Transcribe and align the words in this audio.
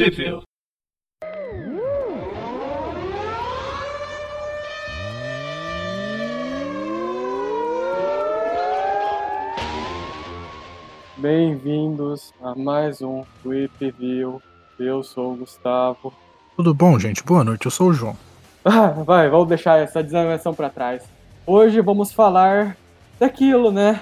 Sheffield. 0.00 0.44
Bem-vindos 11.18 12.32
a 12.40 12.54
mais 12.54 13.02
um 13.02 13.24
Whip 13.44 13.90
View. 13.98 14.40
Eu 14.78 15.02
sou 15.02 15.34
o 15.34 15.36
Gustavo. 15.36 16.14
Tudo 16.56 16.72
bom, 16.72 16.98
gente? 16.98 17.22
Boa 17.22 17.44
noite, 17.44 17.66
eu 17.66 17.70
sou 17.70 17.90
o 17.90 17.92
João. 17.92 18.16
Ah, 18.64 18.86
vai, 19.04 19.28
vamos 19.28 19.48
deixar 19.48 19.80
essa 19.80 20.02
desavenção 20.02 20.54
para 20.54 20.70
trás. 20.70 21.02
Hoje 21.46 21.82
vamos 21.82 22.10
falar 22.10 22.74
daquilo, 23.18 23.70
né? 23.70 24.00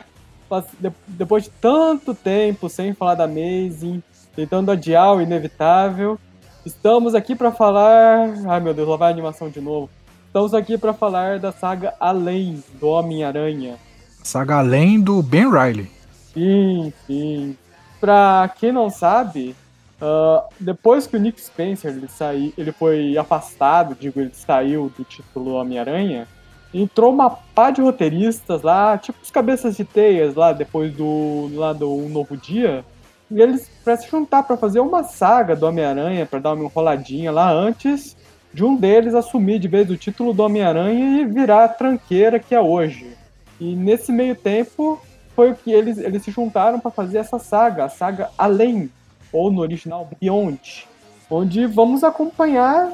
Depois 1.09 1.43
de 1.43 1.51
tanto 1.51 2.15
tempo 2.15 2.69
sem 2.69 2.95
falar 2.95 3.17
da 3.17 3.25
Amazing, 3.25 4.01
tentando 4.39 4.71
adiar 4.71 5.17
o 5.17 5.21
inevitável, 5.21 6.17
estamos 6.65 7.13
aqui 7.13 7.35
para 7.35 7.51
falar. 7.51 8.33
Ai 8.47 8.61
meu 8.61 8.73
Deus, 8.73 8.89
lá 8.89 8.95
vai 8.97 9.09
a 9.09 9.11
animação 9.11 9.51
de 9.51 9.61
novo. 9.61 9.91
Estamos 10.29 10.55
aqui 10.55 10.79
para 10.79 10.95
falar 10.95 11.41
da 11.41 11.51
saga 11.51 11.95
Além 11.99 12.63
do 12.81 12.87
Homem-Aranha. 12.87 13.75
Saga 14.23 14.59
Além 14.59 15.01
do 15.01 15.21
Ben 15.25 15.51
Riley. 15.51 15.91
Sim, 16.33 16.93
sim. 17.05 17.57
Pra 17.99 18.49
quem 18.61 18.71
não 18.71 18.91
sabe, 18.91 19.57
uh, 20.01 20.49
depois 20.61 21.09
que 21.09 21.17
o 21.17 21.21
Nick 21.21 21.41
Spencer 21.41 21.91
ele, 21.91 22.07
saí, 22.07 22.55
ele 22.57 22.71
foi 22.71 23.19
afastado, 23.19 23.97
digo, 23.99 24.21
ele 24.21 24.31
saiu 24.33 24.93
do 24.97 25.03
título 25.03 25.55
Homem-Aranha, 25.55 26.29
entrou 26.73 27.13
uma 27.13 27.29
pá 27.29 27.73
de 27.73 27.81
roteiristas 27.81 28.63
lá, 28.63 28.97
tipo 28.99 29.19
os 29.21 29.33
cabeças 29.33 29.77
de 29.77 29.85
teias 29.85 30.37
lá, 30.37 30.53
depois 30.53 30.95
do, 30.95 31.51
lá 31.55 31.73
do 31.73 31.93
Um 31.93 32.09
Novo 32.09 32.37
Dia, 32.37 32.85
e 33.31 33.41
eles 33.41 33.71
para 33.85 33.97
se 33.97 34.09
juntar 34.09 34.43
para 34.43 34.57
fazer 34.57 34.81
uma 34.81 35.05
saga 35.05 35.55
do 35.55 35.67
Homem-Aranha, 35.67 36.27
para 36.27 36.39
dar 36.39 36.55
uma 36.55 36.65
enroladinha 36.65 37.31
lá 37.31 37.51
antes 37.51 38.17
de 38.53 38.65
um 38.65 38.77
deles 38.77 39.15
assumir 39.15 39.59
de 39.59 39.69
vez 39.69 39.91
o 39.91 39.97
título 39.97 40.33
do 40.33 40.43
Homem-Aranha 40.43 41.21
e 41.21 41.25
virar 41.25 41.65
a 41.65 41.69
tranqueira 41.69 42.39
que 42.39 42.55
é 42.55 42.61
hoje. 42.61 43.17
E 43.61 43.75
nesse 43.75 44.11
meio 44.11 44.35
tempo, 44.35 45.01
foi 45.35 45.51
o 45.51 45.55
que 45.55 45.71
eles, 45.71 45.99
eles 45.99 46.23
se 46.23 46.31
juntaram 46.31 46.81
para 46.81 46.91
fazer 46.91 47.19
essa 47.19 47.39
saga, 47.39 47.85
a 47.85 47.89
saga 47.89 48.31
Além, 48.37 48.91
ou 49.33 49.51
no 49.51 49.61
original 49.61 50.09
Beyond, 50.19 50.89
onde 51.31 51.67
vamos 51.67 52.03
acompanhar. 52.03 52.93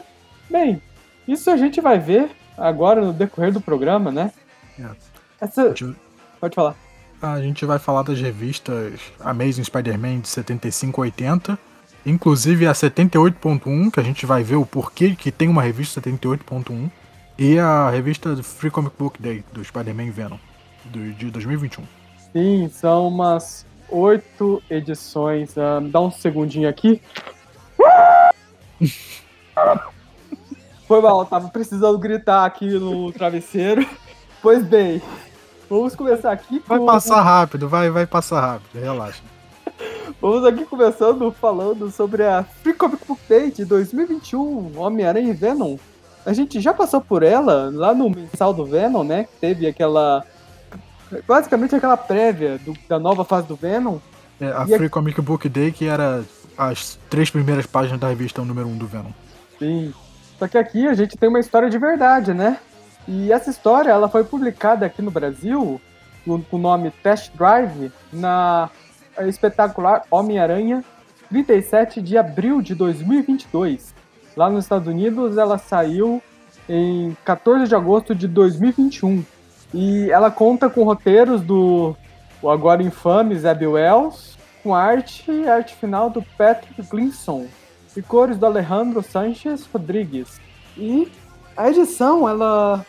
Bem, 0.51 0.83
isso 1.27 1.51
a 1.51 1.57
gente 1.57 1.81
vai 1.81 1.99
ver 1.99 2.31
agora 2.59 3.01
no 3.01 3.13
decorrer 3.13 3.53
do 3.53 3.61
programa, 3.61 4.11
né? 4.11 4.33
É. 4.79 4.85
Essa... 5.41 5.75
Pode 6.41 6.55
falar. 6.55 6.84
A 7.25 7.41
gente 7.41 7.65
vai 7.65 7.79
falar 7.79 8.03
das 8.03 8.21
revistas 8.21 9.01
Amazing 9.19 9.65
Spider-Man 9.65 10.21
de 10.21 10.29
75 10.29 11.01
a 11.01 11.05
80, 11.05 11.59
inclusive 12.05 12.67
a 12.67 12.73
78.1, 12.73 13.91
que 13.91 13.99
a 13.99 14.03
gente 14.03 14.27
vai 14.27 14.43
ver 14.43 14.57
o 14.57 14.67
porquê 14.67 15.17
que 15.17 15.33
tem 15.33 15.49
uma 15.49 15.63
revista 15.63 16.03
78.1, 16.03 16.91
e 17.39 17.59
a 17.59 17.89
revista 17.89 18.37
Free 18.43 18.71
Comic 18.71 18.95
Book 18.99 19.23
Day 19.23 19.43
do 19.55 19.65
Spider-Man 19.65 20.11
Venom, 20.11 20.37
do, 20.85 21.13
de 21.15 21.31
2021. 21.31 21.85
Sim, 22.31 22.69
são 22.71 23.09
umas 23.09 23.65
oito 23.89 24.63
edições. 24.69 25.57
Uh, 25.57 25.81
dá 25.91 26.03
um 26.03 26.11
segundinho 26.11 26.69
aqui. 26.69 27.01
Foi 30.87 31.01
mal, 31.01 31.25
tava 31.25 31.49
precisando 31.49 31.97
gritar 31.99 32.45
aqui 32.45 32.79
no 32.79 33.11
travesseiro. 33.13 33.89
Pois 34.43 34.63
bem, 34.63 35.01
vamos 35.69 35.95
começar 35.95 36.33
aqui 36.33 36.61
com... 36.61 36.69
Vai 36.69 36.81
passar 36.81 37.23
rápido, 37.23 37.69
vai, 37.69 37.91
vai 37.91 38.07
passar 38.07 38.41
rápido, 38.41 38.81
relaxa. 38.81 39.23
Vamos 40.21 40.45
aqui 40.45 40.65
começando 40.65 41.31
falando 41.33 41.91
sobre 41.91 42.23
a 42.23 42.45
Free 42.45 42.75
Comic 42.75 43.05
Book 43.07 43.21
Day 43.29 43.51
de 43.51 43.65
2021, 43.65 44.79
Homem-Aranha 44.79 45.31
e 45.31 45.35
Venom. 45.35 45.77
A 46.25 46.33
gente 46.33 46.61
já 46.61 46.73
passou 46.73 47.01
por 47.01 47.23
ela 47.23 47.71
lá 47.73 47.95
no 47.95 48.09
mensal 48.09 48.55
do 48.55 48.65
Venom, 48.65 49.05
né? 49.05 49.25
Que 49.25 49.37
teve 49.41 49.67
aquela 49.67 50.25
basicamente 51.29 51.75
aquela 51.75 51.97
prévia 51.97 52.59
do, 52.59 52.75
da 52.89 52.99
nova 52.99 53.25
fase 53.25 53.47
do 53.47 53.57
Venom. 53.57 53.99
É, 54.41 54.47
a 54.47 54.65
Free 54.67 54.87
a... 54.87 54.91
Comic 54.91 55.21
Book 55.21 55.49
Day, 55.49 55.71
que 55.71 55.87
era 55.87 56.25
as 56.57 56.99
três 57.11 57.31
primeiras 57.31 57.67
páginas 57.67 58.01
da 58.01 58.09
revista 58.09 58.43
número 58.43 58.69
um 58.69 58.77
do 58.77 58.87
Venom. 58.87 59.11
Sim. 59.59 59.93
Só 60.39 60.49
que 60.49 60.59
aqui 60.59 60.87
a 60.87 60.95
gente 60.95 61.17
tem 61.17 61.29
uma 61.29 61.41
história 61.41 61.69
de 61.69 61.79
verdade, 61.79 62.33
né? 62.33 62.59
E 63.07 63.33
essa 63.33 63.51
história 63.51 63.91
ela 63.91 64.09
foi 64.09 64.25
publicada 64.25 64.87
aqui 64.87 65.03
no 65.03 65.11
Brasil 65.11 65.81
com 66.25 66.43
o 66.53 66.59
nome 66.59 66.91
Test 66.91 67.33
Drive 67.35 67.93
na 68.13 68.71
espetacular 69.27 70.05
Homem-Aranha 70.11 70.83
37 71.29 72.01
de 72.01 72.17
abril 72.17 72.63
de 72.63 72.75
2022. 72.75 73.95
Lá 74.37 74.49
nos 74.49 74.65
Estados 74.65 74.89
Unidos 74.89 75.37
ela 75.37 75.59
saiu 75.59 76.23
em 76.69 77.17
14 77.25 77.69
de 77.69 77.75
agosto 77.75 78.15
de 78.15 78.27
2021. 78.27 79.25
E 79.73 80.11
ela 80.11 80.31
conta 80.31 80.71
com 80.71 80.85
roteiros 80.85 81.43
do 81.43 81.97
o 82.41 82.51
agora 82.51 82.83
infame 82.83 83.37
Zeb 83.37 83.67
Wells, 83.67 84.37
com 84.63 84.75
arte 84.75 85.31
e 85.31 85.49
arte 85.49 85.75
final 85.75 86.11
do 86.11 86.23
Patrick 86.37 86.83
Glinson 86.83 87.47
e 87.97 88.03
cores 88.03 88.37
do 88.37 88.47
Alejandro 88.47 89.03
Sanchez 89.03 89.67
Rodrigues. 89.73 90.41
E 90.77 91.11
a 91.57 91.71
edição, 91.71 92.29
ela 92.29 92.85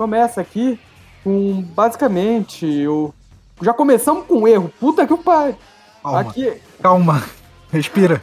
começa 0.00 0.40
aqui 0.40 0.80
com 1.22 1.60
basicamente 1.60 2.86
o 2.86 3.12
já 3.60 3.74
começamos 3.74 4.24
com 4.24 4.36
um 4.36 4.48
erro. 4.48 4.72
Puta 4.80 5.06
que 5.06 5.12
o 5.12 5.18
pai. 5.18 5.54
Calma. 6.02 6.20
Aqui 6.20 6.62
calma. 6.80 7.22
Respira. 7.70 8.22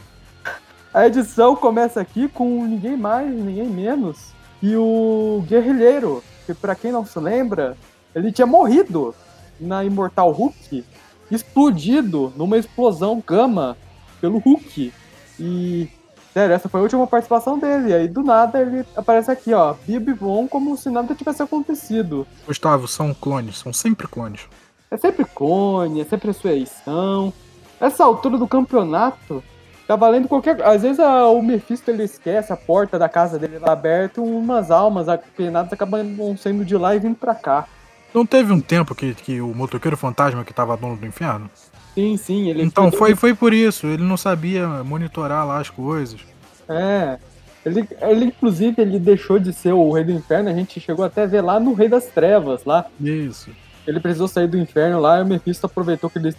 A 0.92 1.06
edição 1.06 1.54
começa 1.54 2.00
aqui 2.00 2.26
com 2.26 2.66
ninguém 2.66 2.96
mais, 2.96 3.30
ninguém 3.32 3.68
menos 3.68 4.32
e 4.60 4.74
o 4.74 5.44
guerrilheiro, 5.46 6.20
que 6.46 6.52
para 6.52 6.74
quem 6.74 6.90
não 6.90 7.06
se 7.06 7.16
lembra, 7.20 7.76
ele 8.12 8.32
tinha 8.32 8.44
morrido 8.46 9.14
na 9.60 9.84
Imortal 9.84 10.32
Hulk, 10.32 10.84
explodido 11.30 12.32
numa 12.34 12.58
explosão 12.58 13.22
gama 13.24 13.76
pelo 14.20 14.38
Hulk. 14.38 14.92
E, 15.38 15.88
sério, 16.38 16.54
essa 16.54 16.68
foi 16.68 16.78
a 16.78 16.82
última 16.84 17.04
participação 17.04 17.58
dele. 17.58 17.90
E 17.90 17.94
aí, 17.94 18.06
do 18.06 18.22
nada, 18.22 18.60
ele 18.60 18.84
aparece 18.94 19.28
aqui, 19.28 19.52
ó, 19.52 19.74
Bibi 19.84 20.12
Von, 20.12 20.46
como 20.46 20.76
se 20.76 20.88
nada 20.88 21.12
tivesse 21.12 21.42
acontecido. 21.42 22.24
Gustavo, 22.46 22.86
são 22.86 23.12
clones, 23.12 23.58
são 23.58 23.72
sempre 23.72 24.06
clones. 24.06 24.42
É 24.88 24.96
sempre 24.96 25.24
clone, 25.24 26.00
é 26.00 26.04
sempre 26.04 26.28
ressurreição. 26.28 27.32
Essa 27.80 28.04
altura 28.04 28.38
do 28.38 28.46
campeonato, 28.46 29.42
tá 29.86 29.96
valendo 29.96 30.28
qualquer. 30.28 30.62
Às 30.62 30.82
vezes 30.82 31.00
a, 31.00 31.26
o 31.26 31.42
Mephisto 31.42 31.90
ele 31.90 32.04
esquece 32.04 32.52
a 32.52 32.56
porta 32.56 32.98
da 33.00 33.08
casa 33.08 33.36
dele 33.36 33.58
lá 33.58 33.72
aberta, 33.72 34.20
umas 34.20 34.70
almas 34.70 35.08
apenadas 35.08 35.72
acabam 35.72 36.36
saindo 36.36 36.64
de 36.64 36.76
lá 36.76 36.94
e 36.94 37.00
vindo 37.00 37.16
pra 37.16 37.34
cá. 37.34 37.66
Não 38.14 38.24
teve 38.24 38.52
um 38.52 38.60
tempo 38.60 38.94
que, 38.94 39.12
que 39.12 39.40
o 39.40 39.52
motoqueiro 39.52 39.96
fantasma 39.96 40.44
que 40.44 40.54
tava 40.54 40.76
dono 40.76 40.96
do 40.96 41.04
inferno? 41.04 41.50
Sim, 41.98 42.16
sim. 42.16 42.48
Ele 42.48 42.62
então 42.62 42.92
foi, 42.92 43.16
foi 43.16 43.34
por 43.34 43.52
isso. 43.52 43.84
Ele 43.88 44.04
não 44.04 44.16
sabia 44.16 44.68
monitorar 44.84 45.44
lá 45.44 45.58
as 45.58 45.68
coisas. 45.68 46.20
É. 46.68 47.18
Ele, 47.66 47.88
ele, 48.00 48.24
inclusive, 48.26 48.80
ele 48.80 49.00
deixou 49.00 49.36
de 49.40 49.52
ser 49.52 49.72
o 49.72 49.90
rei 49.90 50.04
do 50.04 50.12
inferno. 50.12 50.48
A 50.48 50.54
gente 50.54 50.78
chegou 50.78 51.04
até 51.04 51.24
a 51.24 51.26
ver 51.26 51.40
lá 51.40 51.58
no 51.58 51.74
Rei 51.74 51.88
das 51.88 52.06
Trevas, 52.06 52.64
lá. 52.64 52.86
Isso. 53.00 53.50
Ele 53.84 53.98
precisou 53.98 54.28
sair 54.28 54.46
do 54.46 54.56
inferno 54.56 55.00
lá 55.00 55.18
e 55.18 55.22
o 55.22 55.26
Mephisto 55.26 55.66
aproveitou 55.66 56.08
que 56.08 56.18
ele 56.18 56.32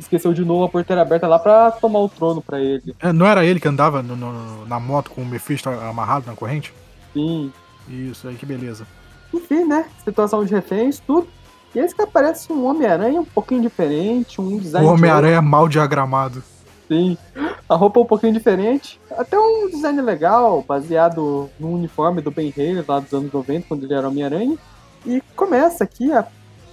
esqueceu 0.00 0.32
de 0.32 0.44
novo 0.44 0.64
a 0.64 0.68
porteira 0.68 1.02
aberta 1.02 1.28
lá 1.28 1.38
pra 1.38 1.70
tomar 1.70 2.00
o 2.00 2.08
trono 2.08 2.42
pra 2.42 2.60
ele. 2.60 2.96
É, 2.98 3.12
não 3.12 3.26
era 3.26 3.44
ele 3.44 3.60
que 3.60 3.68
andava 3.68 4.02
no, 4.02 4.16
no, 4.16 4.66
na 4.66 4.80
moto 4.80 5.12
com 5.12 5.22
o 5.22 5.26
Mephisto 5.26 5.68
amarrado 5.68 6.26
na 6.26 6.34
corrente? 6.34 6.74
Sim. 7.12 7.52
Isso, 7.88 8.26
aí 8.26 8.34
que 8.34 8.46
beleza. 8.46 8.84
Enfim, 9.32 9.64
né? 9.64 9.84
Situação 10.04 10.44
de 10.44 10.52
reféns, 10.52 10.98
tudo. 10.98 11.28
E 11.74 11.78
esse 11.78 11.94
que 11.94 12.02
aparece 12.02 12.52
um 12.52 12.66
Homem-Aranha 12.66 13.20
um 13.20 13.24
pouquinho 13.24 13.62
diferente, 13.62 14.40
um 14.40 14.56
design. 14.58 14.86
O 14.86 14.92
Homem-Aranha 14.92 15.42
mal 15.42 15.68
diagramado. 15.68 16.42
Sim. 16.86 17.18
A 17.68 17.74
roupa 17.74 18.00
um 18.00 18.04
pouquinho 18.04 18.32
diferente. 18.32 19.00
Até 19.10 19.38
um 19.38 19.68
design 19.68 20.00
legal, 20.00 20.62
baseado 20.66 21.50
no 21.58 21.72
uniforme 21.72 22.20
do 22.20 22.30
Ben 22.30 22.52
Haley 22.56 22.84
lá 22.86 23.00
dos 23.00 23.12
anos 23.12 23.32
90, 23.32 23.66
quando 23.66 23.84
ele 23.84 23.94
era 23.94 24.08
Homem-Aranha. 24.08 24.56
E 25.04 25.20
começa 25.34 25.84
aqui 25.84 26.12
a 26.12 26.26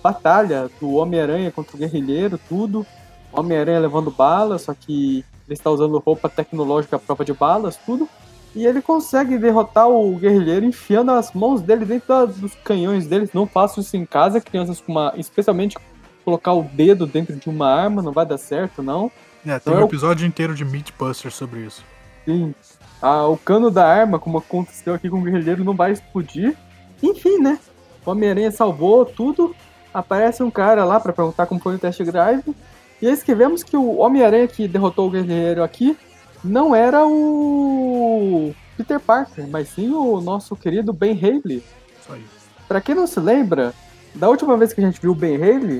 batalha 0.03 0.69
do 0.79 0.93
Homem-Aranha 0.95 1.51
contra 1.51 1.75
o 1.75 1.79
Guerrilheiro, 1.79 2.39
tudo. 2.47 2.85
Homem-Aranha 3.31 3.79
levando 3.79 4.11
balas, 4.11 4.63
só 4.63 4.73
que 4.73 5.25
ele 5.47 5.53
está 5.53 5.71
usando 5.71 5.97
roupa 5.99 6.29
tecnológica 6.29 6.97
à 6.97 6.99
prova 6.99 7.25
de 7.25 7.33
balas, 7.33 7.77
tudo. 7.85 8.07
E 8.53 8.65
ele 8.65 8.81
consegue 8.81 9.37
derrotar 9.37 9.89
o 9.89 10.15
guerrilheiro 10.17 10.65
enfiando 10.65 11.11
as 11.11 11.31
mãos 11.33 11.61
dele 11.61 11.85
dentro 11.85 12.27
dos 12.27 12.53
canhões 12.55 13.07
deles. 13.07 13.29
Não 13.33 13.47
faço 13.47 13.79
isso 13.79 13.95
em 13.95 14.05
casa, 14.05 14.41
crianças 14.41 14.81
com 14.81 14.91
uma. 14.91 15.13
Especialmente 15.15 15.77
colocar 16.25 16.53
o 16.53 16.63
dedo 16.63 17.05
dentro 17.05 17.35
de 17.35 17.49
uma 17.49 17.67
arma, 17.67 18.01
não 18.01 18.11
vai 18.11 18.25
dar 18.25 18.37
certo, 18.37 18.83
não. 18.83 19.11
É, 19.45 19.57
tem 19.57 19.73
então, 19.73 19.81
um 19.81 19.85
episódio 19.85 20.27
inteiro 20.27 20.53
de 20.53 20.63
Meatbusters 20.65 21.33
sobre 21.33 21.61
isso. 21.61 21.83
Sim. 22.25 22.53
Ah, 23.01 23.25
o 23.25 23.37
cano 23.37 23.71
da 23.71 23.87
arma, 23.87 24.19
como 24.19 24.37
aconteceu 24.37 24.93
aqui 24.93 25.09
com 25.09 25.19
o 25.19 25.23
guerrilheiro, 25.23 25.63
não 25.63 25.73
vai 25.73 25.91
explodir. 25.91 26.55
Enfim, 27.01 27.39
né? 27.39 27.57
O 28.05 28.11
Homem-Aranha 28.11 28.51
salvou 28.51 29.05
tudo. 29.05 29.55
Aparece 29.93 30.43
um 30.43 30.51
cara 30.51 30.85
lá 30.85 30.99
para 30.99 31.11
perguntar 31.11 31.47
como 31.47 31.59
foi 31.59 31.75
o 31.75 31.79
test 31.79 32.01
drive. 32.03 32.55
E 33.01 33.07
eis 33.07 33.23
que 33.23 33.33
vemos 33.33 33.63
que 33.63 33.75
o 33.75 33.97
Homem-Aranha 33.97 34.47
que 34.47 34.67
derrotou 34.67 35.07
o 35.07 35.11
guerrilheiro 35.11 35.63
aqui 35.63 35.97
não 36.43 36.75
era 36.75 37.05
o 37.05 38.53
Peter 38.77 38.99
Parker, 38.99 39.47
mas 39.47 39.69
sim 39.69 39.91
o 39.91 40.19
nosso 40.21 40.55
querido 40.55 40.91
Ben 40.91 41.13
Haley. 41.13 41.63
Isso 41.99 42.13
aí. 42.13 42.25
Pra 42.67 42.81
quem 42.81 42.95
não 42.95 43.05
se 43.05 43.19
lembra, 43.19 43.73
da 44.15 44.29
última 44.29 44.57
vez 44.57 44.73
que 44.73 44.81
a 44.81 44.83
gente 44.85 45.01
viu 45.01 45.11
o 45.11 45.15
Ben 45.15 45.35
Haley, 45.35 45.79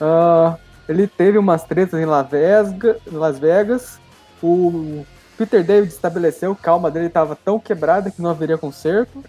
uh, 0.00 0.58
ele 0.88 1.06
teve 1.06 1.38
umas 1.38 1.64
tretas 1.64 2.00
em 2.00 2.04
Las 2.04 2.28
Vegas, 2.28 2.96
Las 3.06 3.38
Vegas. 3.38 4.00
O 4.42 5.06
Peter 5.38 5.64
David 5.64 5.92
estabeleceu 5.92 6.54
que 6.54 6.68
a 6.68 6.72
alma 6.72 6.90
dele 6.90 7.06
estava 7.06 7.36
tão 7.36 7.58
quebrada 7.58 8.10
que 8.10 8.20
não 8.20 8.30
haveria 8.30 8.58
conserto. 8.58 9.24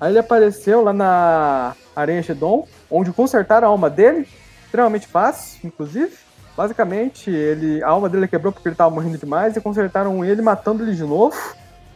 Aí 0.00 0.12
ele 0.12 0.18
apareceu 0.18 0.82
lá 0.84 0.92
na 0.92 1.74
Aranha 1.96 2.22
Shedon, 2.22 2.68
onde 2.90 3.12
consertaram 3.12 3.66
a 3.66 3.70
alma 3.70 3.90
dele, 3.90 4.28
extremamente 4.64 5.06
fácil, 5.06 5.66
inclusive. 5.66 6.16
Basicamente, 6.58 7.30
ele, 7.30 7.80
a 7.84 7.90
alma 7.90 8.08
dele 8.08 8.26
quebrou 8.26 8.52
porque 8.52 8.66
ele 8.66 8.74
estava 8.74 8.92
morrendo 8.92 9.16
demais 9.16 9.56
e 9.56 9.60
consertaram 9.60 10.24
ele 10.24 10.42
matando 10.42 10.82
ele 10.82 10.92
de 10.92 11.04
novo. 11.04 11.36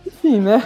Enfim, 0.06 0.38
né? 0.38 0.64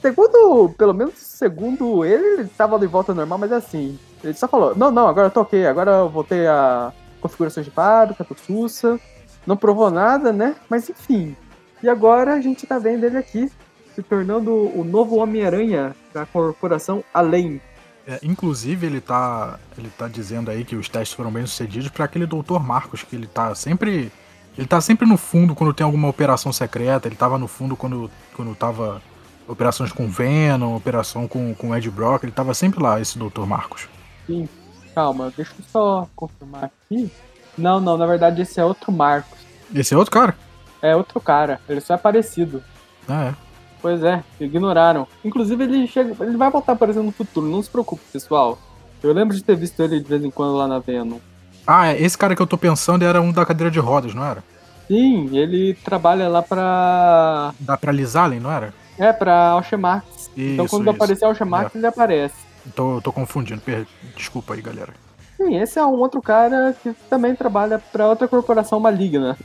Segundo, 0.00 0.70
pelo 0.78 0.94
menos 0.94 1.18
segundo 1.18 2.06
ele, 2.06 2.24
ele 2.24 2.42
estava 2.44 2.78
de 2.78 2.86
volta 2.86 3.12
normal, 3.12 3.36
mas 3.36 3.52
é 3.52 3.56
assim. 3.56 3.98
Ele 4.22 4.32
só 4.32 4.48
falou: 4.48 4.74
Não, 4.74 4.90
não, 4.90 5.06
agora 5.06 5.26
eu 5.26 5.30
tô 5.30 5.42
ok, 5.42 5.66
agora 5.66 5.90
eu 5.90 6.08
voltei 6.08 6.46
a 6.46 6.90
configurações 7.20 7.66
de 7.66 7.70
fábrica, 7.70 8.24
tô 8.24 8.34
sussa. 8.34 8.98
Não 9.46 9.58
provou 9.58 9.90
nada, 9.90 10.32
né? 10.32 10.56
Mas 10.70 10.88
enfim. 10.88 11.36
E 11.82 11.88
agora 11.90 12.32
a 12.32 12.40
gente 12.40 12.66
tá 12.66 12.78
vendo 12.78 13.04
ele 13.04 13.18
aqui, 13.18 13.52
se 13.94 14.02
tornando 14.02 14.54
o 14.54 14.82
novo 14.82 15.16
Homem-Aranha 15.16 15.94
da 16.14 16.24
corporação 16.24 17.04
Além. 17.12 17.60
É, 18.06 18.20
inclusive, 18.22 18.86
ele 18.86 19.00
tá, 19.00 19.58
ele 19.78 19.90
tá 19.96 20.06
dizendo 20.08 20.50
aí 20.50 20.64
que 20.64 20.76
os 20.76 20.88
testes 20.88 21.16
foram 21.16 21.30
bem 21.30 21.46
sucedidos 21.46 21.88
para 21.88 22.04
aquele 22.04 22.26
Dr. 22.26 22.58
Marcos, 22.60 23.02
que 23.02 23.16
ele 23.16 23.26
tá 23.26 23.54
sempre. 23.54 24.12
Ele 24.56 24.66
tá 24.68 24.80
sempre 24.80 25.06
no 25.06 25.16
fundo 25.16 25.54
quando 25.54 25.74
tem 25.74 25.84
alguma 25.84 26.08
operação 26.08 26.52
secreta, 26.52 27.08
ele 27.08 27.16
tava 27.16 27.36
no 27.38 27.48
fundo 27.48 27.74
quando, 27.74 28.08
quando 28.36 28.54
tava 28.54 29.02
operações 29.48 29.92
com 29.92 30.08
Venom, 30.08 30.76
operação 30.76 31.26
com, 31.26 31.52
com 31.54 31.74
Ed 31.74 31.90
Brock, 31.90 32.22
ele 32.22 32.32
tava 32.32 32.54
sempre 32.54 32.80
lá, 32.80 33.00
esse 33.00 33.18
Dr. 33.18 33.44
Marcos. 33.46 33.88
Sim, 34.26 34.48
calma, 34.94 35.32
deixa 35.36 35.52
eu 35.58 35.64
só 35.70 36.08
confirmar 36.14 36.64
aqui. 36.64 37.10
Não, 37.58 37.80
não, 37.80 37.96
na 37.96 38.06
verdade 38.06 38.42
esse 38.42 38.60
é 38.60 38.64
outro 38.64 38.92
Marcos. 38.92 39.38
Esse 39.74 39.94
é 39.94 39.96
outro 39.96 40.12
cara? 40.12 40.36
É 40.80 40.94
outro 40.94 41.20
cara, 41.20 41.60
ele 41.68 41.80
só 41.80 41.94
é 41.94 41.98
parecido. 41.98 42.62
Ah, 43.08 43.24
é. 43.24 43.43
Pois 43.84 44.02
é, 44.02 44.24
ignoraram. 44.40 45.06
Inclusive 45.22 45.62
ele 45.62 45.86
chega, 45.86 46.16
ele 46.24 46.38
vai 46.38 46.48
voltar 46.50 46.72
aparecendo 46.72 47.04
no 47.04 47.12
futuro, 47.12 47.46
não 47.46 47.62
se 47.62 47.68
preocupe, 47.68 48.00
pessoal. 48.10 48.58
Eu 49.02 49.12
lembro 49.12 49.36
de 49.36 49.44
ter 49.44 49.54
visto 49.54 49.78
ele 49.82 50.00
de 50.00 50.08
vez 50.08 50.24
em 50.24 50.30
quando 50.30 50.56
lá 50.56 50.66
na 50.66 50.78
Venom. 50.78 51.18
Ah, 51.66 51.88
é, 51.88 52.00
esse 52.02 52.16
cara 52.16 52.34
que 52.34 52.40
eu 52.40 52.46
tô 52.46 52.56
pensando 52.56 53.04
era 53.04 53.20
um 53.20 53.30
da 53.30 53.44
cadeira 53.44 53.70
de 53.70 53.78
rodas, 53.78 54.14
não 54.14 54.24
era? 54.24 54.42
Sim, 54.88 55.28
ele 55.36 55.74
trabalha 55.84 56.28
lá 56.28 56.40
pra. 56.40 57.52
Dá 57.60 57.76
pra 57.76 57.92
Lisalem, 57.92 58.40
não 58.40 58.50
era? 58.50 58.72
É, 58.98 59.12
pra 59.12 59.48
Alchemax. 59.50 60.30
então 60.34 60.66
quando 60.66 60.82
isso. 60.84 60.90
aparecer 60.90 61.24
Alchemax, 61.26 61.74
É. 61.74 61.78
ele 61.78 61.86
aparece. 61.86 62.36
Tô, 62.74 63.02
tô 63.02 63.12
confundindo, 63.12 63.60
per- 63.60 63.86
desculpa 64.16 64.54
aí, 64.54 64.62
galera. 64.62 64.94
Sim, 65.36 65.58
esse 65.60 65.78
é 65.78 65.84
um 65.84 65.98
outro 66.00 66.22
cara 66.22 66.74
que 66.82 66.94
também 67.10 67.34
trabalha 67.34 67.78
pra 67.92 68.08
outra 68.08 68.26
corporação 68.26 68.80
maligna. 68.80 69.36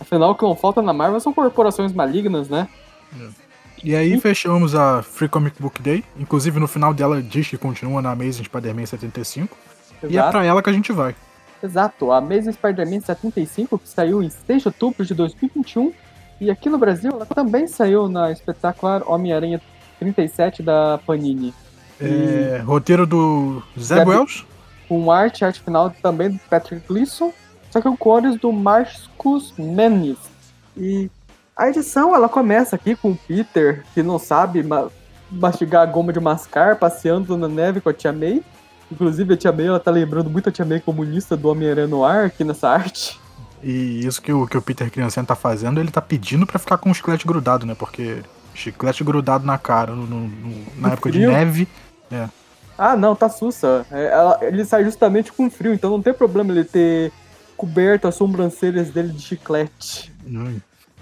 Afinal, 0.00 0.32
o 0.32 0.34
que 0.34 0.42
não 0.42 0.56
falta 0.56 0.82
na 0.82 0.92
Marvel 0.92 1.20
são 1.20 1.32
corporações 1.32 1.92
malignas, 1.92 2.48
né? 2.48 2.66
E 3.84 3.94
aí 3.94 4.18
fechamos 4.18 4.74
a 4.74 5.02
Free 5.02 5.28
Comic 5.28 5.60
Book 5.60 5.82
Day. 5.82 6.02
Inclusive 6.18 6.58
no 6.58 6.66
final 6.66 6.94
dela 6.94 7.22
diz 7.22 7.48
que 7.48 7.58
continua 7.58 8.00
na 8.00 8.12
Amazing 8.12 8.44
Spider-Man 8.44 8.86
75. 8.86 9.54
E 10.02 10.06
é 10.06 10.08
Exato. 10.08 10.30
pra 10.30 10.44
ela 10.44 10.62
que 10.62 10.70
a 10.70 10.72
gente 10.72 10.90
vai. 10.90 11.14
Exato, 11.62 12.10
a 12.10 12.18
Amazing 12.18 12.52
Spider-Man 12.52 13.00
75, 13.00 13.78
que 13.78 13.88
saiu 13.88 14.22
em 14.22 14.30
6 14.30 14.62
de 14.62 14.68
outubro 14.68 15.04
de 15.04 15.14
2021, 15.14 15.92
e 16.40 16.50
aqui 16.50 16.68
no 16.68 16.78
Brasil 16.78 17.10
ela 17.10 17.26
também 17.26 17.66
saiu 17.66 18.08
na 18.08 18.30
espetacular 18.30 19.02
Homem-Aranha 19.06 19.60
37 19.98 20.62
da 20.62 20.98
Panini. 21.06 21.54
É, 22.00 22.62
roteiro 22.64 23.06
do 23.06 23.62
Zé 23.78 23.96
Zé 23.96 24.04
Wells. 24.04 24.44
Com 24.88 25.10
arte, 25.10 25.44
arte 25.44 25.60
final 25.60 25.90
também 26.02 26.30
do 26.30 26.38
Patrick 26.50 26.86
Gleason, 26.86 27.32
só 27.70 27.80
que 27.80 27.88
com 27.88 27.96
cores 27.96 28.36
do 28.38 28.52
Marcus 28.52 29.54
Menes. 29.56 30.18
E 30.76 31.10
a 31.56 31.68
edição 31.68 32.14
ela 32.14 32.28
começa 32.28 32.76
aqui 32.76 32.94
com 32.96 33.10
o 33.12 33.16
Peter, 33.16 33.82
que 33.94 34.02
não 34.02 34.18
sabe 34.18 34.62
ma 34.62 34.88
mastigar 35.30 35.82
a 35.82 35.86
goma 35.86 36.12
de 36.12 36.20
mascar, 36.20 36.76
passeando 36.76 37.36
na 37.36 37.48
neve 37.48 37.80
com 37.80 37.88
a 37.88 37.92
Tia 37.92 38.12
May. 38.12 38.42
Inclusive 38.92 39.34
a 39.34 39.36
Tia 39.36 39.50
May 39.50 39.66
ela 39.66 39.80
tá 39.80 39.90
lembrando 39.90 40.30
muito 40.30 40.48
a 40.48 40.52
Tia 40.52 40.64
May 40.64 40.78
comunista 40.80 41.36
do 41.36 41.48
Homem-Aranha 41.48 41.88
no 41.88 42.04
ar 42.04 42.26
aqui 42.26 42.44
nessa 42.44 42.68
arte. 42.68 43.18
E 43.62 44.06
isso 44.06 44.20
que 44.22 44.32
o, 44.32 44.46
que 44.46 44.56
o 44.56 44.62
Peter 44.62 44.90
Criancinha 44.90 45.24
tá 45.24 45.34
fazendo, 45.34 45.80
ele 45.80 45.90
tá 45.90 46.00
pedindo 46.02 46.46
pra 46.46 46.58
ficar 46.58 46.76
com 46.76 46.90
o 46.90 46.94
chiclete 46.94 47.26
grudado, 47.26 47.64
né? 47.66 47.74
Porque 47.74 48.18
chiclete 48.54 49.02
grudado 49.02 49.44
na 49.46 49.56
cara 49.58 49.92
no- 49.94 50.06
no- 50.06 50.28
no- 50.28 50.64
na 50.76 50.92
época 50.92 51.10
de 51.10 51.18
frio. 51.18 51.32
neve. 51.32 51.66
Ah, 52.76 52.96
não, 52.96 53.16
tá 53.16 53.28
sussa. 53.28 53.86
É, 53.90 54.06
ela- 54.12 54.38
ele 54.42 54.64
sai 54.64 54.84
justamente 54.84 55.32
com 55.32 55.48
frio, 55.50 55.72
então 55.72 55.90
não 55.90 56.02
tem 56.02 56.12
problema 56.12 56.52
ele 56.52 56.64
ter 56.64 57.10
coberto 57.56 58.06
as 58.06 58.14
sobrancelhas 58.16 58.90
dele 58.90 59.08
de 59.12 59.22
chiclete. 59.22 60.12
Hum, 60.26 60.58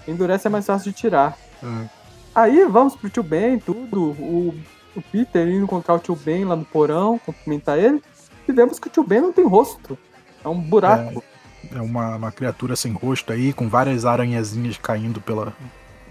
Endurece 0.06 0.46
é 0.46 0.50
mais 0.50 0.66
fácil 0.66 0.93
de 0.93 0.99
tirar. 0.99 1.37
hum. 1.62 1.87
Aí 2.34 2.64
vamos 2.64 2.96
pro 2.96 3.10
tio 3.10 3.22
Ben, 3.22 3.58
tudo. 3.58 4.12
O, 4.19 4.54
o 4.96 5.02
Peter 5.02 5.46
indo 5.46 5.64
encontrar 5.64 5.94
o 5.94 5.99
tio 5.99 6.16
Ben 6.16 6.44
lá 6.44 6.56
no 6.56 6.64
porão, 6.64 7.19
cumprimentar 7.19 7.78
ele. 7.78 8.02
E 8.49 8.52
vemos 8.52 8.78
que 8.78 8.88
o 8.88 8.90
tio 8.90 9.04
Ben 9.04 9.20
não 9.20 9.32
tem 9.32 9.46
rosto. 9.46 9.99
É 10.44 10.49
um 10.49 10.58
buraco. 10.58 11.22
É 11.70 11.81
uma, 11.81 12.16
uma 12.16 12.32
criatura 12.32 12.75
sem 12.75 12.93
rosto 12.93 13.32
aí, 13.32 13.52
com 13.52 13.69
várias 13.69 14.04
aranhazinhas 14.04 14.78
caindo 14.78 15.20
pela, 15.20 15.52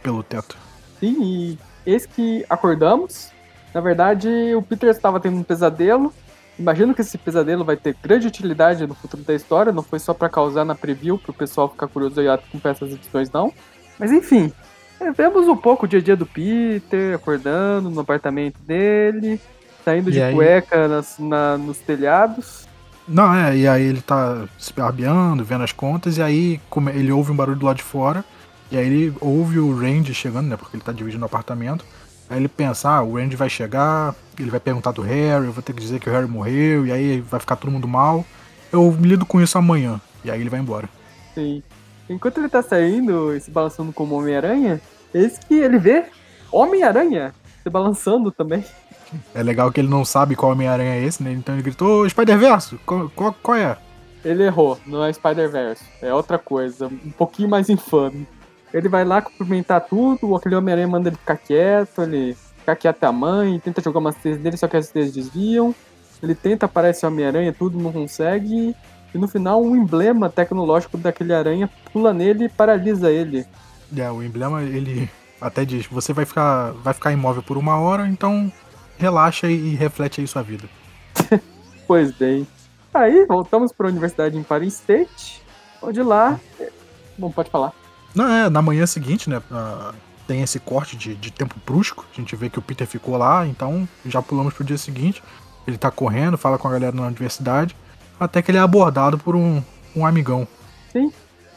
pelo 0.01 0.23
teto. 0.23 0.57
Sim, 0.99 1.17
e 1.21 1.59
eis 1.85 2.05
que 2.05 2.45
acordamos. 2.49 3.31
Na 3.73 3.81
verdade, 3.81 4.29
o 4.55 4.61
Peter 4.61 4.89
estava 4.89 5.19
tendo 5.19 5.37
um 5.37 5.44
pesadelo. 5.44 6.13
Imagino 6.57 6.94
que 6.94 7.01
esse 7.01 7.17
pesadelo 7.17 7.65
vai 7.65 7.75
ter 7.75 7.95
grande 8.01 8.27
utilidade 8.27 8.85
no 8.85 8.94
futuro 8.94 9.23
da 9.23 9.33
história. 9.33 9.71
Não 9.71 9.81
foi 9.81 9.99
só 9.99 10.13
pra 10.13 10.29
causar 10.29 10.63
na 10.63 10.75
preview, 10.75 11.17
pro 11.17 11.33
pessoal 11.33 11.69
ficar 11.69 11.87
curioso 11.87 12.21
e 12.21 12.29
acompanhar 12.29 12.73
essas 12.73 12.91
edições, 12.91 13.31
não. 13.31 13.51
Mas 14.01 14.12
enfim, 14.12 14.51
é, 15.00 15.12
vemos 15.12 15.48
um 15.48 15.56
pouco 15.56 15.86
o 15.86 15.88
dia 15.88 16.00
a 16.00 16.01
dia 16.01 16.15
do 16.15 16.25
Peter, 16.25 17.13
acordando 17.15 17.88
no 17.92 18.01
apartamento 18.01 18.57
dele, 18.62 19.39
saindo 19.86 20.09
E 20.09 20.13
de 20.13 20.21
aí? 20.24 20.33
cueca 20.33 20.88
nas- 20.88 21.19
na- 21.19 21.56
nos 21.56 21.77
telhados. 21.77 22.68
Não, 23.07 23.31
é, 23.31 23.56
e 23.56 23.68
aí 23.68 23.83
ele 23.83 24.01
tá 24.01 24.45
se 24.57 24.74
barbeando, 24.74 25.44
vendo 25.44 25.63
as 25.63 25.71
contas, 25.71 26.18
e 26.18 26.21
aí 26.24 26.59
ele 26.95 27.12
ouve 27.12 27.31
um 27.31 27.36
barulho 27.36 27.59
do 27.59 27.65
lado 27.68 27.77
de 27.77 27.83
fora, 27.83 28.25
e 28.71 28.77
aí 28.77 28.88
ele 28.88 29.13
ouve 29.21 29.59
o 29.59 29.71
Randy 29.80 30.15
chegando, 30.15 30.47
né, 30.47 30.57
porque 30.57 30.75
ele 30.77 30.83
tá 30.83 30.92
dividindo 30.92 31.21
o 31.21 31.25
apartamento. 31.27 31.86
Aí 32.28 32.37
ele 32.40 32.47
pensa, 32.47 32.90
ah, 32.90 33.04
o 33.04 33.18
Randy 33.18 33.35
vai 33.35 33.49
chegar, 33.49 34.16
ele 34.40 34.49
vai 34.49 34.59
perguntar 34.59 34.92
do 34.94 35.02
Harry, 35.04 35.45
eu 35.45 35.52
vou 35.52 35.61
ter 35.61 35.73
que 35.73 35.81
dizer 35.81 35.99
que 35.99 36.09
o 36.09 36.14
Harry 36.14 36.28
morreu, 36.28 36.87
e 36.87 36.92
aí 36.92 37.21
vai 37.21 37.40
ficar 37.40 37.56
todo 37.56 37.69
mundo 37.69 37.87
mal. 37.87 38.25
Eu 38.71 38.97
lido 38.99 39.25
com 39.28 39.40
isso 39.42 39.57
amanhã. 39.57 39.99
E 40.23 40.31
aí 40.31 40.40
ele 40.40 40.49
vai 40.49 40.59
embora. 40.59 40.87
Sim. 41.35 41.61
Enquanto 42.11 42.39
ele 42.39 42.49
tá 42.49 42.61
saindo 42.61 43.33
e 43.33 43.39
se 43.39 43.49
balançando 43.49 43.94
como 43.94 44.15
Homem-Aranha, 44.15 44.81
eis 45.13 45.37
que 45.37 45.56
ele 45.56 45.77
vê 45.77 46.06
Homem-Aranha 46.51 47.33
se 47.63 47.69
balançando 47.69 48.31
também. 48.31 48.63
É 49.35 49.44
legal 49.44 49.69
que 49.73 49.81
ele 49.81 49.89
não 49.89 50.06
sabe 50.06 50.37
qual 50.37 50.53
Homem-Aranha 50.53 50.95
é 50.95 51.03
esse, 51.03 51.21
né? 51.21 51.33
Então 51.33 51.53
ele 51.53 51.61
gritou, 51.61 52.07
Spider-Verso, 52.07 52.80
qual, 52.85 53.11
qual, 53.13 53.35
qual 53.44 53.57
é? 53.57 53.77
Ele 54.23 54.44
errou, 54.44 54.80
não 54.85 55.03
é 55.03 55.11
Spider-Verse, 55.11 55.83
é 56.01 56.13
outra 56.13 56.39
coisa, 56.39 56.87
um 56.87 57.11
pouquinho 57.11 57.49
mais 57.49 57.69
infame. 57.69 58.25
Ele 58.73 58.87
vai 58.87 59.03
lá 59.03 59.21
cumprimentar 59.21 59.81
tudo, 59.81 60.33
aquele 60.33 60.56
Homem-Aranha 60.56 60.87
manda 60.87 61.09
ele 61.09 61.18
ficar 61.18 61.35
quieto, 61.35 62.03
ele 62.03 62.37
fica 62.59 62.73
quieto 62.73 63.03
a 63.03 63.11
mãe, 63.11 63.59
tenta 63.59 63.81
jogar 63.81 63.99
umas 63.99 64.15
teias 64.15 64.37
dele, 64.37 64.56
só 64.56 64.65
que 64.69 64.77
as 64.77 64.87
teias 64.87 65.11
desviam. 65.11 65.75
Ele 66.23 66.33
tenta 66.33 66.68
aparecer 66.68 67.06
Homem-Aranha, 67.06 67.51
tudo 67.51 67.77
não 67.77 67.91
consegue. 67.91 68.73
E 69.13 69.18
no 69.18 69.27
final, 69.27 69.61
um 69.61 69.75
emblema 69.75 70.30
tecnológico 70.30 70.97
daquele 70.97 71.33
aranha 71.33 71.69
pula 71.91 72.13
nele 72.13 72.45
e 72.45 72.49
paralisa 72.49 73.11
ele. 73.11 73.45
É, 73.95 74.09
o 74.09 74.23
emblema, 74.23 74.63
ele 74.63 75.09
até 75.41 75.65
diz, 75.65 75.87
você 75.87 76.13
vai 76.13 76.23
ficar, 76.23 76.71
vai 76.71 76.94
ficar 76.94 77.11
imóvel 77.11 77.44
por 77.44 77.57
uma 77.57 77.77
hora, 77.77 78.07
então 78.07 78.51
relaxa 78.97 79.47
e, 79.47 79.75
reflete 79.75 80.21
aí 80.21 80.27
sua 80.27 80.44
vida. 80.44 80.69
Pois 81.87 82.09
bem. 82.13 82.47
Aí 82.94 83.25
voltamos 83.25 83.73
para 83.73 83.85
a 83.85 83.89
Universidade 83.89 84.37
em 84.37 84.44
Paris 84.44 84.75
State, 84.75 85.44
onde 85.81 86.01
lá. 86.01 86.39
Bom, 87.18 87.30
pode 87.30 87.49
falar. 87.49 87.73
Não, 88.15 88.25
é, 88.25 88.49
na 88.49 88.61
manhã 88.61 88.85
seguinte, 88.85 89.30
né, 89.30 89.41
ah, 89.51 89.94
tem 90.25 90.41
esse 90.41 90.57
corte 90.57 90.95
de, 90.95 91.15
de 91.15 91.31
tempo 91.31 91.56
brusco, 91.65 92.06
a 92.13 92.15
gente 92.15 92.33
vê 92.33 92.49
que 92.49 92.57
o 92.57 92.61
Peter 92.61 92.87
ficou 92.87 93.18
lá, 93.18 93.45
então 93.45 93.85
já 94.06 94.21
pulamos 94.21 94.53
pro 94.53 94.63
dia 94.63 94.77
seguinte, 94.77 95.21
ele 95.68 95.77
tá 95.77 95.91
correndo, 95.91 96.37
fala 96.37 96.57
com 96.57 96.69
a 96.69 96.71
galera 96.71 96.95
na 96.95 97.07
universidade, 97.07 97.75
até 98.21 98.40
que 98.40 98.51
ele 98.51 98.59
é 98.59 98.61
abordado 98.61 99.18
por 99.18 99.35
um, 99.35 99.63
um 99.95 100.06
amigão. 100.06 100.47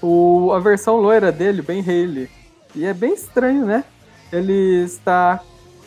O, 0.01 0.51
a 0.53 0.59
versão 0.59 0.97
loira 0.97 1.31
dele, 1.31 1.61
Ben 1.61 1.83
Haley. 1.83 2.31
E 2.75 2.87
é 2.87 2.95
bem 2.95 3.13
estranho, 3.13 3.67
né? 3.67 3.85
Ele 4.33 4.83
está 4.83 5.41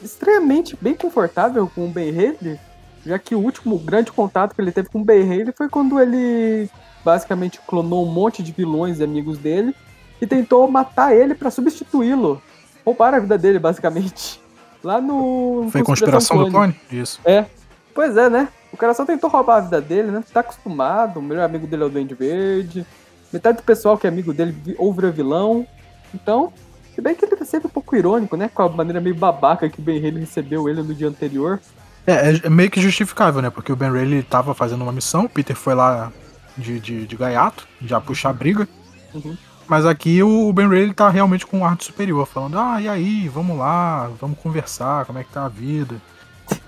extremamente 0.04 0.78
bem 0.80 0.94
confortável 0.94 1.70
com 1.74 1.86
o 1.86 1.90
Ben 1.90 2.12
Haley, 2.12 2.60
já 3.04 3.18
que 3.18 3.34
o 3.34 3.40
último 3.40 3.80
grande 3.80 4.12
contato 4.12 4.54
que 4.54 4.62
ele 4.62 4.72
teve 4.72 4.88
com 4.90 5.02
o 5.02 5.04
Ben 5.04 5.24
Haley 5.24 5.52
foi 5.58 5.68
quando 5.68 6.00
ele 6.00 6.70
basicamente 7.04 7.60
clonou 7.66 8.06
um 8.06 8.12
monte 8.12 8.44
de 8.44 8.52
vilões 8.52 9.00
e 9.00 9.04
amigos 9.04 9.40
dele 9.40 9.76
e 10.22 10.28
tentou 10.28 10.70
matar 10.70 11.16
ele 11.16 11.34
para 11.34 11.50
substituí-lo. 11.50 12.40
roubaram 12.86 13.18
a 13.18 13.22
vida 13.22 13.38
dele, 13.38 13.58
basicamente. 13.58 14.40
Lá 14.84 15.02
no. 15.02 15.70
Foi 15.72 15.82
conspiração, 15.82 16.38
do 16.38 16.52
clone? 16.52 16.80
Isso. 16.92 17.20
É. 17.26 17.46
Pois 17.96 18.16
é, 18.16 18.30
né? 18.30 18.48
O 18.78 18.80
cara 18.80 18.94
só 18.94 19.04
tentou 19.04 19.28
roubar 19.28 19.58
a 19.58 19.62
vida 19.62 19.82
dele, 19.82 20.12
né? 20.12 20.24
Tá 20.32 20.42
acostumado, 20.42 21.18
o 21.18 21.22
melhor 21.22 21.44
amigo 21.44 21.66
dele 21.66 21.82
é 21.82 21.86
o 21.88 21.90
Duende 21.90 22.14
Verde. 22.14 22.86
Metade 23.34 23.58
do 23.58 23.64
pessoal 23.64 23.98
que 23.98 24.06
é 24.06 24.10
amigo 24.10 24.32
dele 24.32 24.56
ou 24.78 24.94
vira 24.94 25.10
vilão. 25.10 25.66
Então, 26.14 26.54
se 26.94 27.02
bem 27.02 27.16
que 27.16 27.26
ele 27.26 27.36
tá 27.36 27.44
sempre 27.44 27.68
um 27.68 27.72
pouco 27.72 27.96
irônico, 27.96 28.38
né? 28.38 28.48
Com 28.54 28.62
a 28.62 28.70
maneira 28.70 29.02
meio 29.02 29.16
babaca 29.16 29.68
que 29.68 29.80
o 29.80 29.82
Ben 29.82 29.98
Haley 29.98 30.20
recebeu 30.20 30.70
ele 30.70 30.84
no 30.84 30.94
dia 30.94 31.08
anterior. 31.08 31.60
É, 32.06 32.46
é 32.46 32.50
meio 32.50 32.70
que 32.70 32.80
justificável, 32.80 33.42
né? 33.42 33.50
Porque 33.50 33.72
o 33.72 33.76
Ben 33.76 33.90
Haley 33.90 34.22
tava 34.22 34.54
fazendo 34.54 34.84
uma 34.84 34.92
missão, 34.92 35.26
o 35.26 35.30
Peter 35.30 35.56
foi 35.56 35.74
lá 35.74 36.12
de, 36.56 36.80
de, 36.80 37.08
de 37.08 37.16
gaiato, 37.16 37.68
já 37.82 38.00
puxar 38.00 38.30
a 38.30 38.34
briga. 38.34 38.68
Uhum. 39.12 39.36
Mas 39.68 39.86
aqui 39.88 40.22
o 40.22 40.54
Ben 40.54 40.68
Ray 40.70 40.94
tá 40.94 41.10
realmente 41.10 41.46
com 41.46 41.60
um 41.60 41.66
ar 41.66 41.76
superior, 41.82 42.26
falando: 42.26 42.58
ah, 42.58 42.80
e 42.80 42.88
aí, 42.88 43.28
vamos 43.28 43.58
lá, 43.58 44.10
vamos 44.20 44.40
conversar, 44.40 45.06
como 45.06 45.20
é 45.20 45.24
que 45.24 45.32
tá 45.34 45.46
a 45.46 45.50
vida. 45.50 45.96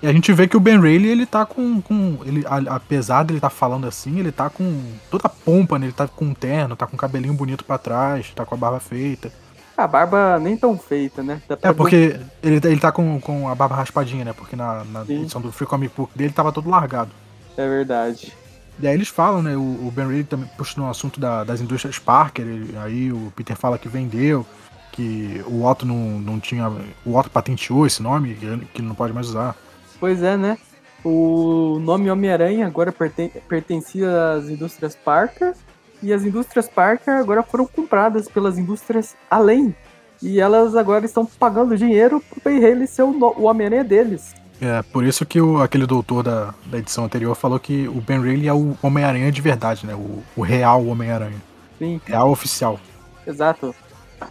E 0.02 0.06
a 0.06 0.12
gente 0.12 0.32
vê 0.32 0.48
que 0.48 0.56
o 0.56 0.60
Ben 0.60 0.78
Rayleigh, 0.78 1.08
ele 1.08 1.26
tá 1.26 1.44
com. 1.44 1.80
com 1.80 2.18
ele, 2.24 2.44
apesar 2.68 3.22
dele 3.22 3.40
tá 3.40 3.50
falando 3.50 3.86
assim, 3.86 4.18
ele 4.18 4.32
tá 4.32 4.48
com 4.48 4.82
toda 5.10 5.26
a 5.26 5.30
pompa, 5.30 5.78
né? 5.78 5.86
Ele 5.86 5.92
tá 5.92 6.08
com 6.08 6.26
um 6.26 6.34
terno, 6.34 6.76
tá 6.76 6.86
com 6.86 6.96
o 6.96 6.98
cabelinho 6.98 7.34
bonito 7.34 7.64
para 7.64 7.78
trás, 7.78 8.30
tá 8.34 8.44
com 8.44 8.54
a 8.54 8.58
barba 8.58 8.80
feita. 8.80 9.30
A 9.76 9.86
barba 9.86 10.38
nem 10.38 10.56
tão 10.56 10.76
feita, 10.76 11.22
né? 11.22 11.40
É, 11.62 11.72
porque 11.72 12.20
ele, 12.42 12.60
ele 12.62 12.80
tá 12.80 12.92
com, 12.92 13.18
com 13.20 13.48
a 13.48 13.54
barba 13.54 13.76
raspadinha, 13.76 14.24
né? 14.24 14.32
Porque 14.32 14.54
na, 14.54 14.84
na 14.84 15.02
edição 15.02 15.40
do 15.40 15.50
Free 15.50 15.66
Comic 15.66 15.94
Book 15.96 16.16
dele 16.16 16.32
tava 16.32 16.52
todo 16.52 16.68
largado. 16.68 17.10
É 17.56 17.66
verdade. 17.66 18.32
E 18.78 18.86
aí 18.86 18.94
eles 18.94 19.08
falam, 19.08 19.42
né? 19.42 19.56
O, 19.56 19.60
o 19.60 19.92
Ben 19.94 20.06
Reilly 20.06 20.24
também 20.24 20.48
puxa 20.56 20.80
no 20.80 20.88
assunto 20.88 21.20
da, 21.20 21.44
das 21.44 21.60
indústrias 21.60 21.98
Parker. 21.98 22.46
Ele, 22.46 22.76
aí 22.78 23.12
o 23.12 23.32
Peter 23.36 23.56
fala 23.56 23.78
que 23.78 23.88
vendeu, 23.88 24.46
que 24.92 25.42
o 25.46 25.64
Otto 25.64 25.86
não, 25.86 25.96
não 25.96 26.40
tinha. 26.40 26.70
O 27.04 27.16
Otto 27.16 27.30
patenteou 27.30 27.86
esse 27.86 28.02
nome, 28.02 28.34
que 28.34 28.80
ele 28.80 28.88
não 28.88 28.94
pode 28.94 29.12
mais 29.12 29.28
usar. 29.28 29.56
Pois 30.00 30.22
é, 30.22 30.36
né? 30.36 30.58
O 31.04 31.78
nome 31.80 32.10
Homem-Aranha 32.10 32.66
agora 32.66 32.90
perten 32.90 33.30
pertencia 33.48 34.32
às 34.32 34.48
indústrias 34.48 34.96
Parker. 34.96 35.54
E 36.02 36.12
as 36.12 36.24
indústrias 36.24 36.68
Parker 36.68 37.14
agora 37.14 37.42
foram 37.42 37.66
compradas 37.66 38.26
pelas 38.28 38.58
indústrias 38.58 39.14
Além. 39.30 39.74
E 40.22 40.40
elas 40.40 40.74
agora 40.74 41.04
estão 41.04 41.24
pagando 41.24 41.76
dinheiro 41.76 42.22
pro 42.28 42.40
Ben 42.44 42.60
Reilly 42.60 42.86
ser 42.86 43.02
o, 43.02 43.10
o 43.10 43.44
Homem-Aranha 43.44 43.84
deles. 43.84 44.34
É, 44.60 44.82
por 44.82 45.04
isso 45.04 45.24
que 45.24 45.40
o, 45.40 45.62
aquele 45.62 45.86
doutor 45.86 46.22
da, 46.22 46.54
da 46.66 46.78
edição 46.78 47.04
anterior 47.04 47.34
falou 47.34 47.58
que 47.58 47.88
o 47.88 48.00
Ben 48.00 48.20
Reilly 48.20 48.46
é 48.46 48.52
o 48.52 48.76
Homem-Aranha 48.82 49.32
de 49.32 49.40
verdade, 49.40 49.86
né? 49.86 49.94
O, 49.94 50.22
o 50.36 50.42
real 50.42 50.84
Homem-Aranha. 50.86 51.40
Sim. 51.78 52.00
Real 52.04 52.30
oficial. 52.30 52.78
Exato. 53.26 53.74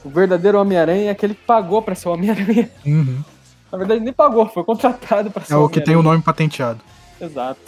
O 0.03 0.09
verdadeiro 0.09 0.59
Homem-Aranha 0.59 1.05
é 1.05 1.09
aquele 1.09 1.33
que 1.33 1.43
pagou 1.43 1.81
pra 1.81 1.95
ser 1.95 2.09
o 2.09 2.13
Homem-Aranha. 2.13 2.69
Uhum. 2.85 3.23
Na 3.71 3.77
verdade, 3.77 4.01
nem 4.01 4.13
pagou, 4.13 4.47
foi 4.47 4.63
contratado 4.63 5.29
pra 5.29 5.43
ser 5.43 5.53
É 5.53 5.57
o 5.57 5.69
que 5.69 5.81
tem 5.81 5.95
o 5.95 6.03
nome 6.03 6.21
patenteado. 6.21 6.79
Exato. 7.19 7.59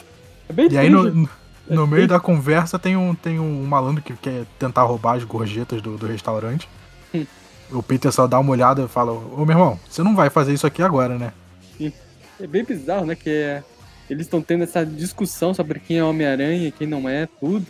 É 0.50 0.54
bem 0.54 0.72
E 0.72 0.78
aí, 0.78 0.90
no, 0.90 1.04
no 1.04 1.28
é 1.70 1.76
meio 1.76 1.88
bem... 1.90 2.08
da 2.08 2.20
conversa, 2.20 2.80
tem 2.80 2.96
um, 2.96 3.14
tem 3.14 3.40
um 3.40 3.64
malandro 3.66 4.02
que 4.02 4.14
quer 4.14 4.46
tentar 4.58 4.84
roubar 4.84 5.16
as 5.16 5.24
gorjetas 5.24 5.82
do, 5.82 5.98
do 5.98 6.08
restaurante. 6.08 6.68
Hum. 7.14 7.26
O 7.72 7.84
Peter 7.84 8.12
só 8.12 8.28
dá 8.28 8.40
uma 8.40 8.52
olhada 8.52 8.84
e 8.84 8.88
fala: 8.88 9.12
Ô 9.12 9.46
meu 9.46 9.58
irmão, 9.58 9.80
você 9.90 10.04
não 10.04 10.16
vai 10.16 10.30
fazer 10.30 10.54
isso 10.54 10.68
aqui 10.68 10.82
agora, 10.82 11.18
né? 11.18 11.32
Sim. 11.78 11.94
É 12.40 12.48
bem 12.48 12.64
bizarro, 12.64 13.06
né? 13.06 13.16
Que 13.16 13.30
é, 13.30 13.64
eles 14.10 14.26
estão 14.26 14.42
tendo 14.42 14.64
essa 14.64 14.86
discussão 14.86 15.54
sobre 15.54 15.80
quem 15.80 16.00
é 16.00 16.04
Homem-Aranha 16.04 16.68
e 16.68 16.72
quem 16.72 16.88
não 16.88 17.08
é, 17.08 17.28
tudo. 17.40 17.68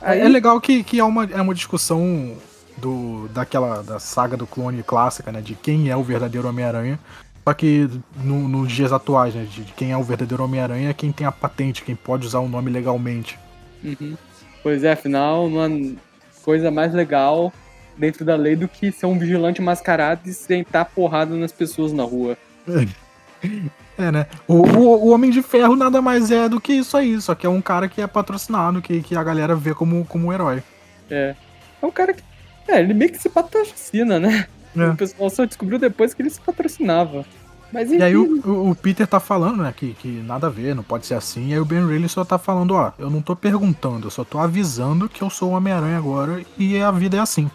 É, 0.00 0.12
Aí... 0.12 0.20
É 0.20 0.28
legal 0.28 0.60
que, 0.60 0.82
que 0.82 0.98
é, 0.98 1.04
uma, 1.04 1.24
é 1.24 1.40
uma 1.40 1.54
discussão 1.54 2.34
do, 2.78 3.28
daquela 3.28 3.82
da 3.82 3.98
saga 3.98 4.36
do 4.36 4.46
clone 4.46 4.82
clássica, 4.82 5.30
né? 5.30 5.40
De 5.40 5.54
quem 5.54 5.90
é 5.90 5.96
o 5.96 6.02
verdadeiro 6.02 6.48
Homem-Aranha. 6.48 6.98
Só 7.44 7.52
que 7.52 7.88
no, 8.16 8.48
nos 8.48 8.70
dias 8.70 8.92
atuais, 8.92 9.34
né? 9.34 9.44
De, 9.50 9.62
quem 9.76 9.90
é 9.90 9.96
o 9.96 10.02
verdadeiro 10.02 10.44
Homem-Aranha 10.44 10.90
é 10.90 10.94
quem 10.94 11.10
tem 11.10 11.26
a 11.26 11.32
patente, 11.32 11.82
quem 11.82 11.96
pode 11.96 12.26
usar 12.26 12.38
o 12.38 12.48
nome 12.48 12.70
legalmente. 12.70 13.38
Uhum. 13.82 14.16
Pois 14.62 14.84
é, 14.84 14.92
afinal, 14.92 15.46
uma 15.46 15.68
coisa 16.44 16.70
mais 16.70 16.94
legal 16.94 17.52
dentro 17.96 18.24
da 18.24 18.36
lei 18.36 18.54
do 18.54 18.68
que 18.68 18.92
ser 18.92 19.06
um 19.06 19.18
vigilante 19.18 19.60
mascarado 19.60 20.28
e 20.28 20.32
sentar 20.32 20.84
porrada 20.86 21.34
nas 21.34 21.52
pessoas 21.52 21.92
na 21.92 22.04
rua. 22.04 22.36
É, 23.98 24.10
né? 24.10 24.26
O, 24.48 24.54
o, 24.54 25.08
o, 25.08 25.10
Homem 25.10 25.30
de 25.30 25.42
Ferro 25.42 25.76
nada 25.76 26.00
mais 26.00 26.30
é 26.30 26.48
do 26.48 26.58
que 26.58 26.72
isso 26.72 26.96
aí, 26.96 27.20
só 27.20 27.34
que 27.34 27.46
é 27.46 27.50
um 27.50 27.60
cara 27.60 27.88
que 27.88 28.00
é 28.00 28.06
patrocinado, 28.06 28.80
que, 28.80 29.02
que 29.02 29.14
a 29.14 29.22
galera 29.22 29.54
vê 29.54 29.74
como, 29.74 30.04
como 30.06 30.28
um 30.28 30.32
herói. 30.32 30.62
É. 31.10 31.34
É 31.80 31.86
um 31.86 31.90
cara 31.90 32.14
que. 32.14 32.22
É, 32.66 32.80
ele 32.80 32.94
meio 32.94 33.12
que 33.12 33.18
se 33.18 33.28
patrocina, 33.28 34.18
né? 34.18 34.46
É. 34.76 34.88
O 34.88 34.96
pessoal 34.96 35.30
só 35.30 35.44
descobriu 35.44 35.78
depois 35.78 36.14
que 36.14 36.22
ele 36.22 36.30
se 36.30 36.40
patrocinava. 36.40 37.24
Mas 37.72 37.88
enfim. 37.88 38.00
E 38.00 38.02
aí 38.02 38.16
o, 38.16 38.70
o, 38.70 38.74
Peter 38.74 39.06
tá 39.06 39.18
falando, 39.18 39.62
né, 39.62 39.72
que, 39.74 39.94
que 39.94 40.08
nada 40.08 40.46
a 40.46 40.50
ver, 40.50 40.74
não 40.74 40.82
pode 40.82 41.06
ser 41.06 41.14
assim. 41.14 41.48
E 41.48 41.52
aí 41.54 41.58
o 41.58 41.64
Ben 41.64 41.86
Reilly 41.86 42.08
só 42.08 42.24
tá 42.24 42.38
falando, 42.38 42.74
ó, 42.74 42.92
eu 42.98 43.08
não 43.08 43.22
tô 43.22 43.34
perguntando, 43.34 44.06
eu 44.06 44.10
só 44.10 44.24
tô 44.24 44.38
avisando 44.38 45.08
que 45.08 45.22
eu 45.22 45.30
sou 45.30 45.50
o 45.50 45.52
Homem-Aranha 45.54 45.96
agora 45.96 46.44
e 46.58 46.78
a 46.78 46.90
vida 46.90 47.16
é 47.16 47.20
assim. 47.20 47.50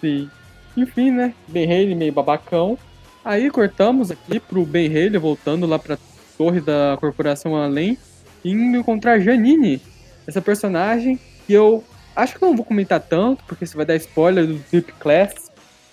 Sim. 0.00 0.28
Enfim, 0.76 1.10
né? 1.12 1.34
Ben 1.46 1.66
Reilly 1.66 1.94
meio 1.94 2.12
babacão. 2.12 2.76
Aí 3.24 3.50
cortamos 3.50 4.10
aqui 4.10 4.40
pro 4.40 4.64
Ben 4.64 4.88
Haley 4.88 5.18
voltando 5.18 5.66
lá 5.66 5.78
pra 5.78 5.98
torre 6.36 6.60
da 6.60 6.96
Corporação 6.98 7.56
Além 7.56 7.98
e 8.44 8.50
indo 8.52 8.78
encontrar 8.78 9.20
Janine, 9.20 9.82
essa 10.26 10.40
personagem 10.40 11.18
que 11.46 11.52
eu 11.52 11.84
acho 12.14 12.34
que 12.34 12.42
não 12.42 12.56
vou 12.56 12.64
comentar 12.64 13.00
tanto, 13.00 13.44
porque 13.44 13.64
isso 13.64 13.76
vai 13.76 13.84
dar 13.84 13.96
spoiler 13.96 14.46
do 14.46 14.56
VIP 14.70 14.92
Class, 14.94 15.47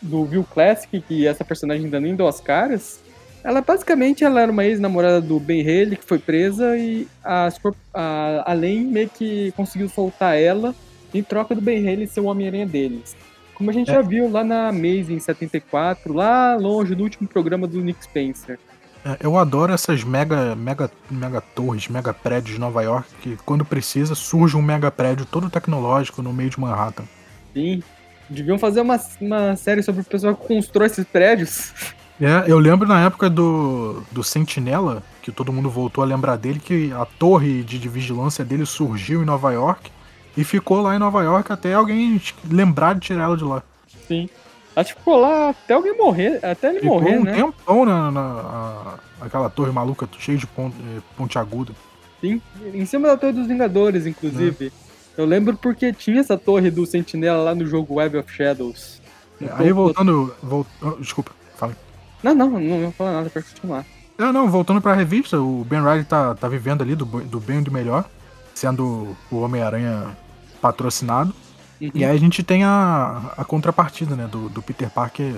do 0.06 0.26
View 0.26 0.44
Classic, 0.44 1.02
que 1.02 1.28
essa 1.28 1.44
personagem 1.44 1.86
ainda 1.86 2.00
nem 2.00 2.16
deu 2.16 2.28
as 2.28 2.40
caras. 2.40 3.00
Ela 3.44 3.62
basicamente 3.62 4.24
ela 4.24 4.42
era 4.42 4.52
uma 4.52 4.66
ex-namorada 4.66 5.22
do 5.22 5.40
Ben 5.40 5.62
Haley 5.62 5.98
que 5.98 6.06
foi 6.06 6.18
presa 6.18 6.78
e 6.78 7.08
a, 7.24 7.50
a 7.94 8.52
Além 8.52 8.86
meio 8.86 9.10
que 9.10 9.52
conseguiu 9.56 9.88
soltar 9.88 10.36
ela 10.36 10.74
em 11.14 11.22
troca 11.22 11.54
do 11.54 11.62
Ben 11.62 11.80
Haley 11.80 12.08
ser 12.08 12.22
o 12.22 12.26
Homem-Aranha 12.26 12.66
deles. 12.66 13.16
Como 13.54 13.70
a 13.70 13.74
gente 13.74 13.90
é. 13.90 13.94
já 13.94 14.02
viu 14.02 14.30
lá 14.30 14.44
na 14.44 14.70
Amazing 14.70 15.20
74, 15.20 16.14
lá 16.14 16.56
longe 16.56 16.94
do 16.96 17.04
último 17.04 17.28
programa 17.28 17.68
do 17.68 17.82
Nick 17.82 18.04
Spencer. 18.04 18.60
É, 19.06 19.18
eu 19.20 19.38
adoro 19.38 19.72
essas 19.72 20.04
mega, 20.04 20.56
mega, 20.56 20.90
mega 21.12 21.40
torres, 21.40 21.88
mega 21.88 22.12
prédios 22.12 22.56
de 22.56 22.60
Nova 22.60 22.82
York, 22.82 23.08
que 23.22 23.38
quando 23.46 23.64
precisa 23.64 24.16
surge 24.16 24.58
um 24.58 24.62
mega 24.62 24.90
prédio 24.90 25.26
todo 25.26 25.50
tecnológico 25.50 26.24
no 26.24 26.34
meio 26.34 26.50
de 26.50 26.60
Manhattan. 26.60 27.06
Sim. 27.54 27.84
Deviam 28.30 28.58
fazer 28.58 28.82
uma, 28.82 29.00
uma 29.22 29.56
série 29.56 29.84
sobre 29.84 30.02
o 30.02 30.04
pessoal 30.04 30.36
que 30.36 30.48
constrói 30.48 30.88
esses 30.88 31.06
prédios. 31.06 31.74
É, 32.20 32.46
eu 32.48 32.58
lembro 32.58 32.88
na 32.88 33.06
época 33.06 33.30
do, 33.30 34.02
do 34.12 34.24
Sentinela, 34.24 35.04
que 35.22 35.32
todo 35.32 35.52
mundo 35.52 35.70
voltou 35.70 36.04
a 36.04 36.08
lembrar 36.08 36.38
dele, 36.38 36.60
que 36.60 36.92
a 36.94 37.06
torre 37.06 37.62
de, 37.62 37.78
de 37.78 37.90
vigilância 37.90 38.44
dele 38.44 38.66
surgiu 38.66 39.22
em 39.22 39.26
Nova 39.26 39.52
York 39.52 39.92
e 40.38 40.44
ficou 40.44 40.82
lá 40.82 40.96
em 40.96 41.00
Nova 41.00 41.24
York 41.24 41.52
até 41.52 41.74
alguém 41.74 42.22
lembrar 42.50 42.94
de 42.94 43.02
tirar 43.02 43.24
ela 43.24 43.38
de 43.38 43.44
lá. 43.44 43.62
Sim. 44.08 44.30
Acho 44.76 44.94
que 44.94 45.00
ficou 45.00 45.20
lá 45.20 45.50
até 45.50 45.74
alguém 45.74 45.98
morrer, 45.98 46.40
até 46.44 46.70
ele 46.70 46.80
ficou 46.80 47.00
morrer, 47.00 47.18
um 47.18 47.24
né? 47.24 47.34
tempão 47.34 47.86
na, 47.86 48.12
na 48.12 48.22
a, 48.22 49.26
aquela 49.26 49.50
torre 49.50 49.72
maluca, 49.72 50.08
cheia 50.20 50.38
de 50.38 50.46
ponte, 50.48 50.76
eh, 50.80 51.02
ponte 51.16 51.38
aguda. 51.38 51.74
Sim, 52.20 52.42
em 52.74 52.86
cima 52.86 53.08
da 53.08 53.18
Torre 53.18 53.34
dos 53.34 53.48
Vingadores, 53.48 54.06
inclusive. 54.06 54.68
É. 54.68 54.85
Eu 55.18 55.26
lembro 55.26 55.56
porque 55.58 55.94
tinha 55.94 56.20
essa 56.20 56.38
torre 56.38 56.70
do 56.70 56.86
Sentinela 56.86 57.44
lá 57.44 57.56
no 57.56 57.66
jogo 57.66 57.96
Web 57.96 58.18
of 58.18 58.32
Shadows. 58.32 59.02
É, 59.42 59.50
aí 59.54 59.72
voltando. 59.72 60.34
Volt... 60.42 60.68
Oh, 60.82 60.92
desculpa, 60.92 61.32
fala. 61.56 61.76
Não, 62.24 62.36
não, 62.36 62.50
não 62.50 62.82
vou 62.82 62.92
falar 62.92 63.14
nada 63.14 63.30
pra 63.30 63.42
continuar. 63.42 63.86
É, 64.18 64.32
não, 64.32 64.50
voltando 64.50 64.82
pra 64.82 64.94
revista, 64.94 65.40
o 65.40 65.66
Ben 65.66 65.82
Riley 65.82 66.06
tá, 66.06 66.36
tá 66.36 66.48
vivendo 66.48 66.82
ali 66.82 66.96
do, 66.96 67.06
do 67.06 67.40
bem 67.40 67.60
e 67.60 67.62
do 67.62 67.72
melhor, 67.72 68.06
sendo 68.54 69.16
o 69.30 69.38
Homem-Aranha 69.40 70.16
patrocinado. 70.62 71.34
Uhum. 71.82 71.92
E 71.94 72.06
aí 72.06 72.16
a 72.16 72.20
gente 72.20 72.42
tem 72.42 72.64
a, 72.64 73.34
a 73.38 73.44
contrapartida, 73.44 74.16
né, 74.16 74.28
do, 74.28 74.48
do 74.50 74.62
Peter 74.62 74.90
Parker 74.90 75.36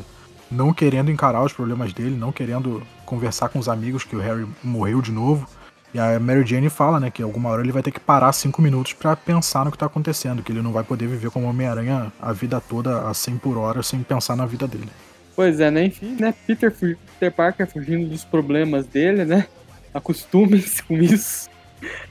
não 0.50 0.74
querendo 0.74 1.12
encarar 1.12 1.43
os 1.43 1.51
problemas 1.51 1.91
dele, 1.91 2.15
não 2.15 2.31
querendo 2.31 2.81
conversar 3.05 3.50
com 3.50 3.60
os 3.60 3.67
amigos 3.67 4.03
que 4.03 4.15
o 4.15 4.19
Harry 4.19 4.48
morreu 4.63 5.01
de 5.01 5.12
novo. 5.12 5.48
E 5.94 6.00
a 6.00 6.20
Mary 6.20 6.46
Jane 6.46 6.70
fala, 6.70 7.00
né, 7.00 7.10
que 7.10 7.24
alguma 7.24 7.50
hora 7.50 7.62
ele 7.62 7.72
vai 7.72 7.82
ter 7.82 7.91
que 7.91 8.00
parar 8.00 8.34
cinco 8.34 8.62
minutos 8.62 8.94
para 8.94 9.15
pensar 9.15 9.63
no 9.65 9.72
que 9.72 9.77
tá 9.77 9.86
acontecendo, 9.86 10.44
que 10.44 10.51
ele 10.51 10.62
não 10.62 10.72
vai 10.72 10.84
poder 10.84 11.08
viver 11.08 11.32
como 11.32 11.48
Homem-Aranha 11.48 12.12
a 12.22 12.34
vida 12.34 12.60
toda 12.60 13.08
a 13.08 13.13
100 13.13 13.38
por 13.38 13.58
hora 13.58 13.82
sem 13.82 14.03
pensar 14.03 14.36
na 14.36 14.46
vida 14.46 14.67
dele. 14.67 14.89
Pois 15.36 15.60
é, 15.60 15.72
né, 15.72 15.86
enfim, 15.86 16.17
né, 16.20 16.34
Peter, 16.46 16.72
Peter 16.72 17.32
Parker 17.32 17.67
fugindo 17.67 18.10
dos 18.10 18.25
problemas 18.25 18.86
dele, 18.86 19.24
né, 19.24 19.48
acostumem-se 19.94 20.84
com 20.84 20.98
isso. 20.98 21.50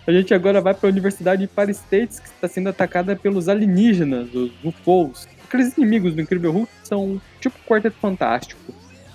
A 0.07 0.13
gente 0.13 0.33
agora 0.33 0.61
vai 0.61 0.73
para 0.73 0.89
a 0.89 0.93
Universidade 0.93 1.43
de 1.43 1.49
Paris 1.49 1.79
States, 1.79 2.21
que 2.21 2.29
está 2.29 2.49
sendo 2.49 2.69
atacada 2.69 3.17
pelos 3.17 3.49
alienígenas, 3.49 4.33
os 4.33 4.53
UFOs. 4.65 5.29
Aqueles 5.45 5.77
inimigos 5.77 6.15
do 6.15 6.21
Incrível 6.21 6.53
Hulk 6.53 6.71
são 6.85 7.21
tipo 7.41 7.57
um 7.59 7.69
quarteto 7.69 7.97
fantástico. 8.01 8.61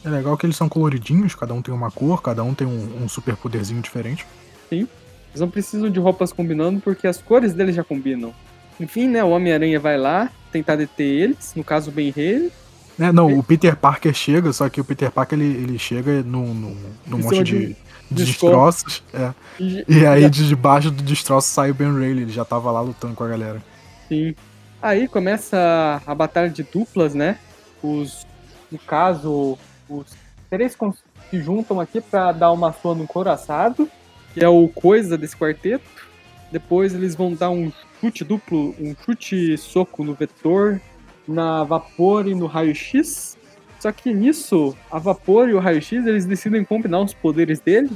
É 0.03 0.09
legal 0.09 0.35
que 0.35 0.45
eles 0.45 0.55
são 0.55 0.67
coloridinhos, 0.67 1.35
cada 1.35 1.53
um 1.53 1.61
tem 1.61 1.73
uma 1.73 1.91
cor, 1.91 2.21
cada 2.21 2.43
um 2.43 2.53
tem 2.53 2.67
um, 2.67 3.03
um 3.03 3.07
super 3.07 3.35
poderzinho 3.35 3.81
diferente. 3.81 4.25
Sim. 4.71 4.87
Eles 5.29 5.41
não 5.41 5.49
precisam 5.49 5.89
de 5.89 5.99
roupas 5.99 6.31
combinando 6.31 6.79
porque 6.79 7.07
as 7.07 7.17
cores 7.17 7.53
deles 7.53 7.75
já 7.75 7.83
combinam. 7.83 8.33
Enfim, 8.79 9.07
né, 9.07 9.23
o 9.23 9.29
Homem-Aranha 9.29 9.79
vai 9.79 9.97
lá 9.97 10.29
tentar 10.51 10.75
deter 10.75 11.05
eles, 11.05 11.53
no 11.55 11.63
caso 11.63 11.89
o 11.91 11.93
Ben 11.93 12.09
Haley. 12.09 12.51
É, 12.99 13.11
não, 13.11 13.37
o 13.37 13.43
Peter 13.43 13.75
Parker 13.75 14.13
chega, 14.13 14.51
só 14.51 14.67
que 14.69 14.81
o 14.81 14.83
Peter 14.83 15.09
Parker 15.11 15.39
ele, 15.39 15.63
ele 15.63 15.79
chega 15.79 16.21
num, 16.23 16.53
num, 16.53 16.77
num 17.05 17.19
Em 17.19 17.23
monte 17.23 17.43
de, 17.43 17.67
de 17.67 17.75
de 18.11 18.25
destroços. 18.25 19.01
é. 19.13 19.33
E, 19.59 19.85
E 19.87 20.05
aí 20.05 20.29
de 20.29 20.47
debaixo 20.47 20.91
do 20.91 21.01
destroço 21.01 21.47
sai 21.47 21.71
o 21.71 21.73
Ben 21.73 21.91
Rayleigh, 21.91 22.23
ele 22.23 22.31
já 22.31 22.43
tava 22.43 22.71
lá 22.71 22.81
lutando 22.81 23.15
com 23.15 23.23
a 23.23 23.27
galera. 23.27 23.63
Sim. 24.07 24.35
Aí 24.81 25.07
começa 25.07 26.01
a 26.05 26.13
batalha 26.13 26.49
de 26.49 26.63
duplas, 26.63 27.13
né? 27.13 27.37
Os, 27.81 28.25
no 28.71 28.79
caso, 28.79 29.57
os 29.89 30.07
três 30.49 30.75
se 31.29 31.41
juntam 31.41 31.79
aqui 31.79 32.01
pra 32.01 32.31
dar 32.31 32.51
uma 32.51 32.73
sua 32.73 32.93
no 32.93 33.07
coraçado, 33.07 33.89
que 34.33 34.43
é 34.43 34.47
o 34.49 34.67
coisa 34.67 35.17
desse 35.17 35.35
quarteto. 35.35 35.83
Depois 36.51 36.93
eles 36.93 37.15
vão 37.15 37.33
dar 37.33 37.49
um 37.49 37.71
chute 37.99 38.23
duplo, 38.23 38.75
um 38.79 38.93
chute 39.05 39.57
soco 39.57 40.03
no 40.03 40.13
vetor, 40.13 40.81
na 41.27 41.63
vapor 41.63 42.27
e 42.27 42.35
no 42.35 42.45
raio-x. 42.45 43.37
Só 43.79 43.91
que 43.91 44.13
nisso, 44.13 44.75
a 44.91 44.99
vapor 44.99 45.49
e 45.49 45.53
o 45.53 45.59
raio-x 45.59 46.05
eles 46.05 46.25
decidem 46.25 46.63
combinar 46.63 46.99
os 47.01 47.13
poderes 47.13 47.59
dele 47.59 47.89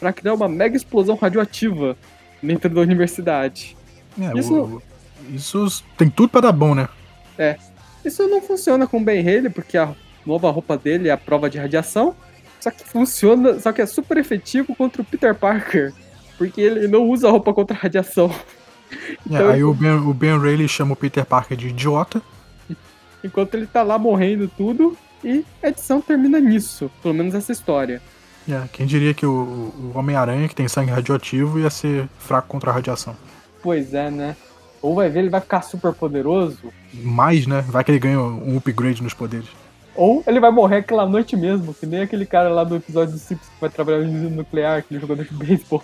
pra 0.00 0.12
criar 0.12 0.34
uma 0.34 0.48
mega 0.48 0.76
explosão 0.76 1.16
radioativa 1.16 1.96
dentro 2.42 2.68
da 2.70 2.80
universidade. 2.80 3.76
É, 4.20 4.38
Isso- 4.38 4.54
o- 4.54 4.82
isso 5.34 5.84
tem 5.96 6.08
tudo 6.08 6.28
pra 6.30 6.40
dar 6.40 6.52
bom, 6.52 6.74
né? 6.74 6.88
Isso 8.04 8.26
não 8.28 8.40
funciona 8.40 8.86
com 8.86 8.98
o 8.98 9.04
Ben 9.04 9.20
Haley, 9.20 9.50
porque 9.50 9.76
a 9.76 9.92
nova 10.24 10.50
roupa 10.50 10.76
dele 10.78 11.08
é 11.08 11.12
a 11.12 11.16
prova 11.16 11.50
de 11.50 11.58
radiação. 11.58 12.14
Só 12.60 12.70
que 12.70 12.84
funciona, 12.84 13.58
só 13.60 13.72
que 13.72 13.80
é 13.80 13.86
super 13.86 14.16
efetivo 14.16 14.74
contra 14.74 15.02
o 15.02 15.04
Peter 15.04 15.34
Parker. 15.34 15.92
Porque 16.36 16.60
ele 16.60 16.88
não 16.88 17.08
usa 17.08 17.30
roupa 17.30 17.52
contra 17.52 17.76
a 17.76 17.80
radiação. 17.80 18.30
É, 18.90 19.16
Então, 19.26 19.48
aí 19.48 19.62
o 19.62 19.74
ben, 19.74 19.96
o 19.96 20.14
ben 20.14 20.38
Rayleigh 20.38 20.68
chama 20.68 20.92
o 20.92 20.96
Peter 20.96 21.24
Parker 21.24 21.56
de 21.56 21.68
idiota. 21.68 22.22
Enquanto 23.22 23.54
ele 23.54 23.66
tá 23.66 23.82
lá 23.82 23.98
morrendo 23.98 24.48
tudo. 24.48 24.96
E 25.24 25.44
a 25.62 25.68
edição 25.68 26.00
termina 26.00 26.38
nisso. 26.38 26.90
Pelo 27.02 27.14
menos 27.14 27.34
essa 27.34 27.50
história. 27.50 28.00
É, 28.48 28.62
quem 28.72 28.86
diria 28.86 29.12
que 29.12 29.26
o, 29.26 29.30
o 29.30 29.92
Homem-Aranha, 29.94 30.48
que 30.48 30.54
tem 30.54 30.68
sangue 30.68 30.90
radioativo, 30.90 31.58
ia 31.58 31.68
ser 31.68 32.08
fraco 32.18 32.48
contra 32.48 32.70
a 32.70 32.74
radiação. 32.74 33.16
Pois 33.62 33.92
é, 33.92 34.10
né? 34.10 34.36
Ou 34.80 34.94
vai 34.94 35.10
ver, 35.10 35.20
ele 35.20 35.28
vai 35.28 35.40
ficar 35.40 35.62
super 35.62 35.92
poderoso. 35.92 36.72
Mais, 36.94 37.46
né? 37.46 37.62
Vai 37.68 37.82
que 37.82 37.90
ele 37.90 37.98
ganha 37.98 38.20
um 38.20 38.56
upgrade 38.56 39.02
nos 39.02 39.12
poderes. 39.12 39.48
Ou 39.98 40.22
ele 40.28 40.38
vai 40.38 40.52
morrer 40.52 40.76
aquela 40.76 41.04
noite 41.04 41.36
mesmo. 41.36 41.74
Que 41.74 41.84
nem 41.84 42.02
aquele 42.02 42.24
cara 42.24 42.48
lá 42.48 42.62
do 42.62 42.76
episódio 42.76 43.14
do 43.14 43.18
Simpsons 43.18 43.48
que 43.48 43.60
vai 43.60 43.68
trabalhar 43.68 43.98
no 43.98 44.04
usina 44.04 44.30
nuclear, 44.30 44.78
aquele 44.78 45.00
jogador 45.00 45.24
de 45.24 45.34
beisebol. 45.34 45.82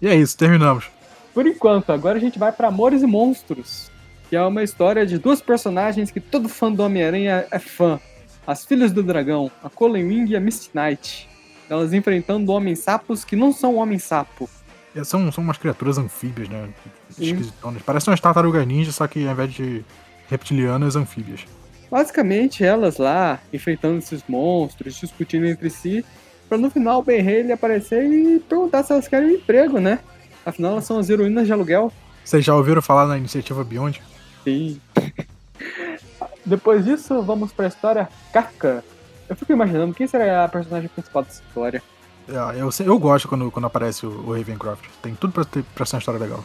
E 0.00 0.08
é 0.08 0.14
isso, 0.14 0.38
terminamos. 0.38 0.86
Por 1.34 1.46
enquanto, 1.46 1.90
agora 1.90 2.16
a 2.16 2.20
gente 2.20 2.38
vai 2.38 2.50
pra 2.50 2.68
Amores 2.68 3.02
e 3.02 3.06
Monstros, 3.06 3.90
que 4.30 4.34
é 4.34 4.42
uma 4.42 4.62
história 4.62 5.04
de 5.04 5.18
duas 5.18 5.42
personagens 5.42 6.10
que 6.10 6.18
todo 6.18 6.48
fã 6.48 6.72
do 6.72 6.82
Homem-Aranha 6.82 7.46
é 7.50 7.58
fã. 7.58 8.00
As 8.46 8.64
Filhas 8.64 8.90
do 8.90 9.02
Dragão, 9.02 9.50
a 9.62 9.68
Colin 9.68 10.04
Wing 10.04 10.32
e 10.32 10.36
a 10.36 10.40
Misty 10.40 10.70
Knight. 10.74 11.28
Elas 11.68 11.92
enfrentando 11.92 12.50
homens-sapos 12.50 13.22
que 13.22 13.36
não 13.36 13.52
são 13.52 13.76
homem-sapo. 13.76 14.48
É, 14.96 15.04
São, 15.04 15.30
são 15.30 15.44
umas 15.44 15.58
criaturas 15.58 15.98
anfíbias, 15.98 16.48
né? 16.48 16.70
Esquisitonas. 17.10 17.82
Parecem 17.82 18.10
umas 18.10 18.20
tartarugas 18.20 18.66
ninja, 18.66 18.90
só 18.90 19.06
que 19.06 19.26
ao 19.26 19.32
invés 19.32 19.52
de 19.52 19.84
reptilianas, 20.26 20.96
anfíbias. 20.96 21.44
Basicamente, 21.90 22.64
elas 22.64 22.98
lá, 22.98 23.40
enfrentando 23.52 23.98
esses 23.98 24.22
monstros, 24.28 24.94
discutindo 24.94 25.46
entre 25.46 25.68
si, 25.70 26.04
pra 26.48 26.56
no 26.56 26.70
final 26.70 27.00
o 27.00 27.02
Ben 27.02 27.20
Haley 27.20 27.52
aparecer 27.52 28.04
e 28.04 28.38
perguntar 28.40 28.82
se 28.84 28.92
elas 28.92 29.08
querem 29.08 29.28
um 29.30 29.34
emprego, 29.34 29.80
né? 29.80 29.98
Afinal, 30.46 30.72
elas 30.72 30.84
são 30.84 30.98
as 30.98 31.10
heroínas 31.10 31.46
de 31.46 31.52
aluguel. 31.52 31.92
Vocês 32.24 32.44
já 32.44 32.54
ouviram 32.54 32.80
falar 32.80 33.06
na 33.06 33.18
iniciativa 33.18 33.64
Beyond? 33.64 34.00
Sim. 34.44 34.80
Depois 36.46 36.84
disso, 36.84 37.22
vamos 37.22 37.52
pra 37.52 37.66
história 37.66 38.08
Kafka. 38.32 38.84
Eu 39.28 39.36
fico 39.36 39.52
imaginando 39.52 39.94
quem 39.94 40.06
será 40.06 40.44
a 40.44 40.48
personagem 40.48 40.88
principal 40.88 41.22
dessa 41.22 41.42
história. 41.46 41.82
É, 42.28 42.60
Eu, 42.60 42.70
sei- 42.72 42.86
eu 42.88 42.98
gosto 42.98 43.28
quando, 43.28 43.50
quando 43.50 43.64
aparece 43.66 44.06
o, 44.06 44.10
o 44.28 44.32
Ravencroft. 44.36 44.84
Tem 45.02 45.14
tudo 45.14 45.32
pra, 45.32 45.44
ter, 45.44 45.62
pra 45.74 45.84
ser 45.84 45.96
uma 45.96 46.00
história 46.00 46.20
legal. 46.20 46.44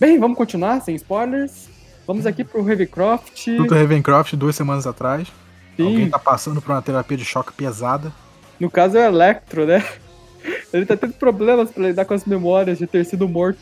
Bem, 0.00 0.18
vamos 0.18 0.36
continuar 0.36 0.80
sem 0.80 0.94
spoilers. 0.94 1.68
Vamos 2.06 2.26
aqui 2.26 2.44
pro 2.44 2.62
Ravencroft. 2.64 3.44
Tudo 3.44 3.74
Ravencroft 3.74 4.34
duas 4.34 4.56
semanas 4.56 4.86
atrás. 4.86 5.28
Sim, 5.76 5.86
Alguém 5.86 6.10
tá 6.10 6.18
passando 6.18 6.60
por 6.60 6.72
uma 6.72 6.82
terapia 6.82 7.16
de 7.16 7.24
choque 7.24 7.52
pesada. 7.52 8.12
no 8.60 8.70
caso 8.70 8.98
é 8.98 9.08
o 9.08 9.12
Electro, 9.12 9.66
né? 9.66 9.84
Ele 10.72 10.84
tá 10.86 10.96
tendo 10.96 11.12
problemas 11.14 11.70
pra 11.70 11.84
lidar 11.88 12.04
com 12.04 12.14
as 12.14 12.24
memórias 12.24 12.78
de 12.78 12.86
ter 12.86 13.04
sido 13.04 13.28
morto, 13.28 13.60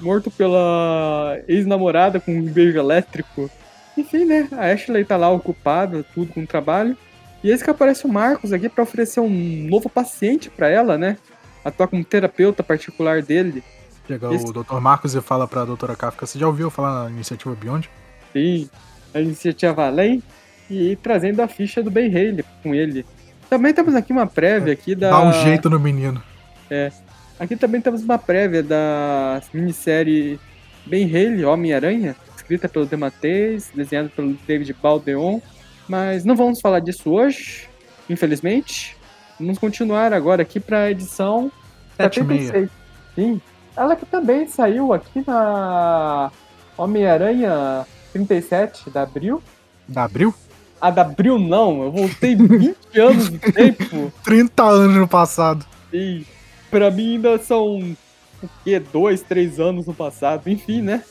morto 0.00 0.30
pela 0.30 1.38
ex-namorada 1.48 2.20
com 2.20 2.32
um 2.32 2.42
beijo 2.44 2.78
elétrico. 2.78 3.50
Enfim, 3.96 4.24
né? 4.24 4.48
A 4.52 4.66
Ashley 4.72 5.04
tá 5.04 5.16
lá 5.16 5.30
ocupada, 5.30 6.04
tudo 6.14 6.32
com 6.32 6.42
o 6.42 6.46
trabalho. 6.46 6.96
E 7.42 7.50
eis 7.50 7.62
que 7.62 7.70
aparece 7.70 8.04
o 8.04 8.08
Marcos 8.08 8.52
aqui 8.52 8.68
pra 8.68 8.82
oferecer 8.84 9.20
um 9.20 9.66
novo 9.68 9.88
paciente 9.88 10.50
pra 10.50 10.68
ela, 10.68 10.98
né? 10.98 11.16
Atuar 11.64 11.88
como 11.88 12.04
terapeuta 12.04 12.62
particular 12.62 13.22
dele. 13.22 13.62
Chega 14.10 14.34
Esse- 14.34 14.44
o 14.46 14.52
Dr. 14.52 14.80
Marcos 14.80 15.14
e 15.14 15.20
fala 15.20 15.46
pra 15.46 15.64
doutora 15.64 15.94
Kafka, 15.94 16.26
você 16.26 16.36
já 16.36 16.46
ouviu 16.48 16.68
falar 16.68 17.04
na 17.04 17.10
iniciativa 17.10 17.54
Beyond? 17.54 17.88
Sim, 18.32 18.68
a 19.14 19.20
iniciativa 19.20 19.86
Além 19.86 20.20
e 20.68 20.96
trazendo 20.96 21.40
a 21.40 21.46
ficha 21.46 21.80
do 21.80 21.90
Ben 21.92 22.08
Haley 22.08 22.44
com 22.62 22.74
ele. 22.74 23.06
Também 23.48 23.72
temos 23.72 23.94
aqui 23.94 24.12
uma 24.12 24.26
prévia 24.26 24.72
aqui 24.72 24.94
da. 24.96 25.10
Dá 25.10 25.20
um 25.20 25.32
jeito 25.32 25.70
no 25.70 25.78
menino. 25.78 26.20
Aqui 27.38 27.56
também 27.56 27.80
temos 27.80 28.02
uma 28.02 28.18
prévia 28.18 28.62
da 28.62 29.40
minissérie 29.54 30.38
Ben 30.86 31.04
Haley, 31.06 31.44
Homem-Aranha, 31.44 32.16
escrita 32.36 32.68
pelo 32.68 32.86
Demateis, 32.86 33.70
desenhada 33.74 34.08
pelo 34.08 34.36
David 34.46 34.74
Baldeon. 34.82 35.40
Mas 35.88 36.24
não 36.24 36.34
vamos 36.36 36.60
falar 36.60 36.80
disso 36.80 37.10
hoje, 37.10 37.68
infelizmente. 38.08 38.96
Vamos 39.38 39.58
continuar 39.58 40.12
agora 40.12 40.42
aqui 40.42 40.58
para 40.60 40.82
a 40.82 40.90
edição 40.90 41.50
7 41.96 42.20
e 42.20 42.22
meia. 42.24 42.40
76. 42.46 42.70
Sim, 43.16 43.40
ela 43.76 43.96
que 43.96 44.06
também 44.06 44.46
saiu 44.46 44.92
aqui 44.92 45.22
na 45.26 46.30
Homem-Aranha 46.76 47.86
37 48.12 48.90
da 48.90 49.02
Abril. 49.02 49.42
Da 49.88 50.04
Abril? 50.04 50.34
A 50.80 50.90
da 50.90 51.02
Abril 51.02 51.38
não, 51.38 51.82
eu 51.84 51.92
voltei 51.92 52.34
20 52.34 52.74
anos 52.98 53.30
de 53.30 53.38
tempo. 53.38 54.12
30 54.24 54.62
anos 54.62 54.96
no 54.96 55.08
passado. 55.08 55.64
E 55.92 56.24
pra 56.70 56.90
mim 56.90 57.14
ainda 57.14 57.38
são 57.38 57.78
o 58.42 58.48
quê? 58.64 58.80
Dois, 58.92 59.20
três 59.22 59.60
anos 59.60 59.86
no 59.86 59.94
passado, 59.94 60.48
enfim, 60.48 60.80
né? 60.82 61.02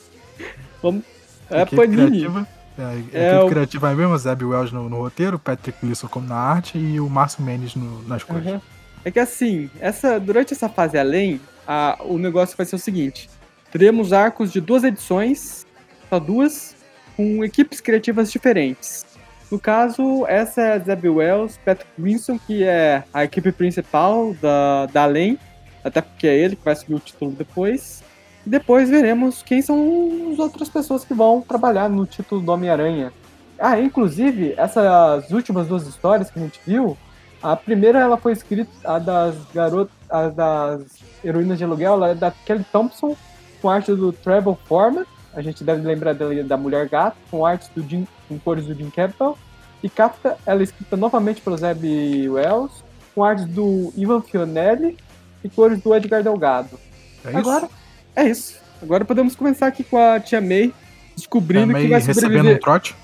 Vamos. 0.82 1.02
É 1.50 1.62
Equipe 1.62 1.76
Panini. 1.76 1.96
Criativa, 2.20 2.46
é, 2.78 2.82
a 2.82 3.32
É 3.34 3.40
o- 3.42 3.48
criativa 3.48 3.90
é 3.90 3.94
mesmo, 3.94 4.16
Zeb 4.18 4.42
Wells 4.44 4.72
no, 4.72 4.88
no 4.88 4.98
roteiro, 4.98 5.38
Patrick 5.38 5.84
Wilson 5.84 6.08
como 6.08 6.26
na 6.28 6.36
arte 6.36 6.78
e 6.78 7.00
o 7.00 7.08
Márcio 7.08 7.42
Mendes 7.42 7.74
no- 7.74 8.02
nas 8.08 8.22
cores. 8.24 8.46
Uhum. 8.46 8.60
É 9.04 9.10
que 9.10 9.18
assim, 9.18 9.70
essa, 9.80 10.18
durante 10.20 10.52
essa 10.52 10.68
fase 10.68 10.96
além, 10.98 11.40
a- 11.70 11.98
o 12.00 12.18
negócio 12.18 12.56
vai 12.56 12.66
ser 12.66 12.74
o 12.74 12.78
seguinte: 12.80 13.30
teremos 13.70 14.12
arcos 14.12 14.50
de 14.52 14.60
duas 14.60 14.82
edições, 14.82 15.64
só 16.08 16.18
duas, 16.18 16.74
com 17.16 17.44
equipes 17.44 17.80
criativas 17.80 18.32
diferentes. 18.32 19.06
No 19.50 19.58
caso, 19.58 20.26
essa 20.26 20.60
é 20.62 20.78
Zeb 20.80 21.08
Wells, 21.08 21.58
Patrick 21.64 21.90
Wilson, 22.00 22.38
que 22.44 22.64
é 22.64 23.04
a 23.12 23.24
equipe 23.24 23.52
principal 23.52 24.34
da, 24.40 24.86
da 24.86 25.02
Além, 25.04 25.38
até 25.84 26.00
porque 26.00 26.26
é 26.26 26.36
ele 26.36 26.56
que 26.56 26.64
vai 26.64 26.74
subir 26.74 26.94
o 26.94 27.00
título 27.00 27.30
depois. 27.32 28.02
E 28.46 28.48
depois 28.50 28.88
veremos 28.88 29.42
quem 29.42 29.60
são 29.60 30.30
as 30.32 30.38
outras 30.38 30.68
pessoas 30.68 31.04
que 31.04 31.12
vão 31.14 31.42
trabalhar 31.42 31.88
no 31.90 32.06
título 32.06 32.40
do 32.40 32.50
Homem-Aranha. 32.52 33.12
Ah, 33.58 33.78
inclusive, 33.78 34.54
essas 34.56 35.30
últimas 35.30 35.66
duas 35.66 35.86
histórias 35.86 36.30
que 36.30 36.38
a 36.38 36.42
gente 36.42 36.60
viu, 36.66 36.96
a 37.42 37.54
primeira 37.56 37.98
ela 37.98 38.16
foi 38.16 38.32
escrita, 38.32 38.70
a 38.84 38.98
das 38.98 39.34
garotas, 39.52 39.92
a 40.08 40.28
das 40.28 40.99
heroínas 41.24 41.58
de 41.58 41.64
aluguel, 41.64 41.94
ela 41.94 42.08
é 42.10 42.14
da 42.14 42.30
Kelly 42.30 42.64
Thompson, 42.72 43.16
com 43.60 43.68
arte 43.68 43.94
do 43.94 44.12
Trevor 44.12 44.56
Foreman. 44.66 45.04
A 45.34 45.42
gente 45.42 45.62
deve 45.62 45.86
lembrar 45.86 46.12
dela 46.12 46.42
da 46.42 46.56
Mulher 46.56 46.88
Gato, 46.88 47.16
com 47.30 47.46
arte 47.46 47.70
do 47.74 47.88
Jim, 47.88 48.06
com 48.28 48.38
cores 48.38 48.66
do 48.66 48.74
Jim 48.74 48.90
Campbell. 48.90 49.38
E 49.82 49.88
Kafka, 49.88 50.36
ela 50.44 50.60
é 50.60 50.64
escrita 50.64 50.96
novamente 50.96 51.40
pelo 51.40 51.56
Zeb 51.56 51.84
Wells, 52.28 52.84
com 53.14 53.24
arte 53.24 53.44
do 53.44 53.92
Ivan 53.96 54.20
Fionelli 54.20 54.96
e 55.42 55.48
cores 55.48 55.80
do 55.80 55.94
Edgar 55.94 56.22
Delgado. 56.22 56.78
É 57.24 57.28
isso? 57.28 57.38
Agora, 57.38 57.68
é 58.16 58.24
isso. 58.28 58.60
Agora 58.82 59.04
podemos 59.04 59.36
começar 59.36 59.66
aqui 59.66 59.84
com 59.84 59.98
a 59.98 60.18
tia 60.18 60.40
May, 60.40 60.72
descobrindo 61.16 61.68
Também 61.68 61.82
que 61.84 61.90
vai 61.90 62.00
recebendo 62.00 62.20
sobreviver. 62.20 62.56
um 62.56 62.60
trote. 62.60 62.96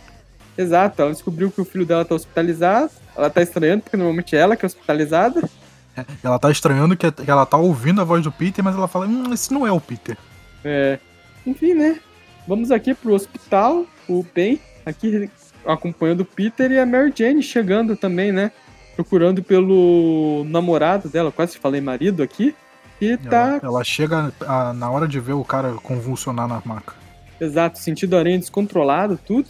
Exato, 0.59 1.03
ela 1.03 1.13
descobriu 1.13 1.51
que 1.51 1.61
o 1.61 1.65
filho 1.65 1.85
dela 1.85 2.05
tá 2.05 2.15
hospitalizado. 2.15 2.91
Ela 3.15 3.31
tá 3.31 3.43
estranhando, 3.43 3.83
porque 3.83 3.97
normalmente 3.97 4.35
é 4.37 4.39
ela 4.39 4.57
que 4.57 4.65
é 4.65 4.67
hospitalizada. 4.67 5.49
Ela 6.23 6.39
tá 6.39 6.51
estranhando 6.51 6.97
que, 6.97 7.07
ela 7.27 7.47
tá 7.47 7.57
ouvindo 7.57 8.01
a 8.01 8.05
voz 8.05 8.23
do 8.23 8.33
Peter, 8.33 8.65
mas 8.65 8.75
ela 8.75 8.89
fala, 8.89 9.07
hum, 9.07 9.33
esse 9.33 9.53
não 9.53 9.67
é 9.67 9.73
o 9.73 9.81
Peter. 9.81 10.17
É, 10.65 10.99
enfim, 11.47 11.75
né? 11.75 12.01
Vamos 12.47 12.71
aqui 12.71 12.95
pro 12.95 13.15
hospital, 13.15 13.87
o 14.09 14.25
Ben 14.35 14.61
aqui 14.85 15.29
acompanhando 15.67 16.21
o 16.21 16.25
Peter 16.25 16.71
e 16.71 16.79
a 16.79 16.87
Mary 16.87 17.13
Jane 17.15 17.43
chegando 17.43 17.97
também, 17.97 18.31
né? 18.31 18.53
Procurando 18.95 19.43
pelo 19.43 20.45
namorado 20.49 21.09
dela, 21.09 21.33
quase 21.33 21.59
falei 21.59 21.81
marido 21.81 22.23
aqui. 22.23 22.55
E 23.01 23.17
tá, 23.17 23.59
Ela, 23.61 23.61
ela 23.63 23.85
chega 23.85 24.33
ah, 24.41 24.73
na 24.73 24.91
hora 24.91 25.07
de 25.07 25.21
ver 25.21 25.35
o 25.35 25.45
cara 25.45 25.73
convulsionar 25.83 26.49
na 26.49 26.63
maca. 26.65 26.95
exato, 27.41 27.79
sentido 27.79 28.17
aranha 28.17 28.39
descontrolado, 28.39 29.19
tudo. 29.19 29.49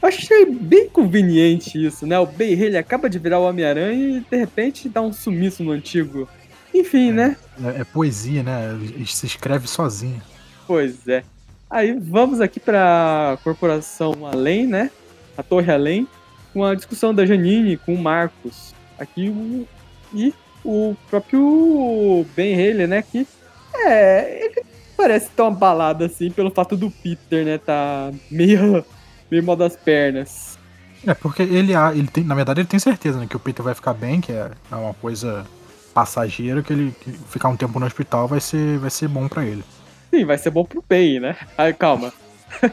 Achei 0.00 0.46
bem 0.46 0.88
conveniente 0.88 1.84
isso, 1.84 2.06
né? 2.06 2.18
O 2.18 2.26
Ben 2.26 2.52
ele 2.52 2.76
acaba 2.76 3.10
de 3.10 3.18
virar 3.18 3.40
o 3.40 3.48
Homem-Aranha 3.48 4.18
e 4.18 4.20
de 4.20 4.36
repente 4.36 4.88
dá 4.88 5.02
um 5.02 5.12
sumiço 5.12 5.62
no 5.64 5.72
antigo. 5.72 6.28
Enfim, 6.72 7.10
é, 7.10 7.12
né? 7.12 7.36
É, 7.64 7.80
é, 7.80 7.84
poesia, 7.84 8.42
né? 8.42 8.70
Ele 8.80 9.06
se 9.06 9.26
escreve 9.26 9.66
sozinho. 9.66 10.22
Pois 10.66 11.06
é. 11.08 11.24
Aí 11.68 11.98
vamos 11.98 12.40
aqui 12.40 12.60
pra 12.60 13.38
Corporação 13.42 14.26
Além, 14.26 14.66
né? 14.66 14.90
A 15.36 15.42
Torre 15.42 15.72
Além, 15.72 16.06
com 16.52 16.64
a 16.64 16.74
discussão 16.74 17.14
da 17.14 17.26
Janine 17.26 17.76
com 17.76 17.94
o 17.94 17.98
Marcos. 17.98 18.74
Aqui 18.98 19.28
o. 19.28 19.66
E 20.14 20.32
o 20.64 20.96
próprio 21.10 22.24
Ben 22.36 22.54
Haley, 22.54 22.86
né? 22.86 23.02
Que 23.02 23.26
é. 23.74 24.44
Ele 24.44 24.64
parece 24.96 25.28
tão 25.30 25.48
abalado 25.48 26.04
assim 26.04 26.30
pelo 26.30 26.50
fato 26.50 26.76
do 26.76 26.90
Peter, 26.90 27.44
né? 27.44 27.58
Tá 27.58 28.12
meio 28.30 28.84
meio 29.30 29.42
mal 29.42 29.56
das 29.56 29.76
pernas. 29.76 30.58
É, 31.06 31.14
porque 31.14 31.42
ele, 31.42 31.72
ele 31.94 32.08
tem, 32.08 32.24
na 32.24 32.34
verdade, 32.34 32.60
ele 32.60 32.68
tem 32.68 32.80
certeza 32.80 33.18
né, 33.18 33.26
que 33.28 33.36
o 33.36 33.40
Peter 33.40 33.64
vai 33.64 33.74
ficar 33.74 33.94
bem, 33.94 34.20
que 34.20 34.32
é, 34.32 34.50
é 34.70 34.74
uma 34.74 34.94
coisa 34.94 35.46
passageira, 35.94 36.62
que 36.62 36.72
ele 36.72 36.94
que 37.00 37.10
ficar 37.12 37.48
um 37.48 37.56
tempo 37.56 37.78
no 37.78 37.86
hospital 37.86 38.26
vai 38.26 38.40
ser, 38.40 38.78
vai 38.78 38.90
ser 38.90 39.08
bom 39.08 39.28
para 39.28 39.44
ele. 39.44 39.64
Sim, 40.10 40.24
vai 40.24 40.36
ser 40.36 40.50
bom 40.50 40.64
pro 40.64 40.84
bem, 40.86 41.20
né? 41.20 41.36
Aí, 41.56 41.72
calma. 41.72 42.12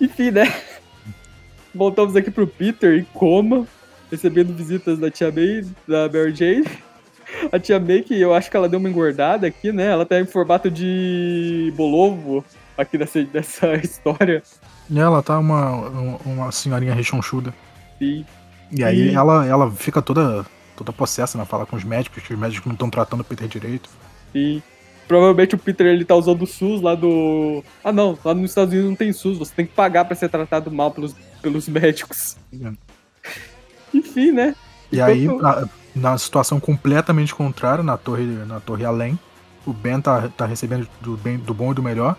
Enfim, 0.00 0.30
né? 0.30 0.52
Voltamos 1.74 2.14
aqui 2.14 2.30
pro 2.30 2.46
Peter 2.46 2.98
em 2.98 3.04
coma, 3.04 3.66
recebendo 4.10 4.54
visitas 4.54 4.98
da 4.98 5.10
tia 5.10 5.30
May, 5.30 5.64
da 5.86 6.08
Mary 6.08 6.34
Jane. 6.34 6.66
A 7.50 7.58
tia 7.58 7.80
May, 7.80 8.02
que 8.02 8.18
eu 8.18 8.34
acho 8.34 8.50
que 8.50 8.56
ela 8.56 8.68
deu 8.68 8.78
uma 8.78 8.88
engordada 8.88 9.46
aqui, 9.46 9.72
né? 9.72 9.86
Ela 9.86 10.06
tá 10.06 10.20
em 10.20 10.26
formato 10.26 10.70
de 10.70 11.72
bolovo 11.76 12.44
aqui 12.76 12.98
dessa, 12.98 13.22
dessa 13.24 13.74
história. 13.82 14.42
E 14.88 14.98
ela 14.98 15.22
tá 15.22 15.38
uma, 15.38 15.70
uma 16.24 16.52
senhorinha 16.52 16.94
rechonchuda. 16.94 17.52
Sim. 17.98 18.24
E 18.70 18.84
aí 18.84 19.10
e... 19.10 19.14
Ela, 19.14 19.46
ela 19.46 19.70
fica 19.70 20.02
toda, 20.02 20.44
toda 20.76 20.92
possessa, 20.92 21.38
né? 21.38 21.44
Fala 21.44 21.66
com 21.66 21.76
os 21.76 21.84
médicos, 21.84 22.22
que 22.22 22.32
os 22.32 22.38
médicos 22.38 22.66
não 22.66 22.74
estão 22.74 22.90
tratando 22.90 23.20
o 23.20 23.24
Peter 23.24 23.48
direito. 23.48 23.88
Sim. 24.32 24.62
Provavelmente 25.06 25.54
o 25.54 25.58
Peter 25.58 25.86
ele 25.86 26.04
tá 26.04 26.16
usando 26.16 26.42
o 26.42 26.46
SUS 26.46 26.80
lá 26.80 26.94
do. 26.94 27.62
Ah 27.82 27.92
não, 27.92 28.18
lá 28.24 28.34
nos 28.34 28.50
Estados 28.50 28.72
Unidos 28.72 28.90
não 28.90 28.96
tem 28.96 29.12
SUS, 29.12 29.38
você 29.38 29.54
tem 29.54 29.66
que 29.66 29.72
pagar 29.72 30.04
para 30.04 30.16
ser 30.16 30.28
tratado 30.28 30.70
mal 30.70 30.90
pelos, 30.90 31.14
pelos 31.40 31.68
médicos. 31.68 32.36
É. 32.52 32.72
Enfim, 33.94 34.32
né? 34.32 34.54
E 34.90 34.96
Enquanto... 34.96 35.08
aí, 35.08 35.26
na, 35.26 35.68
na, 35.94 36.18
situação 36.18 36.58
completamente 36.58 37.32
contrária, 37.32 37.84
na 37.84 37.96
torre, 37.96 38.24
na 38.24 38.58
torre 38.58 38.84
além, 38.84 39.16
o 39.64 39.72
Ben 39.72 40.00
tá, 40.00 40.28
tá 40.28 40.44
recebendo 40.44 40.88
do, 41.00 41.16
bem, 41.16 41.36
do 41.36 41.54
bom 41.54 41.70
e 41.70 41.74
do 41.74 41.82
melhor. 41.82 42.16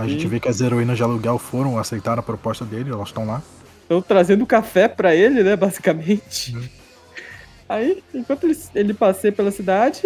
A 0.00 0.08
gente 0.08 0.26
vê 0.26 0.40
que 0.40 0.48
as 0.48 0.60
heroínas 0.60 0.96
de 0.96 1.02
aluguel 1.02 1.38
foram 1.38 1.78
aceitar 1.78 2.18
a 2.18 2.22
proposta 2.22 2.64
dele, 2.64 2.90
elas 2.90 3.08
estão 3.08 3.26
lá. 3.26 3.42
Estão 3.82 4.00
trazendo 4.00 4.46
café 4.46 4.88
para 4.88 5.14
ele, 5.14 5.42
né, 5.42 5.54
basicamente. 5.56 6.56
Uhum. 6.56 6.68
Aí, 7.68 8.02
enquanto 8.14 8.44
ele, 8.44 8.58
ele 8.74 8.94
passeia 8.94 9.32
pela 9.32 9.50
cidade, 9.50 10.02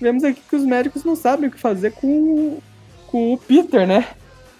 vemos 0.00 0.24
aqui 0.24 0.40
que 0.48 0.56
os 0.56 0.64
médicos 0.64 1.04
não 1.04 1.16
sabem 1.16 1.48
o 1.48 1.52
que 1.52 1.58
fazer 1.58 1.92
com, 1.92 2.58
com 3.06 3.34
o 3.34 3.38
Peter, 3.38 3.86
né? 3.86 4.08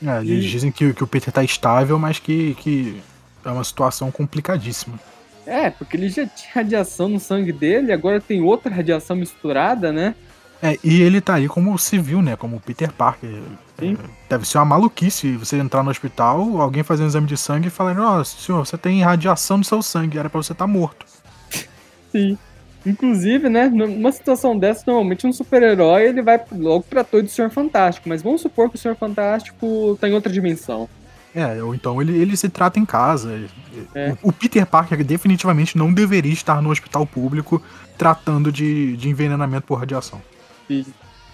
É, 0.05 0.20
eles 0.20 0.44
e... 0.44 0.48
dizem 0.48 0.72
que, 0.72 0.92
que 0.92 1.05
o 1.05 1.07
Peter 1.07 1.33
tá 1.33 1.42
estável, 1.42 1.98
mas 1.98 2.18
que, 2.18 2.55
que 2.55 3.00
é 3.44 3.50
uma 3.50 3.64
situação 3.64 4.11
complicadíssima. 4.11 4.98
É, 5.46 5.68
porque 5.70 5.96
ele 5.96 6.09
já 6.09 6.27
tinha 6.27 6.50
radiação 6.55 7.09
no 7.09 7.20
sangue 7.20 7.53
dele, 7.53 7.92
agora 7.92 8.20
tem 8.20 8.42
outra 8.42 8.74
radiação 8.74 9.14
misturada, 9.14 9.92
né? 9.92 10.14
É, 10.62 10.79
e 10.83 11.03
ele 11.03 11.21
tá 11.21 11.35
aí 11.35 11.49
como 11.49 11.79
civil, 11.79 12.23
né? 12.23 12.37
Como 12.37 12.61
Peter 12.61 12.90
Parker. 12.93 13.43
É, 13.79 13.95
deve 14.29 14.47
ser 14.47 14.59
uma 14.59 14.64
maluquice 14.64 15.37
você 15.37 15.59
entrar 15.59 15.83
no 15.83 15.90
hospital, 15.90 16.61
alguém 16.61 16.83
fazer 16.83 17.03
um 17.03 17.07
exame 17.07 17.27
de 17.27 17.37
sangue 17.37 17.69
e 17.69 17.71
falar, 17.71 17.99
ó, 17.99 18.21
oh, 18.21 18.25
senhor, 18.25 18.64
você 18.64 18.79
tem 18.79 19.03
radiação 19.03 19.59
no 19.59 19.64
seu 19.64 19.83
sangue, 19.83 20.19
era 20.19 20.31
para 20.31 20.43
você 20.43 20.53
estar 20.53 20.67
tá 20.67 20.73
morto. 20.73 21.05
Sim. 22.12 22.38
Inclusive, 22.87 23.49
né, 23.49 23.69
numa 23.69 24.12
situação 24.12 24.59
dessa, 24.59 24.85
normalmente 24.87 25.27
um 25.27 25.33
super-herói 25.33 26.03
ele 26.03 26.23
vai 26.23 26.38
logo 26.53 26.85
pra 26.85 27.03
torre 27.03 27.23
do 27.23 27.31
Senhor 27.31 27.51
Fantástico, 27.51 28.09
mas 28.09 28.23
vamos 28.23 28.43
supor 28.43 28.69
que 28.69 28.77
o 28.77 28.79
Senhor 28.79 28.95
Fantástico 28.95 29.97
tá 29.99 30.09
em 30.09 30.12
outra 30.12 30.31
dimensão. 30.31 30.88
É, 31.35 31.61
ou 31.62 31.75
então 31.75 32.01
ele, 32.01 32.17
ele 32.17 32.37
se 32.37 32.49
trata 32.49 32.79
em 32.79 32.85
casa. 32.85 33.49
É. 33.95 34.14
O, 34.23 34.29
o, 34.29 34.33
Peter 34.33 34.64
Parker 34.64 35.03
definitivamente 35.03 35.77
não 35.77 35.93
deveria 35.93 36.33
estar 36.33 36.62
no 36.62 36.71
hospital 36.71 37.05
público 37.05 37.61
tratando 37.99 38.53
de, 38.53 38.97
de 38.97 39.09
envenenamento 39.09 39.67
por 39.67 39.79
radiação. 39.79 40.23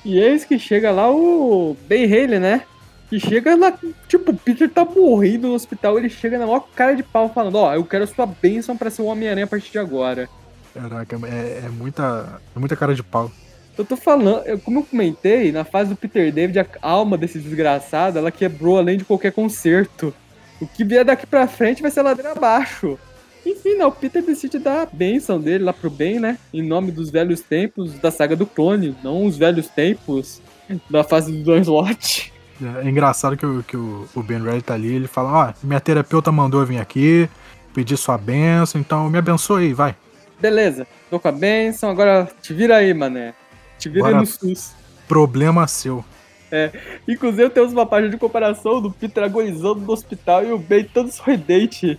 E 0.04 0.18
eis 0.18 0.44
que 0.44 0.58
chega 0.58 0.90
lá 0.90 1.10
o 1.10 1.76
Ben 1.86 2.04
Haley, 2.04 2.38
né? 2.38 2.62
Que 3.08 3.18
chega 3.18 3.56
lá, 3.56 3.76
tipo, 4.08 4.30
o 4.30 4.36
Peter 4.36 4.70
tá 4.70 4.84
morrendo 4.84 5.48
no 5.48 5.54
hospital, 5.54 5.98
ele 5.98 6.08
chega 6.08 6.38
na 6.38 6.46
maior 6.46 6.66
cara 6.74 6.94
de 6.94 7.02
pau 7.02 7.28
falando, 7.28 7.56
ó, 7.56 7.70
oh, 7.70 7.74
eu 7.74 7.84
quero 7.84 8.04
a 8.04 8.06
sua 8.06 8.24
bênção 8.24 8.76
para 8.76 8.90
ser 8.90 9.02
o 9.02 9.06
Homem-Aranha 9.06 9.44
a 9.44 9.48
partir 9.48 9.72
de 9.72 9.78
agora. 9.78 10.28
Caraca, 10.72 11.16
é, 11.26 11.62
é, 11.64 11.68
muita, 11.68 12.40
é 12.54 12.58
muita 12.58 12.76
cara 12.76 12.94
de 12.94 13.02
pau. 13.02 13.30
Eu 13.76 13.84
tô 13.84 13.96
falando, 13.96 14.46
eu, 14.46 14.58
como 14.58 14.80
eu 14.80 14.84
comentei, 14.84 15.50
na 15.50 15.64
fase 15.64 15.90
do 15.90 15.96
Peter 15.96 16.32
David, 16.32 16.60
a 16.60 16.66
alma 16.82 17.18
desse 17.18 17.38
desgraçado, 17.38 18.18
ela 18.18 18.30
quebrou 18.30 18.78
além 18.78 18.96
de 18.96 19.04
qualquer 19.04 19.32
conserto. 19.32 20.14
O 20.60 20.66
que 20.66 20.84
vier 20.84 21.04
daqui 21.04 21.26
pra 21.26 21.48
frente 21.48 21.82
vai 21.82 21.90
ser 21.90 22.02
ladeira 22.02 22.32
abaixo. 22.32 22.98
Enfim, 23.44 23.76
né, 23.76 23.86
o 23.86 23.92
Peter 23.92 24.22
decide 24.22 24.58
dar 24.58 24.82
a 24.82 24.86
bênção 24.86 25.40
dele 25.40 25.64
lá 25.64 25.72
pro 25.72 25.90
bem, 25.90 26.20
né? 26.20 26.38
Em 26.52 26.62
nome 26.62 26.92
dos 26.92 27.10
velhos 27.10 27.40
tempos 27.40 27.94
da 27.98 28.10
saga 28.10 28.36
do 28.36 28.46
clone, 28.46 28.96
não 29.02 29.24
os 29.24 29.36
velhos 29.36 29.68
tempos 29.68 30.40
da 30.88 31.02
fase 31.02 31.32
do 31.32 31.42
Don 31.42 31.58
Slot. 31.58 32.32
É, 32.62 32.86
é 32.86 32.90
engraçado 32.90 33.36
que, 33.36 33.46
o, 33.46 33.62
que 33.62 33.76
o, 33.76 34.06
o 34.14 34.22
Ben 34.22 34.42
Red 34.42 34.60
tá 34.60 34.74
ali, 34.74 34.94
ele 34.94 35.06
fala, 35.06 35.32
ó, 35.32 35.50
oh, 35.50 35.66
minha 35.66 35.80
terapeuta 35.80 36.30
mandou 36.30 36.60
eu 36.60 36.66
vir 36.66 36.78
aqui, 36.78 37.28
pedir 37.74 37.96
sua 37.96 38.18
bênção, 38.18 38.80
então 38.80 39.08
me 39.08 39.18
abençoe 39.18 39.64
aí, 39.64 39.72
vai. 39.72 39.96
Beleza, 40.38 40.86
tô 41.08 41.18
com 41.18 41.28
a 41.28 41.32
bênção, 41.32 41.90
agora 41.90 42.28
te 42.42 42.52
vira 42.52 42.76
aí, 42.76 42.92
mané. 42.92 43.34
Te 43.78 43.88
vira 43.88 44.08
aí 44.08 44.14
no 44.14 44.26
SUS. 44.26 44.74
Problema 45.08 45.66
seu. 45.66 46.04
É, 46.52 46.70
inclusive 47.06 47.48
temos 47.50 47.72
uma 47.72 47.86
página 47.86 48.10
de 48.10 48.16
comparação 48.16 48.80
do 48.80 48.90
Peter 48.90 49.22
agonizando 49.22 49.80
no 49.80 49.92
hospital 49.92 50.44
e 50.44 50.52
o 50.52 50.58
Ben 50.58 50.84
todo 50.84 51.10
sorridente 51.12 51.98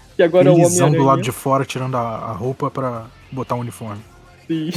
que 0.16 0.22
agora 0.22 0.48
é 0.48 0.52
o 0.52 0.56
homem 0.56 0.92
do 0.92 1.04
lado 1.04 1.22
de 1.22 1.32
fora, 1.32 1.64
tirando 1.64 1.96
a, 1.96 2.32
roupa 2.32 2.70
para 2.70 3.06
botar 3.30 3.54
o 3.54 3.58
um 3.58 3.60
uniforme. 3.60 4.02
Sim. 4.46 4.70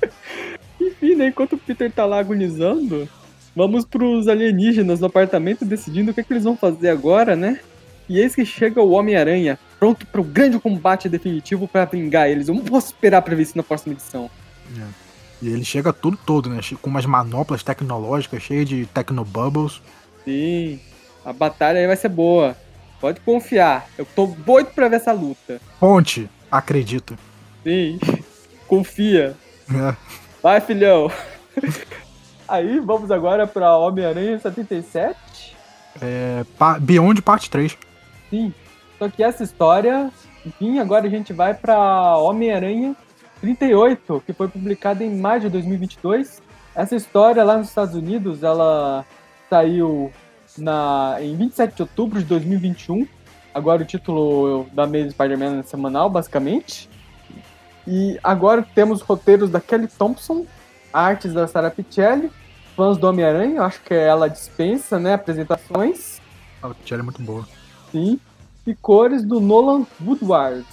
Enfim, 0.80 1.14
né, 1.14 1.28
enquanto 1.28 1.54
o 1.54 1.58
Peter 1.58 1.90
tá 1.90 2.04
lá 2.04 2.18
agonizando, 2.18 3.08
vamos 3.54 3.84
pros 3.84 4.28
alienígenas 4.28 5.00
no 5.00 5.06
apartamento 5.06 5.64
decidindo 5.64 6.10
o 6.10 6.14
que, 6.14 6.20
é 6.20 6.22
que 6.22 6.32
eles 6.32 6.44
vão 6.44 6.56
fazer 6.56 6.90
agora, 6.90 7.34
né? 7.34 7.60
E 8.08 8.18
eis 8.18 8.34
que 8.34 8.44
chega 8.44 8.80
o 8.80 8.90
Homem-Aranha, 8.90 9.58
pronto 9.78 10.06
para 10.06 10.20
o 10.20 10.24
grande 10.24 10.58
combate 10.58 11.08
definitivo 11.08 11.66
para 11.66 11.84
vingar 11.84 12.28
eles. 12.28 12.48
Eu 12.48 12.54
não 12.54 12.62
posso 12.62 12.88
esperar 12.88 13.22
pra 13.22 13.34
ver 13.34 13.42
isso 13.42 13.56
na 13.56 13.64
próxima 13.64 13.94
edição. 13.94 14.30
É. 14.78 15.06
E 15.42 15.48
ele 15.48 15.64
chega 15.64 15.92
tudo 15.92 16.16
todo, 16.24 16.48
né? 16.48 16.60
Com 16.80 16.88
umas 16.88 17.04
manoplas 17.04 17.62
tecnológicas, 17.62 18.42
cheias 18.42 18.68
de 18.68 18.86
Technobubbles. 18.86 19.82
Sim, 20.24 20.80
a 21.24 21.32
batalha 21.32 21.80
aí 21.80 21.86
vai 21.86 21.96
ser 21.96 22.08
boa. 22.08 22.56
Pode 23.00 23.20
confiar. 23.20 23.86
Eu 23.96 24.04
tô 24.04 24.26
doido 24.26 24.70
pra 24.74 24.88
ver 24.88 24.96
essa 24.96 25.12
luta. 25.12 25.60
Ponte, 25.78 26.28
acredito. 26.50 27.16
Sim, 27.62 27.98
confia. 28.66 29.34
É. 29.70 29.96
Vai, 30.42 30.60
filhão. 30.60 31.10
Aí 32.48 32.78
vamos 32.78 33.10
agora 33.10 33.46
pra 33.46 33.76
Homem-Aranha 33.76 34.38
77. 34.38 35.56
É, 36.00 36.44
Beyond 36.80 37.20
parte 37.22 37.50
3. 37.50 37.76
Sim. 38.30 38.54
Só 38.98 39.08
que 39.08 39.22
essa 39.22 39.42
história, 39.42 40.10
enfim, 40.44 40.78
agora 40.78 41.06
a 41.06 41.10
gente 41.10 41.32
vai 41.32 41.52
pra 41.54 42.16
Homem-Aranha 42.16 42.94
38, 43.40 44.22
que 44.24 44.32
foi 44.32 44.48
publicada 44.48 45.04
em 45.04 45.16
maio 45.16 45.42
de 45.42 45.48
2022. 45.50 46.40
Essa 46.74 46.94
história 46.94 47.42
lá 47.42 47.56
nos 47.58 47.68
Estados 47.68 47.94
Unidos, 47.94 48.42
ela 48.42 49.04
saiu 49.50 50.12
na, 50.58 51.16
em 51.20 51.36
27 51.36 51.76
de 51.76 51.82
outubro 51.82 52.18
de 52.18 52.24
2021. 52.26 53.06
Agora 53.54 53.82
o 53.82 53.86
título 53.86 54.66
da 54.72 54.84
Amazing 54.84 55.10
Spider-Man 55.10 55.60
é 55.60 55.62
semanal, 55.62 56.10
basicamente. 56.10 56.88
E 57.86 58.18
agora 58.22 58.66
temos 58.74 59.00
roteiros 59.00 59.48
da 59.48 59.60
Kelly 59.60 59.86
Thompson, 59.86 60.44
artes 60.92 61.32
da 61.32 61.46
Sarah 61.46 61.70
Pichelli, 61.70 62.30
fãs 62.76 62.98
do 62.98 63.06
Homem-Aranha, 63.06 63.62
acho 63.62 63.80
que 63.82 63.94
ela 63.94 64.28
dispensa, 64.28 64.98
né, 64.98 65.14
apresentações. 65.14 66.20
A 66.62 66.68
Pichelli 66.70 67.00
é 67.00 67.04
muito 67.04 67.22
boa. 67.22 67.46
Sim. 67.92 68.20
E 68.66 68.74
cores 68.74 69.22
do 69.22 69.40
Nolan 69.40 69.86
Woodward. 70.04 70.66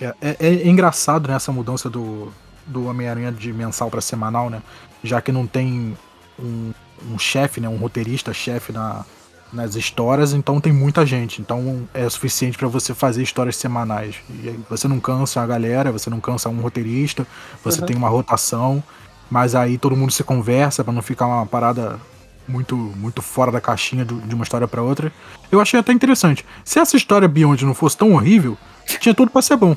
É, 0.00 0.14
é, 0.20 0.36
é 0.38 0.68
engraçado 0.68 1.28
né, 1.28 1.34
essa 1.34 1.50
mudança 1.50 1.88
do, 1.88 2.32
do 2.66 2.86
Homem-Aranha 2.86 3.32
de 3.32 3.52
mensal 3.52 3.90
para 3.90 4.00
semanal, 4.00 4.50
né? 4.50 4.62
Já 5.02 5.20
que 5.20 5.32
não 5.32 5.46
tem 5.46 5.96
um, 6.38 6.72
um 7.10 7.18
chefe, 7.18 7.60
né, 7.60 7.68
um 7.68 7.76
roteirista 7.76 8.32
chefe 8.32 8.72
na, 8.72 9.04
nas 9.52 9.74
histórias, 9.74 10.32
então 10.32 10.60
tem 10.60 10.72
muita 10.72 11.04
gente. 11.04 11.40
Então 11.40 11.88
é 11.92 12.08
suficiente 12.08 12.56
para 12.56 12.68
você 12.68 12.94
fazer 12.94 13.22
histórias 13.22 13.56
semanais. 13.56 14.16
E 14.28 14.58
você 14.68 14.86
não 14.86 15.00
cansa 15.00 15.40
a 15.40 15.46
galera, 15.46 15.92
você 15.92 16.08
não 16.08 16.20
cansa 16.20 16.48
um 16.48 16.60
roteirista, 16.60 17.26
você 17.62 17.80
uhum. 17.80 17.86
tem 17.86 17.96
uma 17.96 18.08
rotação, 18.08 18.82
mas 19.30 19.54
aí 19.54 19.78
todo 19.78 19.96
mundo 19.96 20.12
se 20.12 20.24
conversa 20.24 20.84
para 20.84 20.92
não 20.92 21.02
ficar 21.02 21.26
uma 21.26 21.46
parada 21.46 21.98
muito, 22.46 22.76
muito 22.76 23.22
fora 23.22 23.52
da 23.52 23.60
caixinha 23.60 24.04
de 24.04 24.34
uma 24.34 24.44
história 24.44 24.66
para 24.66 24.82
outra. 24.82 25.12
Eu 25.50 25.60
achei 25.60 25.78
até 25.78 25.92
interessante. 25.92 26.44
Se 26.64 26.78
essa 26.78 26.96
história 26.96 27.28
Beyond 27.28 27.64
não 27.64 27.74
fosse 27.74 27.96
tão 27.96 28.12
horrível, 28.12 28.56
tinha 29.00 29.14
tudo 29.14 29.30
para 29.30 29.42
ser 29.42 29.56
bom. 29.56 29.76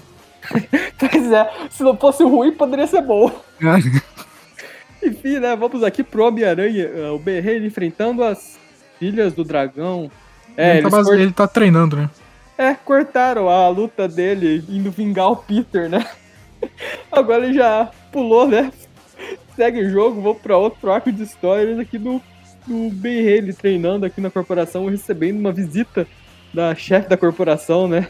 pois 0.99 1.31
é, 1.31 1.51
se 1.69 1.83
não 1.83 1.95
fosse 1.95 2.23
ruim, 2.23 2.51
poderia 2.51 2.88
ser 2.88 3.01
bom. 3.01 3.31
É. 3.62 5.07
Enfim, 5.07 5.39
né? 5.39 5.55
Vamos 5.55 5.83
aqui 5.83 6.01
pro 6.01 6.25
Homem-Aranha, 6.25 6.86
eh, 6.86 7.09
o 7.09 7.19
Ben 7.19 7.41
enfrentando 7.65 8.23
as 8.23 8.57
filhas 8.99 9.34
do 9.34 9.43
dragão. 9.43 10.10
É, 10.56 10.77
ele, 10.77 10.89
tá, 10.89 10.89
cort... 10.89 11.19
ele 11.19 11.32
tá 11.32 11.47
treinando, 11.47 11.95
né? 11.95 12.10
É, 12.58 12.73
cortaram 12.73 13.49
a 13.49 13.67
luta 13.69 14.08
dele 14.08 14.63
indo 14.69 14.91
vingar 14.91 15.32
o 15.32 15.36
Peter, 15.36 15.89
né? 15.89 16.06
Agora 17.12 17.45
ele 17.45 17.56
já 17.56 17.91
pulou, 18.12 18.47
né? 18.47 18.71
Segue 19.56 19.82
o 19.82 19.89
jogo, 19.89 20.21
vou 20.21 20.36
pra 20.36 20.58
outro 20.58 20.91
arco 20.91 21.12
de 21.12 21.23
histórias 21.23 21.79
aqui 21.79 21.97
do, 21.97 22.21
do 22.65 22.89
Ben 22.91 23.19
Haley 23.21 23.53
treinando 23.53 24.06
aqui 24.06 24.21
na 24.21 24.29
corporação, 24.29 24.88
recebendo 24.88 25.39
uma 25.39 25.51
visita 25.51 26.08
da 26.53 26.75
chefe 26.75 27.10
da 27.10 27.17
corporação, 27.17 27.88
né? 27.88 28.08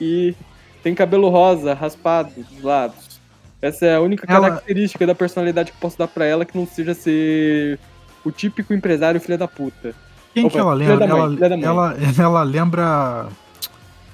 E 0.00 0.34
tem 0.82 0.94
cabelo 0.94 1.28
rosa, 1.28 1.74
raspado 1.74 2.30
dos 2.34 2.62
lados. 2.62 3.20
Essa 3.60 3.86
é 3.86 3.94
a 3.96 4.00
única 4.00 4.30
ela... 4.30 4.50
característica 4.50 5.06
da 5.06 5.14
personalidade 5.14 5.72
que 5.72 5.78
posso 5.78 5.98
dar 5.98 6.06
pra 6.06 6.26
ela 6.26 6.44
que 6.44 6.56
não 6.56 6.66
seja 6.66 6.94
ser 6.94 7.78
o 8.24 8.30
típico 8.30 8.74
empresário 8.74 9.20
filha 9.20 9.38
da 9.38 9.48
puta. 9.48 9.94
Quem 10.36 10.44
Opa, 10.44 10.52
que 10.52 10.58
ela 10.58 10.74
lembra? 10.74 11.06
Mãe, 11.06 11.38
ela, 11.62 11.96
ela, 11.96 11.96
ela 12.18 12.42
lembra 12.42 13.26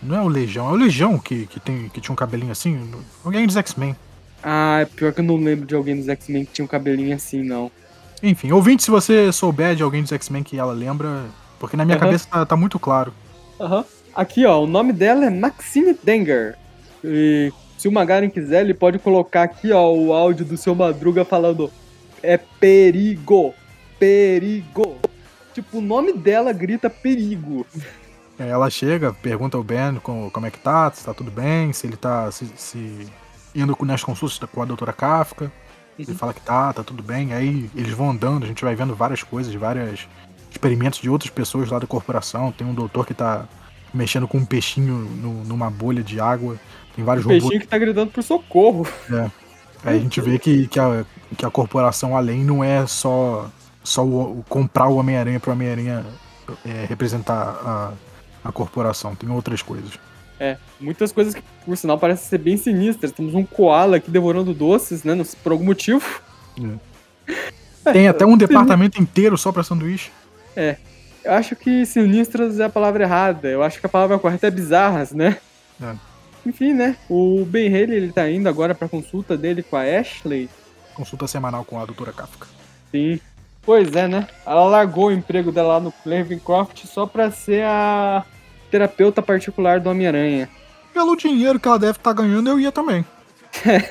não 0.01 0.17
é 0.17 0.23
o 0.23 0.29
Legião, 0.29 0.69
é 0.69 0.73
o 0.73 0.77
Legião 0.77 1.19
que, 1.19 1.49
que, 1.49 1.59
tem, 1.59 1.89
que 1.89 2.01
tinha 2.01 2.13
um 2.13 2.17
cabelinho 2.17 2.53
assim. 2.53 2.79
Alguém 3.25 3.45
dos 3.45 3.57
X-Men. 3.57 3.97
Ah, 4.41 4.79
é 4.83 4.85
pior 4.85 5.13
que 5.13 5.19
eu 5.19 5.25
não 5.25 5.35
lembro 5.35 5.67
de 5.67 5.75
alguém 5.75 5.97
dos 5.97 6.09
X-Men 6.09 6.45
que 6.45 6.53
tinha 6.53 6.65
um 6.65 6.69
cabelinho 6.69 7.13
assim, 7.13 7.43
não. 7.43 7.73
Enfim, 8.23 8.53
ouvinte, 8.53 8.85
se 8.85 8.91
você 8.91 9.33
souber 9.33 9.75
de 9.75 9.83
alguém 9.83 10.01
dos 10.01 10.13
X-Men 10.13 10.45
que 10.45 10.57
ela 10.57 10.73
lembra, 10.73 11.25
porque 11.59 11.77
na 11.77 11.85
minha 11.85 11.99
cabeça 11.99 12.29
tá, 12.31 12.47
tá, 12.47 12.57
muito 12.57 12.79
claro. 12.79 13.13
Aham. 13.61 13.85
Aqui, 14.15 14.47
ó, 14.47 14.63
o 14.63 14.67
nome 14.67 14.93
dela 14.93 15.25
é 15.25 15.31
Maxine 15.31 15.97
Denger. 16.05 16.57
E 17.03 17.53
se 17.77 17.89
o 17.89 17.93
Magaren 17.93 18.31
quiser, 18.31 18.61
ele 18.61 18.75
pode 18.75 19.01
colocar 19.01 19.43
aqui, 19.43 19.73
ó, 19.73 19.93
o 19.93 20.13
áudio 20.13 20.45
do 20.45 20.57
seu 20.57 20.73
Madruga 20.73 21.25
falando 21.25 21.69
é 22.23 22.37
perigo, 22.37 23.53
perigo. 23.99 24.97
Tipo, 25.53 25.79
o 25.79 25.81
nome 25.81 26.13
dela 26.13 26.53
grita 26.53 26.89
perigo. 26.89 27.67
É, 28.39 28.49
ela 28.49 28.71
chega, 28.71 29.13
pergunta 29.13 29.57
ao 29.57 29.63
Ben 29.63 29.97
como, 30.03 30.31
como 30.31 30.47
é 30.47 30.51
que 30.51 30.59
tá, 30.59 30.91
se 30.91 31.05
tá 31.05 31.13
tudo 31.13 31.31
bem, 31.31 31.73
se 31.73 31.87
ele 31.87 31.97
tá 31.97 32.31
se, 32.33 32.51
se 32.57 33.07
indo 33.55 33.77
nas 33.83 34.03
consultas 34.03 34.39
com 34.51 34.63
a 34.63 34.65
doutora 34.65 34.93
Kafka. 34.93 35.45
Uhum. 35.45 35.51
Ele 35.99 36.15
fala 36.15 36.33
que 36.33 36.41
tá, 36.41 36.73
tá 36.73 36.83
tudo 36.83 37.03
bem. 37.03 37.35
Aí 37.35 37.71
eles 37.75 37.93
vão 37.93 38.11
andando, 38.11 38.45
a 38.45 38.47
gente 38.47 38.65
vai 38.65 38.75
vendo 38.75 38.95
várias 38.95 39.23
coisas, 39.23 39.55
vários 39.55 40.09
experimentos 40.51 41.01
de 41.01 41.09
outras 41.09 41.31
pessoas 41.31 41.71
lá 41.71 41.79
da 41.79 41.87
corporação. 41.87 42.51
Tem 42.53 42.67
um 42.67 42.75
doutor 42.75 43.07
que 43.07 43.15
tá 43.15 43.47
mexendo 43.93 44.27
com 44.27 44.39
um 44.39 44.45
peixinho 44.45 44.95
no, 44.95 45.45
numa 45.45 45.71
bolha 45.71 46.03
de 46.03 46.19
água. 46.19 46.57
Tem 46.97 47.05
vários 47.05 47.25
um 47.27 47.29
robôs. 47.29 47.43
peixinho 47.43 47.61
que 47.61 47.69
tá 47.69 47.79
gritando 47.79 48.11
por 48.11 48.23
socorro. 48.23 48.87
É. 49.11 49.31
Aí 49.85 49.97
a 49.97 50.01
gente 50.01 50.21
vê 50.21 50.39
que, 50.39 50.69
que, 50.69 50.79
a, 50.79 51.05
que 51.37 51.45
a 51.45 51.51
corporação 51.51 52.17
além 52.17 52.45
não 52.45 52.63
é 52.63 52.87
só, 52.87 53.51
só 53.83 54.05
o, 54.05 54.39
o 54.39 54.45
comprar 54.49 54.89
o 54.89 54.97
Homem-Aranha 54.97 55.41
pro 55.41 55.53
Homem-Aranha 55.53 56.05
é, 56.65 56.87
representar 56.89 57.35
a 57.65 57.93
a 58.45 58.51
corporação, 58.51 59.15
tem 59.15 59.31
outras 59.31 59.63
coisas. 59.63 59.93
É, 60.41 60.57
muitas 60.81 61.13
coisas 61.13 61.35
que, 61.35 61.43
por 61.65 61.77
sinal, 61.77 61.99
parecem 61.99 62.29
ser 62.29 62.39
bem 62.39 62.57
sinistras. 62.57 63.13
Temos 63.13 63.35
um 63.35 63.45
koala 63.45 63.99
aqui 63.99 64.11
devorando 64.11 64.53
doces, 64.53 65.05
né? 65.05 65.15
Por 65.43 65.53
algum 65.53 65.65
motivo. 65.65 66.21
É. 67.87 67.93
Tem 67.93 68.09
até 68.09 68.27
um 68.27 68.37
departamento 68.37 69.01
inteiro 69.01 69.39
só 69.39 69.53
pra 69.53 69.63
sanduíche. 69.63 70.11
É. 70.57 70.77
Eu 71.25 71.35
acho 71.35 71.55
que 71.55 71.87
sinistras 71.87 72.59
é 72.59 72.65
a 72.65 72.69
palavra 72.69 73.05
errada. 73.05 73.49
Eu 73.49 73.63
acho 73.63 73.79
que 73.79 73.87
a 73.87 73.89
palavra 73.89 74.19
correta 74.19 74.49
é 74.49 74.51
bizarras, 74.51 75.13
né? 75.13 75.39
É. 75.81 75.95
Enfim, 76.45 76.75
né? 76.75 76.97
O 77.09 77.45
Ben 77.45 77.69
Haley, 77.69 77.95
ele 77.95 78.13
tá 78.13 78.29
indo 78.29 78.49
agora 78.49 78.75
pra 78.75 78.89
consulta 78.89 79.37
dele 79.37 79.63
com 79.63 79.77
a 79.77 79.83
Ashley. 79.83 80.51
Consulta 80.95 81.29
semanal 81.29 81.65
com 81.65 81.81
a 81.81 81.87
doutora 81.87 82.13
Kafka. 82.13 82.49
Sim. 82.91 83.21
Pois 83.65 83.95
é, 83.95 84.09
né? 84.09 84.27
Ela 84.45 84.65
largou 84.65 85.07
o 85.07 85.13
emprego 85.13 85.53
dela 85.53 85.75
lá 85.75 85.81
no 85.81 85.95
Ravencroft 86.05 86.85
só 86.85 87.07
pra 87.07 87.31
ser 87.31 87.65
a 87.65 88.25
terapeuta 88.71 89.23
particular 89.23 89.79
do 89.79 89.91
Homem-Aranha. 89.91 90.49
Pelo 90.93 91.17
dinheiro 91.17 91.61
que 91.61 91.69
ela 91.69 91.79
deve 91.79 91.99
estar 91.99 92.15
tá 92.15 92.23
ganhando, 92.23 92.51
eu 92.51 92.59
ia 92.59 92.73
também. 92.73 93.05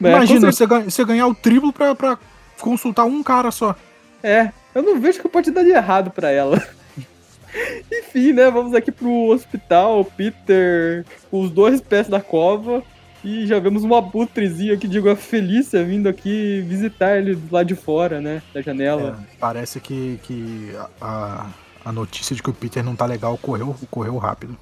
Imagina, 0.00 0.50
você, 0.50 0.66
ganha, 0.66 0.84
você 0.84 1.04
ganhar 1.04 1.26
o 1.26 1.34
triplo 1.34 1.72
pra, 1.72 1.94
pra 1.94 2.18
consultar 2.60 3.04
um 3.04 3.22
cara 3.22 3.50
só. 3.50 3.76
É, 4.22 4.50
eu 4.74 4.82
não 4.82 4.98
vejo 4.98 5.20
que 5.20 5.28
pode 5.28 5.50
dar 5.50 5.62
de 5.62 5.70
errado 5.70 6.10
pra 6.10 6.30
ela. 6.30 6.60
Enfim, 7.92 8.32
né? 8.32 8.50
Vamos 8.50 8.74
aqui 8.74 8.90
pro 8.90 9.28
hospital. 9.28 10.04
Peter, 10.04 11.04
os 11.30 11.50
dois 11.50 11.80
pés 11.80 12.08
da 12.08 12.20
cova. 12.20 12.82
E 13.24 13.46
já 13.46 13.58
vemos 13.58 13.82
uma 13.84 13.98
abutrezinho 13.98 14.74
aqui, 14.74 14.86
digo, 14.86 15.08
a 15.08 15.16
Felícia 15.16 15.82
vindo 15.82 16.06
aqui 16.10 16.62
visitar 16.68 17.16
ele 17.16 17.34
do 17.34 17.54
lado 17.54 17.66
de 17.66 17.74
fora, 17.74 18.20
né? 18.20 18.42
Da 18.52 18.60
janela. 18.60 19.18
É, 19.18 19.36
parece 19.40 19.80
que, 19.80 20.20
que 20.22 20.72
a, 21.00 21.46
a 21.82 21.90
notícia 21.90 22.36
de 22.36 22.42
que 22.42 22.50
o 22.50 22.52
Peter 22.52 22.84
não 22.84 22.94
tá 22.94 23.06
legal 23.06 23.38
correu, 23.38 23.74
correu 23.90 24.18
rápido. 24.18 24.54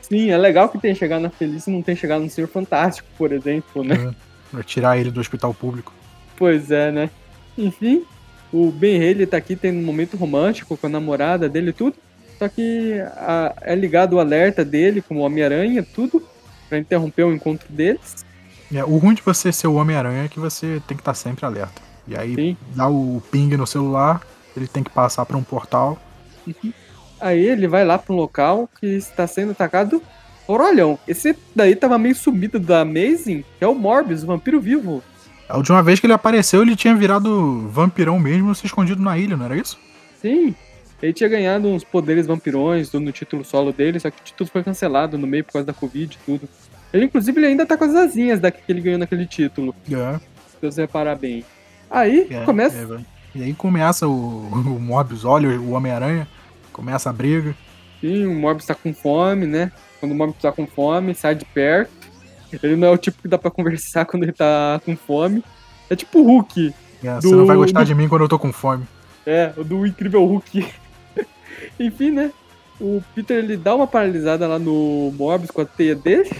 Sim, 0.00 0.30
é 0.30 0.38
legal 0.38 0.68
que 0.68 0.78
tenha 0.78 0.94
chegado 0.94 1.20
na 1.20 1.30
Felícia 1.30 1.68
e 1.68 1.74
não 1.74 1.82
tenha 1.82 1.96
chegado 1.96 2.22
no 2.22 2.30
Senhor 2.30 2.46
Fantástico, 2.46 3.08
por 3.18 3.32
exemplo, 3.32 3.82
né? 3.82 4.14
É, 4.56 4.62
tirar 4.62 4.96
ele 4.96 5.10
do 5.10 5.20
hospital 5.20 5.52
público. 5.52 5.92
Pois 6.36 6.70
é, 6.70 6.92
né? 6.92 7.10
Enfim, 7.58 8.04
o 8.52 8.70
Ben 8.70 8.98
Haley 8.98 9.26
tá 9.26 9.36
aqui 9.36 9.56
tendo 9.56 9.80
um 9.80 9.84
momento 9.84 10.16
romântico 10.16 10.76
com 10.76 10.86
a 10.86 10.90
namorada 10.90 11.48
dele 11.48 11.70
e 11.70 11.72
tudo. 11.72 11.96
Só 12.38 12.48
que 12.48 13.00
a, 13.16 13.52
é 13.62 13.74
ligado 13.74 14.14
o 14.14 14.20
alerta 14.20 14.64
dele, 14.64 15.02
como 15.02 15.20
Homem-Aranha, 15.20 15.82
tudo 15.82 16.22
para 16.70 16.78
interromper 16.78 17.24
o 17.24 17.32
encontro 17.34 17.70
deles. 17.70 18.24
É, 18.72 18.84
o 18.84 18.96
ruim 18.96 19.14
de 19.14 19.22
você 19.22 19.52
ser 19.52 19.66
o 19.66 19.74
Homem-Aranha 19.74 20.24
é 20.24 20.28
que 20.28 20.38
você 20.38 20.80
tem 20.86 20.96
que 20.96 21.02
estar 21.02 21.12
tá 21.12 21.14
sempre 21.14 21.44
alerta. 21.44 21.82
E 22.06 22.16
aí 22.16 22.34
Sim. 22.34 22.56
dá 22.74 22.88
o 22.88 23.20
ping 23.30 23.56
no 23.56 23.66
celular, 23.66 24.22
ele 24.56 24.68
tem 24.68 24.82
que 24.82 24.90
passar 24.90 25.26
para 25.26 25.36
um 25.36 25.42
portal. 25.42 25.98
Uhum. 26.46 26.72
Aí 27.20 27.44
ele 27.44 27.66
vai 27.66 27.84
lá 27.84 27.98
para 27.98 28.14
um 28.14 28.16
local 28.16 28.68
que 28.80 28.86
está 28.86 29.26
sendo 29.26 29.50
atacado 29.50 30.00
por 30.46 30.60
olhão. 30.60 30.98
Esse 31.06 31.36
daí 31.54 31.74
tava 31.76 31.98
meio 31.98 32.14
sumido 32.14 32.58
da 32.58 32.80
Amazing, 32.80 33.44
que 33.58 33.64
é 33.64 33.66
o 33.66 33.74
Morbius, 33.74 34.22
o 34.22 34.26
vampiro 34.26 34.60
vivo. 34.60 35.02
A 35.48 35.56
última 35.56 35.82
vez 35.82 35.98
que 35.98 36.06
ele 36.06 36.12
apareceu, 36.12 36.62
ele 36.62 36.76
tinha 36.76 36.94
virado 36.94 37.68
vampirão 37.68 38.18
mesmo, 38.20 38.54
se 38.54 38.66
escondido 38.66 39.02
na 39.02 39.18
ilha, 39.18 39.36
não 39.36 39.46
era 39.46 39.56
isso? 39.56 39.78
Sim. 40.22 40.54
Ele 41.02 41.12
tinha 41.12 41.28
ganhado 41.28 41.68
uns 41.68 41.82
poderes 41.82 42.26
vampirões 42.26 42.92
no 42.92 43.12
título 43.12 43.44
solo 43.44 43.72
dele, 43.72 43.98
só 43.98 44.10
que 44.10 44.20
o 44.20 44.24
título 44.24 44.50
foi 44.50 44.62
cancelado 44.62 45.16
no 45.16 45.26
meio 45.26 45.44
por 45.44 45.54
causa 45.54 45.66
da 45.66 45.72
Covid 45.72 46.14
e 46.14 46.24
tudo. 46.24 46.48
Ele, 46.92 47.06
inclusive, 47.06 47.38
ele 47.38 47.46
ainda 47.46 47.64
tá 47.64 47.76
com 47.76 47.84
as 47.84 47.94
asinhas 47.94 48.40
daqui 48.40 48.60
que 48.64 48.70
ele 48.70 48.80
ganhou 48.80 48.98
naquele 48.98 49.26
título. 49.26 49.74
É. 49.90 50.18
Se 50.60 50.70
você 50.70 50.82
reparar 50.82 51.16
bem. 51.16 51.44
Aí 51.90 52.26
é, 52.30 52.44
começa. 52.44 52.76
É, 52.76 53.38
e 53.38 53.42
aí 53.44 53.54
começa 53.54 54.06
o, 54.06 54.10
o 54.52 54.80
Morbius, 54.80 55.24
olha 55.24 55.58
o 55.58 55.70
Homem-Aranha, 55.70 56.28
começa 56.72 57.08
a 57.08 57.12
briga. 57.12 57.54
Sim, 58.00 58.26
o 58.26 58.34
Morbius 58.34 58.66
tá 58.66 58.74
com 58.74 58.92
fome, 58.92 59.46
né? 59.46 59.72
Quando 59.98 60.12
o 60.12 60.14
Morbius 60.14 60.42
tá 60.42 60.52
com 60.52 60.66
fome, 60.66 61.14
sai 61.14 61.34
de 61.34 61.44
perto. 61.44 61.90
Ele 62.62 62.76
não 62.76 62.88
é 62.88 62.90
o 62.90 62.98
tipo 62.98 63.22
que 63.22 63.28
dá 63.28 63.38
pra 63.38 63.50
conversar 63.52 64.04
quando 64.04 64.24
ele 64.24 64.32
tá 64.32 64.80
com 64.84 64.96
fome. 64.96 65.44
É 65.88 65.96
tipo 65.96 66.20
o 66.20 66.24
Hulk. 66.24 66.74
É, 67.02 67.14
do... 67.16 67.22
Você 67.22 67.34
não 67.34 67.46
vai 67.46 67.56
gostar 67.56 67.80
do... 67.80 67.86
de 67.88 67.94
mim 67.94 68.08
quando 68.08 68.22
eu 68.22 68.28
tô 68.28 68.38
com 68.38 68.52
fome. 68.52 68.84
É, 69.26 69.52
o 69.56 69.62
do 69.62 69.86
incrível 69.86 70.24
Hulk. 70.24 70.66
Enfim, 71.78 72.10
né? 72.10 72.32
O 72.80 73.02
Peter 73.14 73.38
ele 73.38 73.56
dá 73.56 73.74
uma 73.74 73.86
paralisada 73.86 74.46
lá 74.46 74.58
no 74.58 75.12
Morbius 75.16 75.50
com 75.50 75.60
a 75.60 75.66
teia 75.66 75.94
dele, 75.94 76.30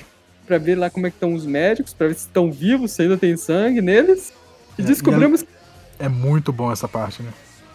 pra 0.47 0.59
ver 0.59 0.77
lá 0.77 0.89
como 0.89 1.07
é 1.07 1.11
que 1.11 1.17
estão 1.17 1.35
os 1.35 1.45
médicos, 1.45 1.93
pra 1.93 2.09
ver 2.09 2.15
se 2.15 2.27
estão 2.27 2.51
vivos, 2.51 2.93
se 2.93 3.03
ainda 3.03 3.17
tem 3.17 3.37
sangue 3.37 3.81
neles. 3.81 4.33
E 4.79 4.83
é, 4.83 4.85
descobrimos. 4.85 5.43
E 5.43 5.47
é 5.99 6.09
muito 6.09 6.53
bom 6.53 6.73
essa 6.73 6.89
parte, 6.89 7.23
né? 7.23 7.31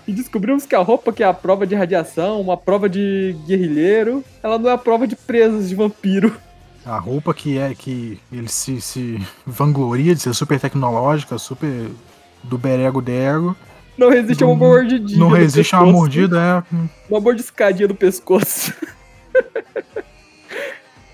E 0.08 0.12
descobrimos 0.12 0.66
que 0.66 0.76
a 0.76 0.80
roupa 0.80 1.12
que 1.12 1.24
é 1.24 1.26
a 1.26 1.34
prova 1.34 1.66
de 1.66 1.74
radiação, 1.74 2.40
uma 2.40 2.58
prova 2.58 2.88
de 2.88 3.36
guerrilheiro, 3.48 4.24
ela 4.42 4.58
não 4.58 4.70
é 4.70 4.74
a 4.74 4.78
prova 4.78 5.08
de 5.08 5.16
presas 5.16 5.70
de 5.70 5.76
vampiro. 5.76 6.36
A 6.86 7.00
roupa 7.00 7.34
que 7.34 7.58
é 7.58 7.74
que 7.74 8.20
ele 8.32 8.48
se, 8.48 8.80
se 8.80 9.20
vangloria 9.46 10.14
de 10.14 10.22
ser 10.22 10.36
super 10.36 10.60
tecnológica, 10.60 11.38
super 11.40 11.90
do 12.44 12.58
berego 12.58 13.02
dego, 13.02 13.56
não 13.98 14.10
resiste 14.10 14.44
a 14.44 14.48
uma 14.48 14.56
mordidinha. 14.56 15.20
Não 15.20 15.30
resiste 15.30 15.76
a 15.76 15.82
uma 15.82 15.92
mordida, 15.92 16.40
é. 16.40 16.64
Uma 17.10 17.20
mordiscadinha 17.20 17.88
do 17.88 17.96
pescoço. 17.96 18.74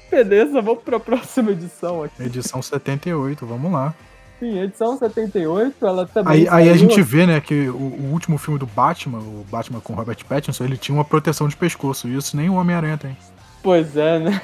Beleza, 0.10 0.62
vamos 0.62 0.84
pra 0.84 1.00
próxima 1.00 1.52
edição 1.52 2.04
aqui. 2.04 2.22
Edição 2.24 2.62
78, 2.62 3.46
vamos 3.46 3.72
lá. 3.72 3.94
Sim, 4.40 4.60
edição 4.60 4.98
78, 4.98 5.86
ela 5.86 6.06
também. 6.06 6.34
Aí, 6.34 6.48
aí 6.50 6.70
a 6.70 6.76
gente 6.76 7.02
vê, 7.02 7.28
né, 7.28 7.40
que 7.40 7.70
o, 7.70 7.76
o, 7.76 8.10
último 8.12 8.38
filme 8.38 8.60
do 8.60 8.66
Batman, 8.66 9.20
o 9.20 9.46
Batman 9.50 9.80
com 9.80 9.94
Robert 9.94 10.18
Pattinson, 10.28 10.64
ele 10.64 10.78
tinha 10.78 10.96
uma 10.96 11.06
proteção 11.06 11.48
de 11.48 11.56
pescoço. 11.56 12.08
E 12.08 12.18
isso 12.18 12.36
nem 12.36 12.50
o 12.50 12.56
Homem-Aranha 12.56 12.98
tem. 12.98 13.16
Pois 13.62 13.96
é, 13.96 14.20
né? 14.20 14.42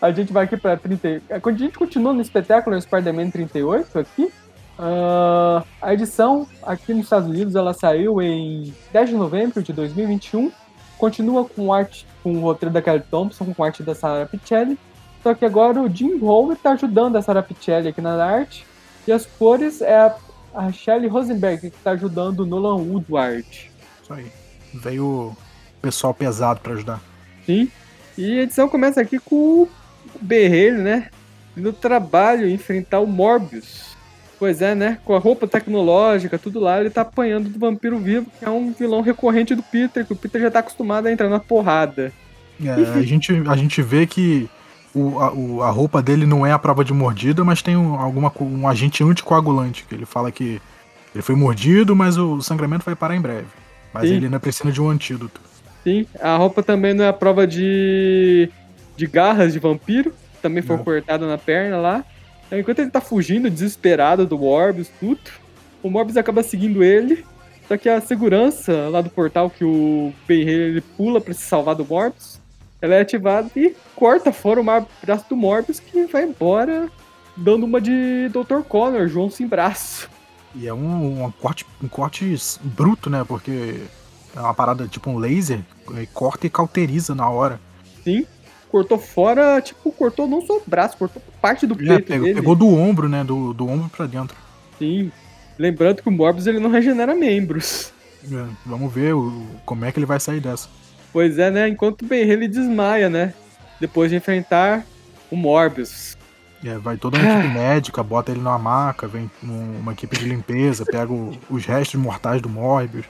A 0.00 0.12
gente 0.12 0.32
vai 0.32 0.44
aqui 0.44 0.56
pra 0.56 0.76
30. 0.76 1.22
A 1.30 1.50
gente 1.52 1.76
continua 1.76 2.12
no 2.12 2.22
espetáculo 2.22 2.80
Spider-Man 2.80 3.30
38 3.30 3.98
aqui. 3.98 4.30
Uh, 4.78 5.64
a 5.80 5.94
edição 5.94 6.48
aqui 6.62 6.92
nos 6.92 7.04
Estados 7.04 7.28
Unidos 7.28 7.54
ela 7.54 7.72
saiu 7.72 8.20
em 8.20 8.74
10 8.92 9.10
de 9.10 9.14
novembro 9.14 9.62
de 9.62 9.72
2021. 9.72 10.50
Continua 10.98 11.44
com 11.44 11.72
arte 11.72 12.06
com 12.22 12.34
o 12.34 12.40
roteiro 12.40 12.72
da 12.72 12.82
Kelly 12.82 13.02
Thompson, 13.10 13.52
com 13.52 13.62
arte 13.62 13.82
da 13.82 13.94
Sarah 13.94 14.26
Pichelli. 14.26 14.78
Só 15.22 15.34
que 15.34 15.44
agora 15.44 15.80
o 15.80 15.88
Jim 15.88 16.18
Homer 16.22 16.56
está 16.56 16.72
ajudando 16.72 17.16
a 17.16 17.22
Sarah 17.22 17.42
Pichelli 17.42 17.88
aqui 17.88 18.00
na 18.00 18.22
arte. 18.24 18.66
E 19.06 19.12
as 19.12 19.26
cores 19.26 19.80
é 19.80 19.96
a, 19.96 20.16
a 20.54 20.72
Shelley 20.72 21.08
Rosenberg 21.08 21.60
que 21.60 21.76
está 21.76 21.92
ajudando 21.92 22.40
o 22.40 22.46
Nolan 22.46 22.76
Woodward. 22.76 23.70
Isso 24.02 24.12
aí. 24.12 24.30
Veio 24.72 25.36
pessoal 25.80 26.12
pesado 26.12 26.60
para 26.60 26.72
ajudar. 26.72 27.00
Sim. 27.46 27.70
E 28.16 28.38
a 28.38 28.42
edição 28.42 28.68
começa 28.68 29.00
aqui 29.00 29.18
com 29.18 29.62
o 29.62 29.68
Berreiro, 30.20 30.78
né? 30.78 31.10
No 31.56 31.72
trabalho 31.72 32.48
enfrentar 32.48 33.00
o 33.00 33.06
Morbius. 33.06 33.93
Pois 34.38 34.60
é, 34.60 34.74
né? 34.74 34.98
Com 35.04 35.14
a 35.14 35.18
roupa 35.18 35.46
tecnológica, 35.46 36.38
tudo 36.38 36.60
lá, 36.60 36.80
ele 36.80 36.90
tá 36.90 37.02
apanhando 37.02 37.48
do 37.48 37.58
vampiro 37.58 37.98
vivo, 37.98 38.26
que 38.38 38.44
é 38.44 38.50
um 38.50 38.72
vilão 38.72 39.00
recorrente 39.00 39.54
do 39.54 39.62
Peter, 39.62 40.04
que 40.04 40.12
o 40.12 40.16
Peter 40.16 40.40
já 40.40 40.50
tá 40.50 40.58
acostumado 40.58 41.06
a 41.06 41.12
entrar 41.12 41.28
na 41.28 41.38
porrada. 41.38 42.12
É, 42.62 42.70
a, 42.70 43.02
gente, 43.02 43.32
a 43.46 43.56
gente 43.56 43.80
vê 43.82 44.06
que 44.06 44.48
o, 44.94 45.18
a, 45.18 45.32
o, 45.32 45.62
a 45.62 45.70
roupa 45.70 46.02
dele 46.02 46.26
não 46.26 46.46
é 46.46 46.52
a 46.52 46.58
prova 46.58 46.84
de 46.84 46.92
mordida, 46.92 47.44
mas 47.44 47.62
tem 47.62 47.76
um, 47.76 47.94
alguma, 47.94 48.32
um 48.40 48.68
agente 48.68 49.02
anticoagulante, 49.02 49.84
que 49.88 49.94
ele 49.94 50.06
fala 50.06 50.30
que 50.30 50.60
ele 51.14 51.22
foi 51.22 51.34
mordido, 51.34 51.94
mas 51.94 52.16
o 52.16 52.42
sangramento 52.42 52.84
vai 52.84 52.96
parar 52.96 53.16
em 53.16 53.20
breve. 53.20 53.46
Mas 53.92 54.08
Sim. 54.08 54.16
ele 54.16 54.24
ainda 54.26 54.40
precisa 54.40 54.72
de 54.72 54.80
um 54.80 54.90
antídoto. 54.90 55.40
Sim, 55.84 56.06
a 56.20 56.36
roupa 56.36 56.62
também 56.62 56.94
não 56.94 57.04
é 57.04 57.08
a 57.08 57.12
prova 57.12 57.46
de, 57.46 58.50
de 58.96 59.06
garras 59.06 59.52
de 59.52 59.58
vampiro, 59.58 60.12
também 60.40 60.62
foi 60.62 60.76
cortada 60.78 61.26
na 61.26 61.38
perna 61.38 61.76
lá. 61.76 62.04
Enquanto 62.58 62.80
ele 62.80 62.90
tá 62.90 63.00
fugindo, 63.00 63.50
desesperado 63.50 64.26
do 64.26 64.38
Morbius, 64.38 64.90
tudo, 65.00 65.20
o 65.82 65.90
Morbius 65.90 66.16
acaba 66.16 66.42
seguindo 66.42 66.82
ele. 66.82 67.24
Só 67.66 67.76
que 67.76 67.88
a 67.88 68.00
segurança 68.00 68.88
lá 68.90 69.00
do 69.00 69.08
portal 69.08 69.48
que 69.48 69.64
o 69.64 70.12
Ben 70.28 70.46
ele 70.46 70.80
pula 70.80 71.20
para 71.20 71.32
se 71.32 71.42
salvar 71.42 71.74
do 71.74 71.84
Morbius, 71.84 72.38
ela 72.80 72.94
é 72.94 73.00
ativada 73.00 73.50
e 73.56 73.74
corta 73.96 74.32
fora 74.32 74.60
o 74.60 74.64
braço 75.02 75.24
do 75.28 75.36
Morbius 75.36 75.80
que 75.80 76.04
vai 76.04 76.24
embora, 76.24 76.90
dando 77.34 77.64
uma 77.64 77.80
de 77.80 78.28
Dr. 78.28 78.60
Connor, 78.68 79.08
João 79.08 79.30
sem 79.30 79.46
braço. 79.46 80.10
E 80.54 80.68
é 80.68 80.74
um, 80.74 81.24
um, 81.24 81.30
corte, 81.32 81.64
um 81.82 81.88
corte 81.88 82.36
bruto, 82.62 83.08
né? 83.08 83.24
Porque 83.26 83.80
é 84.36 84.40
uma 84.40 84.54
parada 84.54 84.86
tipo 84.86 85.10
um 85.10 85.18
laser, 85.18 85.60
corta 86.12 86.46
e 86.46 86.50
cauteriza 86.50 87.14
na 87.14 87.28
hora. 87.30 87.58
Sim 88.04 88.26
cortou 88.74 88.98
fora, 88.98 89.60
tipo, 89.60 89.92
cortou 89.92 90.26
não 90.26 90.44
só 90.44 90.56
o 90.56 90.62
braço, 90.66 90.96
cortou 90.96 91.22
parte 91.40 91.64
do 91.64 91.74
é, 91.74 91.76
peito 91.76 92.08
pegou, 92.08 92.24
dele. 92.24 92.34
Pegou 92.34 92.56
do 92.56 92.66
ombro, 92.66 93.08
né? 93.08 93.22
Do, 93.22 93.54
do 93.54 93.68
ombro 93.68 93.88
pra 93.88 94.04
dentro. 94.04 94.36
Sim. 94.80 95.12
Lembrando 95.56 96.02
que 96.02 96.08
o 96.08 96.10
Morbius 96.10 96.48
ele 96.48 96.58
não 96.58 96.68
regenera 96.68 97.14
membros. 97.14 97.92
É, 98.24 98.44
vamos 98.66 98.92
ver 98.92 99.14
o, 99.14 99.46
como 99.64 99.84
é 99.84 99.92
que 99.92 99.98
ele 100.00 100.06
vai 100.06 100.18
sair 100.18 100.40
dessa. 100.40 100.68
Pois 101.12 101.38
é, 101.38 101.52
né? 101.52 101.68
Enquanto 101.68 102.02
o 102.02 102.04
Ben 102.04 102.28
ele 102.28 102.48
desmaia, 102.48 103.08
né? 103.08 103.32
Depois 103.80 104.10
de 104.10 104.16
enfrentar 104.16 104.84
o 105.30 105.36
Morbius. 105.36 106.16
É, 106.64 106.76
vai 106.76 106.96
toda 106.96 107.16
uma 107.16 107.32
equipe 107.32 107.54
médica, 107.54 108.02
bota 108.02 108.32
ele 108.32 108.40
numa 108.40 108.58
maca, 108.58 109.06
vem 109.06 109.30
uma 109.40 109.92
equipe 109.92 110.18
de 110.18 110.24
limpeza, 110.24 110.84
pega 110.84 111.12
o, 111.12 111.32
os 111.48 111.64
restos 111.64 112.00
mortais 112.00 112.42
do 112.42 112.48
Morbius. 112.48 113.06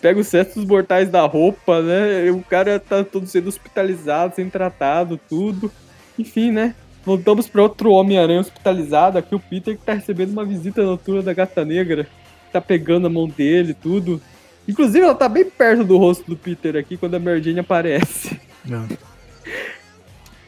Pega 0.00 0.20
os 0.20 0.30
restos 0.30 0.64
mortais 0.64 1.08
da 1.10 1.22
roupa, 1.26 1.82
né? 1.82 2.30
O 2.30 2.42
cara 2.42 2.80
tá 2.80 3.04
todo 3.04 3.26
sendo 3.26 3.48
hospitalizado, 3.48 4.34
sendo 4.34 4.50
tratado, 4.50 5.20
tudo. 5.28 5.70
Enfim, 6.18 6.50
né? 6.50 6.74
Voltamos 7.04 7.46
para 7.46 7.62
outro 7.62 7.92
Homem-Aranha 7.92 8.40
hospitalizado. 8.40 9.18
Aqui 9.18 9.34
o 9.34 9.40
Peter 9.40 9.76
que 9.76 9.84
tá 9.84 9.92
recebendo 9.92 10.32
uma 10.32 10.44
visita 10.44 10.82
noturna 10.82 11.22
da 11.22 11.34
Gata 11.34 11.64
Negra. 11.64 12.06
Tá 12.52 12.60
pegando 12.60 13.06
a 13.06 13.10
mão 13.10 13.28
dele, 13.28 13.74
tudo. 13.74 14.20
Inclusive, 14.66 15.04
ela 15.04 15.14
tá 15.14 15.28
bem 15.28 15.44
perto 15.44 15.84
do 15.84 15.96
rosto 15.96 16.24
do 16.28 16.36
Peter 16.36 16.76
aqui 16.76 16.96
quando 16.96 17.14
a 17.14 17.20
Merdinha 17.20 17.60
aparece. 17.60 18.40
É. 18.68 18.96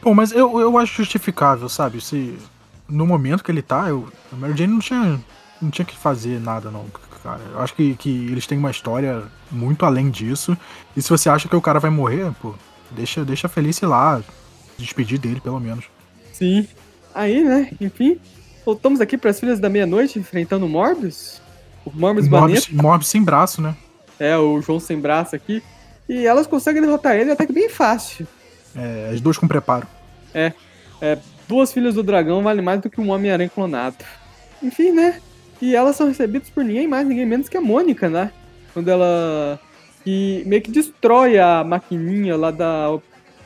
Bom, 0.01 0.13
mas 0.13 0.31
eu, 0.31 0.59
eu 0.59 0.77
acho 0.77 0.97
justificável, 0.97 1.69
sabe? 1.69 2.01
Se 2.01 2.37
no 2.87 3.05
momento 3.05 3.43
que 3.43 3.51
ele 3.51 3.61
tá, 3.61 3.87
eu, 3.89 4.07
a 4.31 4.35
Mary 4.35 4.57
Jane 4.57 4.73
não 4.73 4.79
tinha, 4.79 5.19
não 5.61 5.69
tinha 5.69 5.85
que 5.85 5.95
fazer 5.95 6.39
nada, 6.39 6.71
não 6.71 6.85
cara. 7.23 7.41
Eu 7.51 7.59
acho 7.59 7.73
que, 7.73 7.95
que 7.95 8.09
eles 8.31 8.47
têm 8.47 8.57
uma 8.57 8.71
história 8.71 9.23
muito 9.51 9.85
além 9.85 10.09
disso. 10.09 10.57
E 10.95 11.01
se 11.01 11.09
você 11.09 11.29
acha 11.29 11.47
que 11.47 11.55
o 11.55 11.61
cara 11.61 11.79
vai 11.79 11.89
morrer, 11.89 12.31
pô, 12.41 12.53
deixa, 12.91 13.23
deixa 13.23 13.47
a 13.47 13.49
Felice 13.49 13.85
lá, 13.85 14.21
despedir 14.77 15.19
dele, 15.19 15.39
pelo 15.39 15.59
menos. 15.59 15.85
Sim. 16.33 16.67
Aí, 17.13 17.43
né, 17.43 17.71
enfim, 17.81 18.19
voltamos 18.65 19.01
aqui 19.01 19.17
para 19.17 19.31
as 19.31 19.39
Filhas 19.39 19.59
da 19.59 19.69
Meia-Noite 19.69 20.19
enfrentando 20.19 20.65
o 20.65 20.69
Morbius. 20.69 21.41
O 21.85 21.91
Morbius 21.91 22.27
Morbius, 22.27 22.69
Morbius 22.69 23.09
sem 23.09 23.23
braço, 23.23 23.61
né? 23.61 23.75
É, 24.19 24.37
o 24.37 24.61
João 24.61 24.79
sem 24.79 24.99
braço 24.99 25.35
aqui. 25.35 25.63
E 26.07 26.25
elas 26.25 26.47
conseguem 26.47 26.81
derrotar 26.81 27.15
ele 27.15 27.31
até 27.31 27.45
que 27.45 27.53
bem 27.53 27.69
fácil. 27.69 28.27
É, 28.75 29.11
as 29.13 29.21
duas 29.21 29.37
com 29.37 29.47
preparo. 29.47 29.87
É, 30.33 30.53
é 31.01 31.17
duas 31.47 31.71
filhas 31.73 31.95
do 31.95 32.03
dragão 32.03 32.43
vale 32.43 32.61
mais 32.61 32.81
do 32.81 32.89
que 32.89 33.01
um 33.01 33.09
Homem-Aranha 33.09 33.49
clonado. 33.49 33.97
Enfim, 34.61 34.91
né? 34.91 35.19
E 35.61 35.75
elas 35.75 35.95
são 35.95 36.07
recebidas 36.07 36.49
por 36.49 36.63
ninguém 36.63 36.87
mais, 36.87 37.07
ninguém 37.07 37.25
menos 37.25 37.49
que 37.49 37.57
a 37.57 37.61
Mônica, 37.61 38.09
né? 38.09 38.31
Quando 38.73 38.87
ela. 38.87 39.59
que 40.03 40.43
meio 40.45 40.61
que 40.61 40.71
destrói 40.71 41.37
a 41.37 41.63
maquininha 41.63 42.37
lá 42.37 42.51
da, 42.51 42.97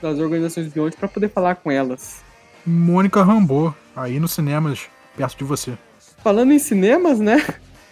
das 0.02 0.19
organizações 0.19 0.67
Beyond 0.67 0.95
para 0.97 1.08
poder 1.08 1.30
falar 1.30 1.56
com 1.56 1.71
elas. 1.71 2.23
Mônica 2.65 3.23
Rambo, 3.23 3.76
aí 3.95 4.19
nos 4.19 4.32
cinemas, 4.32 4.88
perto 5.17 5.38
de 5.38 5.43
você. 5.43 5.78
Falando 6.23 6.52
em 6.52 6.60
cinemas, 6.60 7.19
né? 7.19 7.43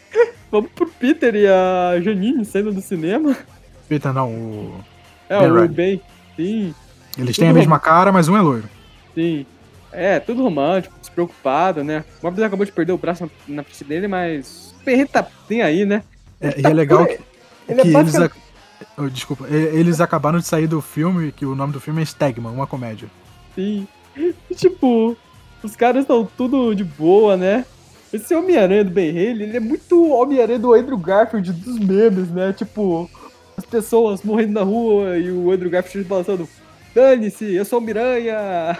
Vamos 0.51 0.71
pro 0.71 0.87
Peter 0.87 1.33
e 1.35 1.47
a 1.47 1.99
Janine 2.01 2.45
saindo 2.45 2.71
do 2.71 2.81
cinema. 2.81 3.35
Peter 3.87 4.13
não, 4.13 4.29
o. 4.29 4.83
É, 5.29 5.39
ben 5.39 5.51
o 5.51 5.67
Ben, 5.69 6.01
sim. 6.35 6.75
Eles 7.17 7.37
têm 7.37 7.49
a 7.49 7.53
mesma 7.53 7.79
cara, 7.79 8.11
mas 8.11 8.27
um 8.27 8.37
é 8.37 8.41
loiro. 8.41 8.69
Sim. 9.15 9.45
É, 9.91 10.19
tudo 10.19 10.43
romântico, 10.43 10.95
despreocupado, 10.99 11.83
né? 11.83 12.03
O 12.19 12.25
Morbius 12.25 12.45
acabou 12.45 12.65
de 12.65 12.71
perder 12.71 12.93
o 12.93 12.97
braço 12.97 13.23
na, 13.23 13.55
na 13.55 13.63
frente 13.63 13.83
dele, 13.83 14.07
mas 14.07 14.73
o 14.85 15.07
tá 15.07 15.27
tem 15.47 15.61
aí, 15.61 15.85
né? 15.85 16.03
É, 16.39 16.59
e 16.59 16.65
é 16.65 16.73
legal 16.73 17.05
que, 17.05 17.19
ele 17.67 17.81
é 17.81 17.83
que 17.83 17.95
é 17.95 17.99
eles. 17.99 18.15
A... 18.15 18.31
Oh, 18.97 19.09
desculpa, 19.09 19.47
eles 19.47 20.01
acabaram 20.01 20.39
de 20.39 20.47
sair 20.47 20.67
do 20.67 20.81
filme, 20.81 21.31
que 21.31 21.45
o 21.45 21.55
nome 21.55 21.73
do 21.73 21.79
filme 21.79 22.01
é 22.01 22.05
Stegman, 22.05 22.51
uma 22.51 22.65
comédia. 22.65 23.07
Sim. 23.53 23.87
E, 24.15 24.55
tipo, 24.55 25.15
os 25.63 25.75
caras 25.75 26.01
estão 26.01 26.27
tudo 26.37 26.73
de 26.73 26.83
boa, 26.83 27.37
né? 27.37 27.65
Esse 28.11 28.35
Homem-Aranha 28.35 28.83
do 28.83 28.91
Ben 28.91 29.09
Haley, 29.09 29.43
ele 29.43 29.57
é 29.57 29.59
muito 29.59 30.11
Homem-Aranha 30.11 30.59
do 30.59 30.73
Andrew 30.73 30.97
Garfield 30.97 31.53
dos 31.53 31.79
memes, 31.79 32.29
né? 32.29 32.51
Tipo, 32.53 33.09
as 33.55 33.65
pessoas 33.65 34.23
morrendo 34.23 34.53
na 34.53 34.63
rua 34.63 35.17
e 35.17 35.31
o 35.31 35.51
Andrew 35.51 35.69
Garfield 35.69 36.07
balançando 36.07 36.49
Dane-se, 36.93 37.53
eu 37.53 37.63
sou 37.63 37.79
Homem-Aranha! 37.79 38.77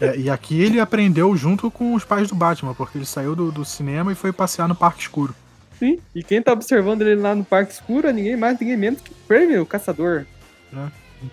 É, 0.00 0.16
e 0.16 0.28
aqui 0.30 0.60
ele 0.60 0.78
aprendeu 0.78 1.34
junto 1.36 1.70
com 1.70 1.94
os 1.94 2.04
pais 2.04 2.28
do 2.28 2.34
Batman, 2.34 2.74
porque 2.74 2.98
ele 2.98 3.06
saiu 3.06 3.34
do, 3.34 3.50
do, 3.50 3.64
cinema 3.64 4.12
e 4.12 4.14
foi 4.14 4.30
passear 4.30 4.68
no 4.68 4.74
Parque 4.74 5.00
Escuro. 5.00 5.34
Sim, 5.78 5.98
e 6.14 6.22
quem 6.22 6.42
tá 6.42 6.52
observando 6.52 7.02
ele 7.02 7.20
lá 7.20 7.34
no 7.34 7.44
Parque 7.44 7.72
Escuro 7.72 8.06
é 8.06 8.12
ninguém 8.12 8.36
mais, 8.36 8.58
ninguém 8.58 8.76
menos 8.76 9.00
que 9.00 9.14
Kraven, 9.26 9.58
o 9.58 9.66
caçador. 9.66 10.26
É, 10.74 10.88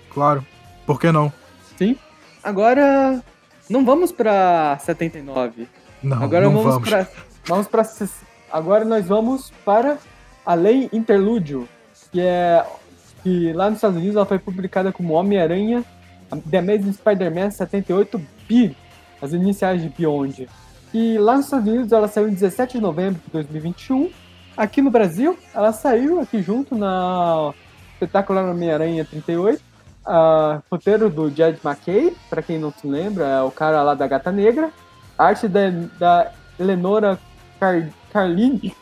claro. 0.10 0.46
Por 0.86 1.00
que 1.00 1.12
não? 1.12 1.32
Sim. 1.78 1.98
Agora, 2.42 3.22
não 3.70 3.86
vamos 3.86 4.12
pra 4.12 4.78
79. 4.80 5.68
Não, 6.02 6.24
Agora 6.24 6.46
não 6.46 6.54
vamos, 6.54 6.74
vamos. 6.74 6.90
pra. 6.90 7.08
Vamos 7.46 7.68
pra. 7.68 7.84
Agora 8.52 8.86
nós 8.86 9.06
vamos 9.06 9.52
para 9.66 9.98
a 10.46 10.54
Lei 10.54 10.90
Interlúdio, 10.94 11.68
que 12.12 12.22
é. 12.22 12.66
que 13.24 13.52
lá 13.54 13.70
nos 13.70 13.78
Estados 13.78 13.98
Unidos 13.98 14.16
ela 14.16 14.26
foi 14.26 14.40
publicada 14.40 14.92
como 14.92 15.14
Homem-Aranha 15.14 15.84
The 16.50 16.58
Amazing 16.58 16.94
Spider-Man 16.94 17.52
78 17.52 18.22
B, 18.48 18.76
as 19.22 19.34
iniciais 19.34 19.82
de 19.82 19.90
Beyond. 19.90 20.48
E 20.94 21.18
lá 21.18 21.36
nos 21.36 21.46
Estados 21.46 21.68
Unidos 21.68 21.92
ela 21.92 22.08
saiu 22.08 22.30
em 22.30 22.34
17 22.34 22.74
de 22.74 22.82
novembro 22.82 23.20
de 23.26 23.32
2021. 23.32 24.12
Aqui 24.56 24.82
no 24.82 24.92
Brasil, 24.92 25.38
ela 25.54 25.74
saiu 25.74 26.20
aqui 26.20 26.42
junto 26.42 26.76
na 26.76 27.54
Espetacular 27.94 28.50
Homem-Aranha 28.50 29.04
38. 29.04 29.60
Uh, 30.06 30.62
roteiro 30.70 31.10
do 31.10 31.30
Jed 31.30 31.60
McKay, 31.64 32.14
para 32.30 32.42
quem 32.42 32.60
não 32.60 32.72
se 32.72 32.86
lembra, 32.86 33.26
é 33.26 33.42
o 33.42 33.50
cara 33.50 33.82
lá 33.82 33.96
da 33.96 34.06
Gata 34.06 34.32
Negra. 34.32 34.70
Arte 35.18 35.48
da, 35.48 35.70
da 35.98 36.32
Eleonora 36.60 37.20
Car 37.60 37.90
Carlini, 38.12 38.76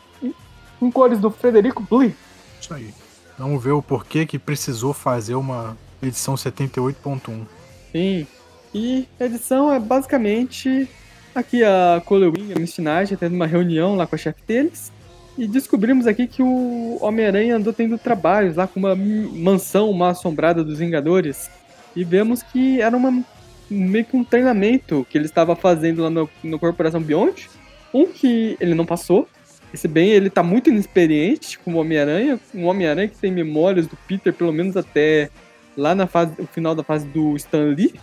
com 0.78 0.90
cores 0.90 1.18
do 1.18 1.30
Frederico 1.30 1.82
Blee. 1.82 2.14
Isso 2.60 2.74
aí. 2.74 2.92
Vamos 3.38 3.62
ver 3.62 3.72
o 3.72 3.82
porquê 3.82 4.26
que 4.26 4.38
precisou 4.38 4.92
fazer 4.92 5.34
uma 5.34 5.76
edição 6.02 6.34
78.1. 6.34 7.46
Sim. 7.92 8.26
E 8.74 9.06
a 9.20 9.24
edição 9.24 9.72
é 9.72 9.78
basicamente 9.78 10.88
aqui 11.34 11.62
a 11.62 12.02
Colewin 12.04 12.48
e 12.48 12.52
a 12.52 12.58
Mistinage 12.58 13.16
tendo 13.16 13.34
uma 13.34 13.46
reunião 13.46 13.94
lá 13.94 14.06
com 14.06 14.14
a 14.14 14.18
chefe 14.18 14.42
deles. 14.46 14.92
E 15.36 15.46
descobrimos 15.46 16.06
aqui 16.06 16.26
que 16.26 16.42
o 16.42 16.98
Homem-Aranha 17.00 17.56
andou 17.56 17.72
tendo 17.72 17.96
trabalhos 17.96 18.56
lá 18.56 18.66
com 18.66 18.80
uma 18.80 18.94
mansão 18.94 19.92
mal 19.92 20.10
assombrada 20.10 20.62
dos 20.62 20.78
Vingadores. 20.78 21.50
E 21.96 22.04
vemos 22.04 22.42
que 22.42 22.80
era 22.80 22.96
uma, 22.96 23.24
meio 23.70 24.04
que 24.04 24.16
um 24.16 24.24
treinamento 24.24 25.06
que 25.08 25.16
ele 25.16 25.24
estava 25.24 25.56
fazendo 25.56 26.02
lá 26.02 26.10
no, 26.10 26.28
no 26.44 26.58
Corporação 26.58 27.00
Beyond. 27.00 27.48
Um 27.94 28.06
que 28.06 28.56
ele 28.60 28.74
não 28.74 28.86
passou, 28.86 29.28
Esse 29.72 29.88
bem, 29.88 30.10
ele 30.10 30.28
tá 30.28 30.42
muito 30.42 30.68
inexperiente 30.68 31.58
como 31.58 31.78
Homem-Aranha, 31.78 32.38
um 32.54 32.66
Homem-Aranha 32.66 33.08
que 33.08 33.16
tem 33.16 33.32
memórias 33.32 33.86
do 33.86 33.96
Peter, 34.06 34.32
pelo 34.32 34.52
menos 34.52 34.76
até 34.76 35.30
lá 35.76 35.94
na 35.94 36.06
fase, 36.06 36.34
o 36.38 36.46
final 36.46 36.74
da 36.74 36.82
fase 36.82 37.06
do 37.06 37.34
Stan 37.36 37.74
Lee. 37.74 37.94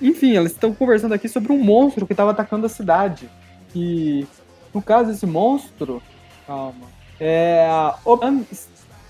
Enfim, 0.00 0.36
elas 0.36 0.52
estão 0.52 0.72
conversando 0.72 1.14
aqui 1.14 1.28
sobre 1.28 1.52
um 1.52 1.58
monstro 1.58 2.06
que 2.06 2.12
estava 2.12 2.30
atacando 2.30 2.66
a 2.66 2.68
cidade. 2.68 3.28
E 3.74 4.26
no 4.72 4.80
caso 4.80 5.10
esse 5.10 5.26
monstro, 5.26 6.02
calma, 6.46 6.86
é 7.18 7.66
a 7.68 7.96
Ob 8.04 8.44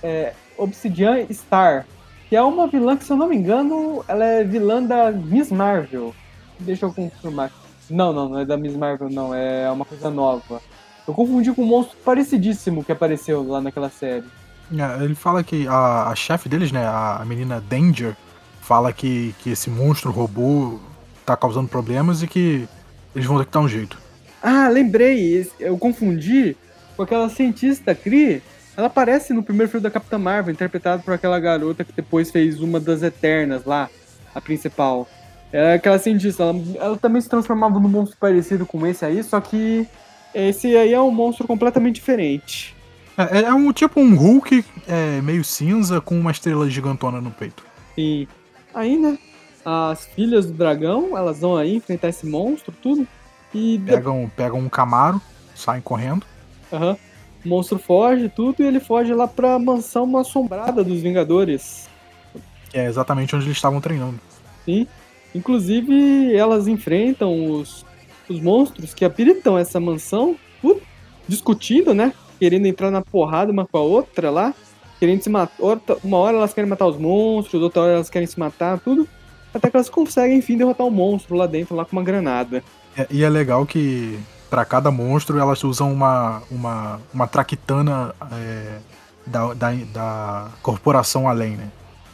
é, 0.03 0.33
Obsidian 0.57 1.27
Star, 1.31 1.87
que 2.29 2.37
é 2.37 2.43
uma 2.43 2.67
vilã 2.67 2.97
que, 2.97 3.05
se 3.05 3.13
eu 3.13 3.17
não 3.17 3.29
me 3.29 3.37
engano, 3.37 4.05
ela 4.09 4.25
é 4.25 4.45
vilã 4.45 4.83
da 4.83 5.11
Miss 5.11 5.51
Marvel. 5.51 6.15
Deixa 6.59 6.87
eu 6.87 6.93
confirmar. 6.93 7.51
Não, 7.89 8.13
não, 8.13 8.29
não 8.29 8.39
é 8.39 8.45
da 8.45 8.57
Miss 8.57 8.77
Marvel, 8.77 9.09
não, 9.09 9.35
é 9.35 9.71
uma 9.71 9.85
coisa 9.85 10.11
nova. 10.11 10.61
Eu 11.07 11.15
confundi 11.15 11.53
com 11.53 11.63
um 11.63 11.67
monstro 11.67 11.97
parecidíssimo 12.05 12.85
que 12.85 12.93
apareceu 12.93 13.43
lá 13.47 13.61
naquela 13.61 13.89
série. 13.89 14.27
É, 14.71 15.05
ele 15.05 15.15
fala 15.15 15.43
que 15.43 15.67
a, 15.67 16.09
a 16.09 16.15
chefe 16.15 16.49
deles, 16.49 16.71
né, 16.71 16.87
a 16.87 17.23
menina 17.27 17.63
Danger, 17.67 18.15
fala 18.69 18.93
que, 18.93 19.35
que 19.39 19.51
esse 19.53 19.71
monstro 19.71 20.11
robô 20.11 20.79
tá 21.25 21.35
causando 21.35 21.69
problemas 21.69 22.23
e 22.23 22.27
que 22.27 22.69
eles 23.15 23.27
vão 23.27 23.39
ter 23.39 23.47
que 23.47 23.51
dar 23.51 23.61
um 23.61 23.69
jeito. 23.69 23.99
Ah, 24.43 24.69
lembrei, 24.69 25.51
eu 25.59 25.79
confundi 25.79 26.55
com 26.95 27.03
aquela 27.03 27.31
cientista 27.31 27.95
Cree. 27.95 28.43
Ela 28.77 28.89
aparece 28.89 29.33
no 29.33 29.43
primeiro 29.43 29.73
filme 29.73 29.83
da 29.83 29.91
Capitã 29.91 30.19
Marvel, 30.19 30.53
interpretada 30.53 31.03
por 31.03 31.15
aquela 31.15 31.41
garota 31.41 31.83
que 31.83 31.95
depois 31.95 32.31
fez 32.31 32.61
uma 32.61 32.79
das 32.79 33.03
Eternas 33.03 33.65
lá, 33.65 33.89
a 34.35 34.41
principal. 34.41 35.09
É 35.51 35.73
aquela 35.73 35.99
cientista, 35.99 36.43
ela, 36.43 36.55
ela 36.79 36.97
também 36.99 37.23
se 37.23 37.29
transformava 37.29 37.81
num 37.81 37.89
monstro 37.89 38.19
parecido 38.21 38.67
com 38.67 38.87
esse 38.87 39.03
aí, 39.03 39.25
só 39.25 39.41
que 39.41 39.89
esse 40.35 40.77
aí 40.77 40.93
é 40.93 41.01
um 41.01 41.11
monstro 41.11 41.47
completamente 41.47 41.95
diferente. 41.95 42.77
É, 43.17 43.45
é 43.45 43.55
um 43.55 43.73
tipo 43.73 43.99
um 43.99 44.15
Hulk 44.15 44.63
é, 44.87 45.23
meio 45.23 45.43
cinza 45.43 46.03
com 46.03 46.21
uma 46.21 46.31
estrela 46.31 46.69
gigantona 46.69 47.19
no 47.19 47.31
peito. 47.31 47.65
E 47.97 48.29
aí, 48.79 48.97
né? 48.97 49.19
As 49.65 50.07
filhas 50.07 50.47
do 50.47 50.53
dragão, 50.53 51.17
elas 51.17 51.41
vão 51.41 51.57
aí 51.57 51.77
enfrentar 51.77 52.09
esse 52.09 52.27
monstro, 52.27 52.75
tudo. 52.83 53.07
E 53.55 53.81
pegam, 53.85 54.31
pegam 54.37 54.59
um 54.59 54.69
Camaro, 54.69 55.21
saem 55.55 55.83
correndo. 55.83 56.25
Aham. 56.73 56.91
Uhum. 56.91 56.97
O 57.45 57.49
monstro 57.49 57.79
foge, 57.79 58.29
tudo, 58.29 58.63
e 58.63 58.67
ele 58.67 58.81
foge 58.81 59.15
lá 59.15 59.29
pra 59.29 59.59
mansão 59.61 60.17
assombrada 60.17 60.83
dos 60.83 61.01
Vingadores. 61.01 61.89
É 62.73 62.85
exatamente 62.87 63.35
onde 63.37 63.47
eles 63.47 63.57
estavam 63.57 63.81
treinando. 63.81 64.19
Sim. 64.65 64.87
Inclusive, 65.35 66.35
elas 66.35 66.67
enfrentam 66.67 67.53
os 67.53 67.87
os 68.29 68.41
monstros 68.41 68.93
que 68.93 69.05
habilitam 69.05 69.57
essa 69.57 69.81
mansão, 69.81 70.37
uh, 70.63 70.81
discutindo, 71.27 71.95
né? 71.95 72.13
Querendo 72.39 72.67
entrar 72.67 72.91
na 72.91 73.03
porrada 73.03 73.51
uma 73.51 73.67
com 73.67 73.79
a 73.79 73.83
outra 73.83 74.31
lá. 74.31 74.55
Querendo 74.99 75.23
se 75.23 75.31
matar. 75.31 75.55
Uma 76.03 76.19
hora 76.19 76.37
elas 76.37 76.53
querem 76.53 76.69
matar 76.69 76.87
os 76.87 76.97
monstros, 76.97 77.63
outra 77.63 77.83
hora 77.83 77.93
elas 77.93 78.11
querem 78.11 78.27
se 78.27 78.39
matar, 78.39 78.79
tudo. 78.79 79.09
Até 79.55 79.71
que 79.71 79.77
elas 79.77 79.89
conseguem, 79.89 80.39
enfim, 80.39 80.57
derrotar 80.57 80.87
o 80.87 80.91
um 80.91 80.93
monstro 80.93 81.37
lá 81.37 81.47
dentro, 81.47 81.75
lá 81.75 81.85
com 81.85 81.97
uma 81.97 82.03
granada. 82.03 82.63
É, 82.97 83.07
e 83.11 83.25
é 83.25 83.29
legal 83.29 83.65
que 83.65 84.19
para 84.51 84.65
cada 84.65 84.91
monstro 84.91 85.39
elas 85.39 85.63
usam 85.65 85.93
uma, 85.93 86.43
uma, 86.51 87.01
uma 87.13 87.27
traquitana 87.27 88.15
é, 88.33 88.79
da, 89.27 89.55
da, 89.55 89.73
da 89.93 90.49
corporação 90.63 91.29
além, 91.29 91.57
né? 91.57 91.69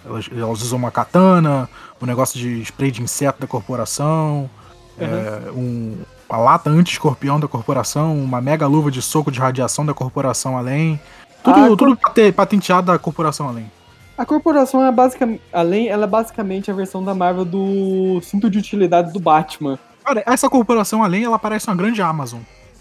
Elas, 0.05 0.28
elas 0.30 0.62
usam 0.62 0.78
uma 0.78 0.91
katana, 0.91 1.68
o 2.01 2.05
um 2.05 2.07
negócio 2.07 2.39
de 2.39 2.61
spray 2.61 2.91
de 2.91 3.03
inseto 3.03 3.41
da 3.41 3.47
corporação, 3.47 4.51
é, 4.99 5.51
um, 5.51 5.97
uma 6.28 6.39
lata 6.39 6.70
anti-escorpião 6.70 7.41
da 7.41 7.49
corporação, 7.49 8.16
uma 8.16 8.41
mega 8.41 8.66
luva 8.66 8.91
de 8.91 9.01
soco 9.01 9.30
de 9.30 9.41
radiação 9.41 9.85
da 9.85 9.95
corporação 9.95 10.59
além. 10.59 11.01
Tudo, 11.45 11.61
ah, 11.61 11.68
tudo 11.68 11.97
cor... 11.97 12.32
patenteado 12.32 12.86
da 12.86 12.99
corporação 12.99 13.49
além. 13.49 13.70
A 14.16 14.24
corporação 14.24 14.84
é 14.84 14.90
basicamente, 14.90 15.42
além, 15.53 15.88
ela 15.88 16.05
é 16.05 16.07
basicamente 16.07 16.70
a 16.70 16.74
versão 16.74 17.05
da 17.05 17.14
Marvel 17.14 17.45
do 17.45 18.20
cinto 18.22 18.49
de 18.49 18.59
utilidades 18.59 19.12
do 19.12 19.20
Batman. 19.20 19.78
Cara, 20.03 20.22
essa 20.24 20.49
corporação 20.49 21.03
além, 21.03 21.24
ela 21.24 21.38
parece 21.38 21.68
uma 21.68 21.76
grande 21.76 22.01
Amazon. 22.01 22.40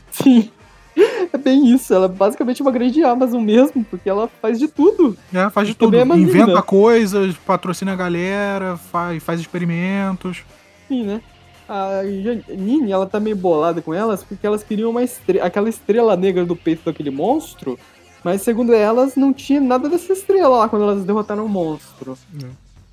Sim. 0.09 0.49
É 1.33 1.37
bem 1.37 1.73
isso, 1.73 1.91
ela 1.91 2.05
é 2.05 2.09
basicamente 2.09 2.61
uma 2.61 2.69
grande 2.69 3.03
Amazon 3.03 3.41
mesmo, 3.41 3.83
porque 3.83 4.07
ela 4.07 4.29
faz 4.39 4.59
de 4.59 4.67
tudo. 4.67 5.17
É, 5.33 5.49
faz 5.49 5.67
de 5.67 5.73
tudo. 5.73 5.97
Inventa 5.97 6.61
coisas, 6.61 7.35
patrocina 7.37 7.93
a 7.93 7.95
galera, 7.95 8.77
faz, 8.77 9.23
faz 9.23 9.39
experimentos. 9.39 10.43
Sim, 10.87 11.03
né? 11.03 11.21
a 11.67 12.03
Janine, 12.03 12.91
ela 12.91 13.05
tá 13.05 13.19
meio 13.19 13.35
bolada 13.35 13.81
com 13.81 13.93
elas 13.93 14.23
porque 14.23 14.45
elas 14.45 14.63
queriam 14.63 14.89
uma 14.89 15.03
estrela, 15.03 15.45
aquela 15.45 15.69
estrela 15.69 16.15
negra 16.15 16.45
do 16.45 16.55
peito 16.55 16.83
daquele 16.85 17.09
monstro, 17.09 17.79
mas 18.23 18.41
segundo 18.41 18.73
elas 18.73 19.15
não 19.15 19.33
tinha 19.33 19.59
nada 19.59 19.89
dessa 19.89 20.13
estrela 20.13 20.57
lá 20.57 20.69
quando 20.69 20.83
elas 20.83 21.03
derrotaram 21.03 21.45
o 21.45 21.49
monstro. 21.49 22.17
É. 22.41 22.47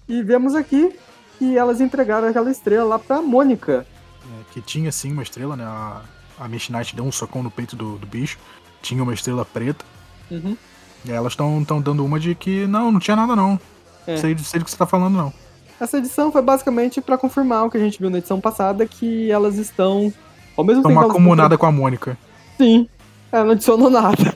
E 0.08 0.22
vemos 0.22 0.54
aqui 0.54 0.92
que 1.38 1.56
elas 1.56 1.80
entregaram 1.80 2.28
aquela 2.28 2.50
estrela 2.50 2.84
lá 2.84 2.98
pra 2.98 3.22
Mônica. 3.22 3.86
É, 4.22 4.52
que 4.52 4.60
tinha 4.60 4.90
sim 4.90 5.12
uma 5.12 5.22
estrela, 5.22 5.56
né? 5.56 5.64
A, 5.64 6.02
a 6.38 6.48
Miss 6.48 6.68
Knight 6.68 6.94
deu 6.94 7.04
um 7.04 7.12
socão 7.12 7.42
no 7.42 7.50
peito 7.50 7.76
do, 7.76 7.96
do 7.96 8.06
bicho, 8.06 8.38
tinha 8.82 9.02
uma 9.02 9.14
estrela 9.14 9.44
preta. 9.44 9.84
Uhum. 10.30 10.56
E 11.04 11.10
elas 11.10 11.32
estão 11.32 11.62
dando 11.82 12.04
uma 12.04 12.20
de 12.20 12.34
que 12.34 12.66
não, 12.66 12.92
não 12.92 13.00
tinha 13.00 13.16
nada 13.16 13.34
não. 13.34 13.58
É. 14.06 14.16
Sei, 14.16 14.36
sei 14.38 14.58
do 14.58 14.64
que 14.64 14.70
você 14.70 14.76
tá 14.76 14.86
falando 14.86 15.16
não. 15.16 15.32
Essa 15.80 15.96
edição 15.96 16.30
foi 16.30 16.42
basicamente 16.42 17.00
para 17.00 17.16
confirmar 17.16 17.64
o 17.64 17.70
que 17.70 17.78
a 17.78 17.80
gente 17.80 17.98
viu 17.98 18.10
na 18.10 18.18
edição 18.18 18.38
passada, 18.38 18.84
que 18.86 19.30
elas 19.30 19.56
estão 19.56 20.12
ao 20.54 20.62
mesmo 20.62 20.82
tempo. 20.82 20.94
Uma 20.94 21.08
comunada 21.08 21.56
com 21.56 21.64
a 21.64 21.72
Mônica. 21.72 22.18
Sim, 22.58 22.86
ela 23.32 23.44
não 23.44 23.52
adicionou 23.52 23.88
nada. 23.88 24.34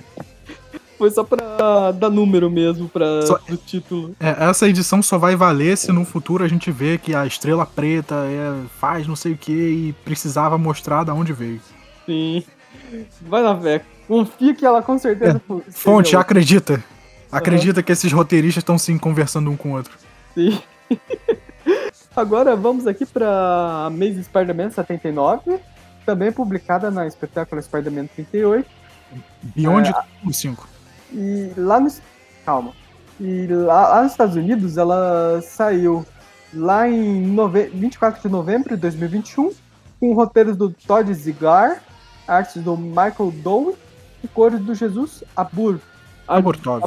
Foi 0.97 1.11
só 1.11 1.25
pra 1.25 1.91
dar 1.93 2.11
número 2.11 2.51
mesmo 2.51 2.89
pra, 2.89 3.23
só, 3.23 3.39
do 3.49 3.57
título. 3.57 4.15
É, 4.21 4.49
essa 4.49 4.69
edição 4.69 5.03
só 5.03 5.19
vai 5.19 5.35
valer 5.35 5.77
se 5.77 5.91
no 5.91 6.05
futuro 6.05 6.45
a 6.45 6.49
gente 6.49 6.71
vê 6.71 6.99
que 6.99 7.15
a 7.15 7.27
Estrela 7.27 7.67
Preta 7.67 8.15
é, 8.15 8.67
faz 8.79 9.07
não 9.07 9.17
sei 9.17 9.33
o 9.33 9.37
que 9.37 9.53
e 9.53 9.93
precisava 10.05 10.57
mostrar 10.57 11.05
da 11.05 11.13
onde 11.13 11.33
veio. 11.33 11.61
Sim. 12.07 12.45
Vai 13.23 13.43
na 13.43 13.59
fé. 13.59 13.83
Confia 14.07 14.55
que 14.55 14.65
ela 14.65 14.83
com 14.83 14.99
certeza. 14.99 15.41
É. 15.49 15.71
Fonte, 15.71 16.17
acredita. 16.17 16.83
Acredita 17.31 17.81
uhum. 17.81 17.85
que 17.85 17.93
esses 17.93 18.13
roteiristas 18.13 18.63
estão 18.63 18.79
se 18.79 18.97
conversando 18.99 19.51
um 19.51 19.57
com 19.57 19.73
o 19.73 19.77
outro. 19.77 19.97
Sim. 20.35 20.61
Agora 22.15 22.55
vamos 22.55 22.87
aqui 22.87 23.05
para 23.05 23.87
Amazing 23.87 24.23
Spider-Man 24.23 24.71
79, 24.71 25.59
também 26.07 26.31
publicada 26.31 26.89
na 26.89 27.09
espetáculo 27.09 27.61
Spider-Man 27.61 28.07
38. 28.07 28.69
Beyond 29.43 29.89
é, 29.91 30.33
5. 30.33 30.74
E 31.15 31.53
lá 31.57 31.79
nos. 31.79 32.03
Calma. 32.45 32.73
E 33.21 33.47
lá, 33.47 33.89
lá, 33.89 34.03
nos 34.03 34.13
Estados 34.13 34.35
Unidos 34.35 34.77
ela 34.77 35.41
saiu 35.41 36.05
lá 36.53 36.89
em 36.89 37.27
nove... 37.27 37.67
24 37.69 38.21
de 38.21 38.29
novembro 38.29 38.71
de 38.71 38.77
2021, 38.77 39.53
com 40.01 40.15
roteiros 40.15 40.57
do 40.57 40.71
Todd 40.71 41.13
Zigar, 41.15 41.81
artes 42.27 42.63
do 42.63 42.77
Michael 42.77 43.33
Dowie 43.37 43.77
e 44.23 44.29
cores 44.29 44.61
do 44.61 44.75
Jesus 44.75 45.23
Abur. 45.37 45.79
Aburtov. 46.27 46.83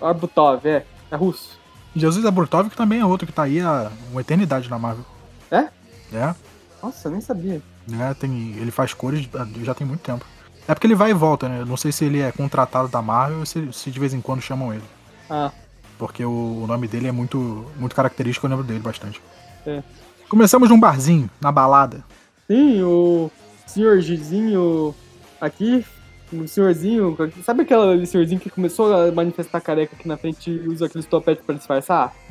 Aburtov, 0.00 0.66
é, 0.66 0.84
é 1.10 1.16
russo. 1.16 1.58
Jesus 1.94 2.24
Aburtov, 2.24 2.68
que 2.68 2.76
também 2.76 3.00
é 3.00 3.06
outro 3.06 3.26
que 3.26 3.32
tá 3.32 3.44
aí 3.44 3.60
há 3.60 3.90
uma 4.10 4.20
eternidade 4.20 4.68
na 4.68 4.78
Marvel. 4.78 5.04
É? 5.50 5.68
É. 6.12 6.34
Nossa, 6.82 7.08
eu 7.08 7.12
nem 7.12 7.20
sabia. 7.20 7.62
É, 7.92 8.14
tem, 8.14 8.54
ele 8.56 8.70
faz 8.70 8.94
cores 8.94 9.28
já 9.62 9.74
tem 9.74 9.86
muito 9.86 10.00
tempo. 10.00 10.24
É 10.70 10.74
porque 10.74 10.86
ele 10.86 10.94
vai 10.94 11.10
e 11.10 11.14
volta, 11.14 11.48
né? 11.48 11.64
Não 11.66 11.76
sei 11.76 11.90
se 11.90 12.04
ele 12.04 12.20
é 12.20 12.30
contratado 12.30 12.86
da 12.86 13.02
Marvel 13.02 13.40
ou 13.40 13.46
se, 13.46 13.72
se 13.72 13.90
de 13.90 13.98
vez 13.98 14.14
em 14.14 14.20
quando 14.20 14.40
chamam 14.40 14.72
ele. 14.72 14.84
Ah. 15.28 15.50
Porque 15.98 16.24
o, 16.24 16.62
o, 16.62 16.66
nome 16.68 16.86
dele 16.86 17.08
é 17.08 17.12
muito, 17.12 17.66
muito 17.76 17.96
característico, 17.96 18.46
eu 18.46 18.50
lembro 18.50 18.64
dele 18.64 18.78
bastante. 18.78 19.20
É. 19.66 19.82
Começamos 20.28 20.68
num 20.68 20.78
barzinho, 20.78 21.28
na 21.40 21.50
balada. 21.50 22.04
Sim, 22.46 22.84
o 22.84 23.28
senhor 23.66 24.00
Gizinho 24.00 24.94
aqui 25.40 25.84
um 26.32 26.46
senhorzinho. 26.46 27.16
Sabe 27.44 27.62
aquele 27.62 28.06
senhorzinho 28.06 28.40
que 28.40 28.48
começou 28.48 28.94
a 28.94 29.10
manifestar 29.10 29.60
careca 29.60 29.96
aqui 29.96 30.06
na 30.06 30.16
frente 30.16 30.52
e 30.52 30.68
usa 30.68 30.86
aqueles 30.86 31.06
topetes 31.06 31.44
pra 31.44 31.56
disfarçar? 31.56 32.14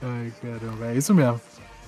Ai, 0.00 0.32
caramba, 0.40 0.86
é 0.86 0.96
isso 0.96 1.14
mesmo. 1.14 1.38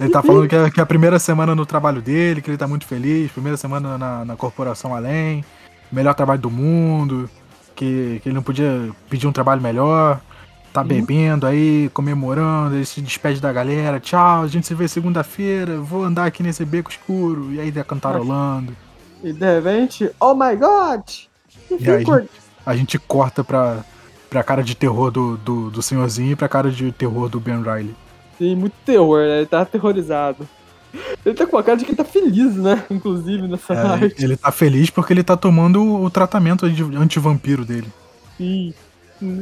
Ele 0.00 0.10
tá 0.10 0.22
falando 0.22 0.48
que 0.48 0.56
é, 0.56 0.70
que 0.70 0.80
é, 0.80 0.82
a 0.82 0.86
primeira 0.86 1.18
semana 1.18 1.54
no 1.54 1.66
trabalho 1.66 2.00
dele, 2.00 2.40
que 2.40 2.48
ele 2.48 2.56
tá 2.56 2.66
muito 2.66 2.86
feliz, 2.86 3.30
primeira 3.30 3.58
semana 3.58 3.98
na, 3.98 4.24
na 4.24 4.34
corporação 4.34 4.94
além, 4.94 5.44
melhor 5.92 6.14
trabalho 6.14 6.40
do 6.40 6.50
mundo, 6.50 7.28
que, 7.76 8.18
que 8.22 8.28
ele 8.30 8.34
não 8.34 8.42
podia 8.42 8.90
pedir 9.10 9.26
um 9.26 9.32
trabalho 9.32 9.60
melhor, 9.60 10.18
tá 10.72 10.80
uhum. 10.80 10.86
bebendo 10.86 11.46
aí, 11.46 11.90
comemorando, 11.92 12.76
ele 12.76 12.86
se 12.86 13.02
despede 13.02 13.42
da 13.42 13.52
galera, 13.52 14.00
tchau, 14.00 14.42
a 14.42 14.46
gente 14.48 14.66
se 14.66 14.74
vê 14.74 14.88
segunda-feira, 14.88 15.78
vou 15.78 16.02
andar 16.02 16.24
aqui 16.24 16.42
nesse 16.42 16.64
beco 16.64 16.90
escuro, 16.90 17.52
e 17.52 17.60
aí 17.60 17.70
tá 17.70 17.84
cantarolando. 17.84 18.74
E 19.22 19.34
de 19.34 19.54
repente, 19.54 20.10
oh 20.18 20.34
my 20.34 20.56
god! 20.56 21.02
E 21.78 21.90
aí, 21.90 22.04
a 22.64 22.74
gente 22.74 22.98
corta 22.98 23.44
pra, 23.44 23.84
pra 24.30 24.42
cara 24.42 24.62
de 24.62 24.74
terror 24.74 25.10
do, 25.10 25.36
do, 25.36 25.70
do 25.70 25.82
senhorzinho 25.82 26.32
e 26.32 26.36
pra 26.36 26.48
cara 26.48 26.70
de 26.70 26.90
terror 26.90 27.28
do 27.28 27.38
Ben 27.38 27.62
Riley. 27.62 27.94
Sim, 28.40 28.56
muito 28.56 28.72
terror, 28.86 29.20
né? 29.20 29.38
Ele 29.38 29.46
tá 29.46 29.60
aterrorizado. 29.60 30.48
Ele 31.24 31.34
tá 31.36 31.46
com 31.46 31.58
a 31.58 31.62
cara 31.62 31.76
de 31.76 31.84
que 31.84 31.94
tá 31.94 32.04
feliz, 32.04 32.56
né? 32.56 32.82
Inclusive, 32.90 33.46
nessa 33.46 33.74
É, 33.74 33.76
arte. 33.86 34.24
ele 34.24 34.36
tá 34.36 34.50
feliz 34.50 34.88
porque 34.90 35.12
ele 35.12 35.22
tá 35.22 35.36
tomando 35.36 35.84
o 36.02 36.08
tratamento 36.10 36.68
de 36.70 36.82
antivampiro 36.96 37.64
dele. 37.64 37.86
E 38.40 38.74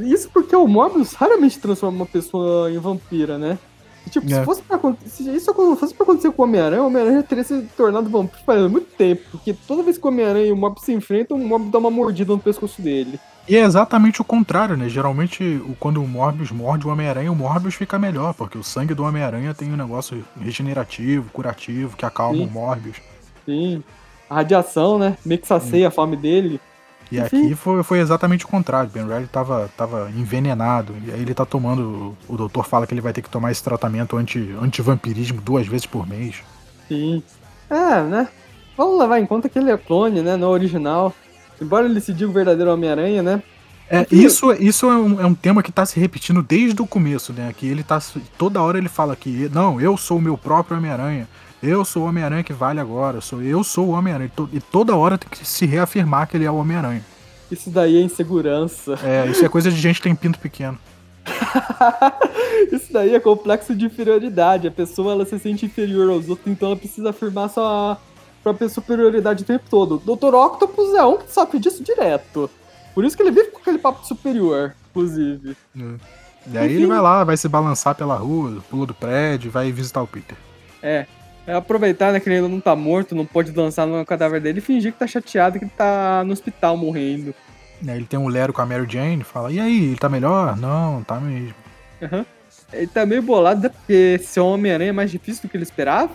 isso 0.05 0.29
porque 0.35 0.55
o 0.57 0.67
Mobius 0.67 1.13
raramente 1.13 1.59
transforma 1.61 1.99
uma 1.99 2.07
pessoa 2.07 2.71
em 2.71 2.79
vampira, 2.79 3.39
né? 3.39 3.57
Tipo, 4.11 4.27
É. 4.27 4.41
se, 4.41 4.45
fosse 4.45 4.63
pra, 4.63 4.81
se 5.07 5.31
isso 5.37 5.55
fosse 5.77 5.95
pra 5.95 6.03
acontecer 6.05 6.33
com 6.33 6.43
o 6.43 6.45
Homem-Aranha, 6.47 6.83
o 6.83 6.87
Homem-Aranha 6.87 7.17
já 7.19 7.23
teria 7.23 7.45
se 7.45 7.63
tornado 7.77 8.09
vampiro 8.11 8.43
faz 8.45 8.69
muito 8.71 8.89
tempo. 8.97 9.23
Porque 9.31 9.55
toda 9.67 9.83
vez 9.83 9.97
que 9.99 10.05
o 10.05 10.09
Homem-Aranha 10.09 10.47
e 10.47 10.53
o 10.53 10.57
Mobius 10.57 10.85
se 10.85 10.93
enfrentam, 10.93 11.37
o 11.37 11.41
Mobius 11.47 11.71
dá 11.71 11.79
uma 11.79 11.91
mordida 11.91 12.33
no 12.33 12.39
pescoço 12.39 12.83
dele. 12.83 13.21
E 13.49 13.57
é 13.57 13.61
exatamente 13.61 14.21
o 14.21 14.25
contrário, 14.25 14.77
né? 14.77 14.89
Geralmente, 14.89 15.63
quando 15.81 16.03
o 16.03 16.07
Morbius 16.07 16.51
morde 16.51 16.87
o 16.87 16.91
Homem-Aranha, 16.91 17.33
o 17.33 17.37
Morbius 17.37 17.75
fica 17.75 17.99
melhor, 17.99 18.35
porque 18.35 18.59
o 18.59 18.63
sangue 18.63 18.93
do 18.93 19.05
Homem-Aranha 19.05 19.55
tem 19.55 19.73
um 19.73 19.77
negócio 19.77 20.23
regenerativo, 20.39 21.31
curativo, 21.33 21.97
que 21.97 22.05
acalma 22.05 22.37
Sim. 22.39 22.47
o 22.47 22.51
Morbius. 22.51 22.97
Sim. 23.47 23.83
A 24.29 24.37
radiação, 24.37 24.99
né? 24.99 25.17
Meio 25.25 25.41
que 25.41 25.49
sacia 25.49 25.89
a 25.89 25.91
fome 25.91 26.15
dele. 26.17 26.61
E 27.11 27.19
Enfim. 27.19 27.47
aqui 27.47 27.55
foi, 27.55 27.83
foi 27.83 28.01
exatamente 28.01 28.45
o 28.45 28.49
contrário. 28.49 28.91
Ben 28.91 29.07
Reilly 29.07 29.27
tava, 29.29 29.71
tava 29.75 30.11
envenenado. 30.15 30.95
E 31.07 31.11
aí 31.11 31.23
ele 31.23 31.33
tá 31.33 31.47
tomando. 31.47 32.15
O 32.29 32.37
doutor 32.37 32.67
fala 32.67 32.87
que 32.87 32.93
ele 32.93 33.01
vai 33.01 33.15
ter 33.15 33.23
que 33.23 33.31
tomar 33.31 33.51
esse 33.51 33.65
tratamento 33.65 34.15
anti- 34.19 34.55
anti-vampirismo 34.61 35.41
duas 35.41 35.67
vezes 35.67 35.87
por 35.87 36.07
mês. 36.07 36.43
Sim. 36.87 37.23
É, 37.71 38.03
né? 38.03 38.29
Vamos 38.77 38.99
levar 38.99 39.19
em 39.19 39.25
conta 39.25 39.49
que 39.49 39.59
ele 39.59 39.71
é 39.71 39.79
clone, 39.79 40.21
né? 40.21 40.37
Não 40.37 40.51
original. 40.51 41.15
Embora 41.61 41.87
ele 41.87 42.01
se 42.01 42.13
diga 42.13 42.31
o 42.31 42.33
verdadeiro 42.33 42.73
Homem-Aranha, 42.73 43.23
né? 43.23 43.43
É, 43.91 44.07
isso, 44.11 44.53
isso 44.53 44.87
é, 44.87 44.97
um, 44.97 45.21
é 45.21 45.27
um 45.27 45.35
tema 45.35 45.63
que 45.63 45.73
tá 45.73 45.87
se 45.87 45.99
repetindo 45.99 46.43
desde 46.43 46.81
o 46.83 46.87
começo, 46.87 47.33
né? 47.33 47.55
Que 47.57 47.67
ele 47.67 47.83
tá. 47.83 48.01
Toda 48.37 48.63
hora 48.63 48.77
ele 48.77 48.89
fala 48.89 49.17
que, 49.17 49.51
não, 49.53 49.81
eu 49.81 49.97
sou 49.97 50.19
o 50.19 50.23
meu 50.23 50.37
próprio 50.37 50.77
Homem-Aranha. 50.77 51.27
Eu 51.63 51.85
sou 51.85 52.05
o 52.05 52.07
Homem-Aranha 52.07 52.45
que 52.45 52.53
vale 52.53 52.79
agora. 52.79 53.21
Sou, 53.21 53.43
eu 53.43 53.65
sou 53.65 53.89
o 53.89 53.91
Homem-Aranha. 53.91 54.31
E 54.53 54.57
E 54.57 54.61
toda 54.61 54.95
hora 54.95 55.17
tem 55.17 55.29
que 55.29 55.45
se 55.47 55.67
reafirmar 55.67 56.29
que 56.29 56.37
ele 56.37 56.45
é 56.45 56.51
o 56.51 56.57
Homem-Aranha. 56.57 57.03
Isso 57.51 57.71
daí 57.71 57.97
é 57.97 58.03
insegurança. 58.03 58.99
É, 59.03 59.27
isso 59.27 59.45
é 59.45 59.49
coisa 59.49 59.71
de 59.71 59.81
gente 59.81 59.97
que 59.97 60.03
tem 60.03 60.15
pinto 60.15 60.39
pequeno. 60.39 60.79
Isso 62.73 62.93
daí 62.93 63.15
é 63.15 63.21
complexo 63.21 63.75
de 63.75 63.87
inferioridade. 63.87 64.67
A 64.67 64.71
pessoa 64.71 65.13
ela 65.13 65.25
se 65.25 65.39
sente 65.39 65.67
inferior 65.67 66.11
aos 66.11 66.29
outros, 66.29 66.47
então 66.47 66.69
ela 66.69 66.77
precisa 66.77 67.11
afirmar 67.11 67.49
sua 67.49 67.99
própria 68.49 68.69
superioridade 68.69 69.43
o 69.43 69.47
tempo 69.47 69.65
todo. 69.69 70.03
O 70.05 70.17
Dr. 70.17 70.35
Octopus 70.35 70.95
é 70.95 71.05
um 71.05 71.19
que 71.19 71.33
sofre 71.33 71.59
disso 71.59 71.83
direto. 71.83 72.51
Por 72.95 73.05
isso 73.05 73.17
que 73.17 73.23
ele 73.23 73.31
vive 73.31 73.51
com 73.51 73.59
aquele 73.59 73.79
papo 73.79 74.07
superior, 74.07 74.75
inclusive. 74.91 75.57
E 76.47 76.57
aí 76.57 76.67
Enfim. 76.67 76.77
ele 76.77 76.87
vai 76.87 77.01
lá, 77.01 77.25
vai 77.25 77.37
se 77.37 77.49
balançar 77.49 77.95
pela 77.95 78.17
rua, 78.17 78.63
pula 78.71 78.87
do 78.87 78.95
prédio, 78.95 79.51
vai 79.51 79.71
visitar 79.71 80.03
o 80.03 80.07
Peter. 80.07 80.37
É. 80.83 81.07
É 81.47 81.55
aproveitar 81.55 82.13
né, 82.13 82.21
que 82.21 82.29
ele 82.29 82.37
ainda 82.37 82.49
não 82.49 82.61
tá 82.61 82.77
morto, 82.77 83.15
não 83.15 83.25
pode 83.25 83.53
dançar 83.53 83.87
no 83.87 84.05
cadáver 84.05 84.41
dele 84.41 84.59
e 84.59 84.63
fingir 84.63 84.93
que 84.93 84.99
tá 84.99 85.07
chateado 85.07 85.59
que 85.59 85.65
ele 85.65 85.73
tá 85.75 86.23
no 86.25 86.33
hospital 86.33 86.77
morrendo. 86.77 87.35
Ele 87.87 88.05
tem 88.05 88.19
um 88.19 88.29
Lero 88.29 88.53
com 88.53 88.61
a 88.61 88.67
Mary 88.67 88.87
Jane, 88.87 89.25
fala, 89.25 89.51
e 89.51 89.59
aí, 89.59 89.85
ele 89.85 89.97
tá 89.97 90.09
melhor? 90.09 90.57
Não, 90.57 91.03
tá 91.05 91.19
mesmo. 91.21 91.55
Aham. 92.03 92.27
Ele 92.73 92.87
tá 92.87 93.07
meio 93.07 93.23
bolado, 93.23 93.63
né? 93.63 93.69
Porque 93.71 94.19
ser 94.19 94.41
Homem-Aranha 94.41 94.91
é 94.91 94.93
mais 94.93 95.11
difícil 95.11 95.43
do 95.43 95.49
que 95.49 95.57
ele 95.57 95.65
esperava. 95.65 96.11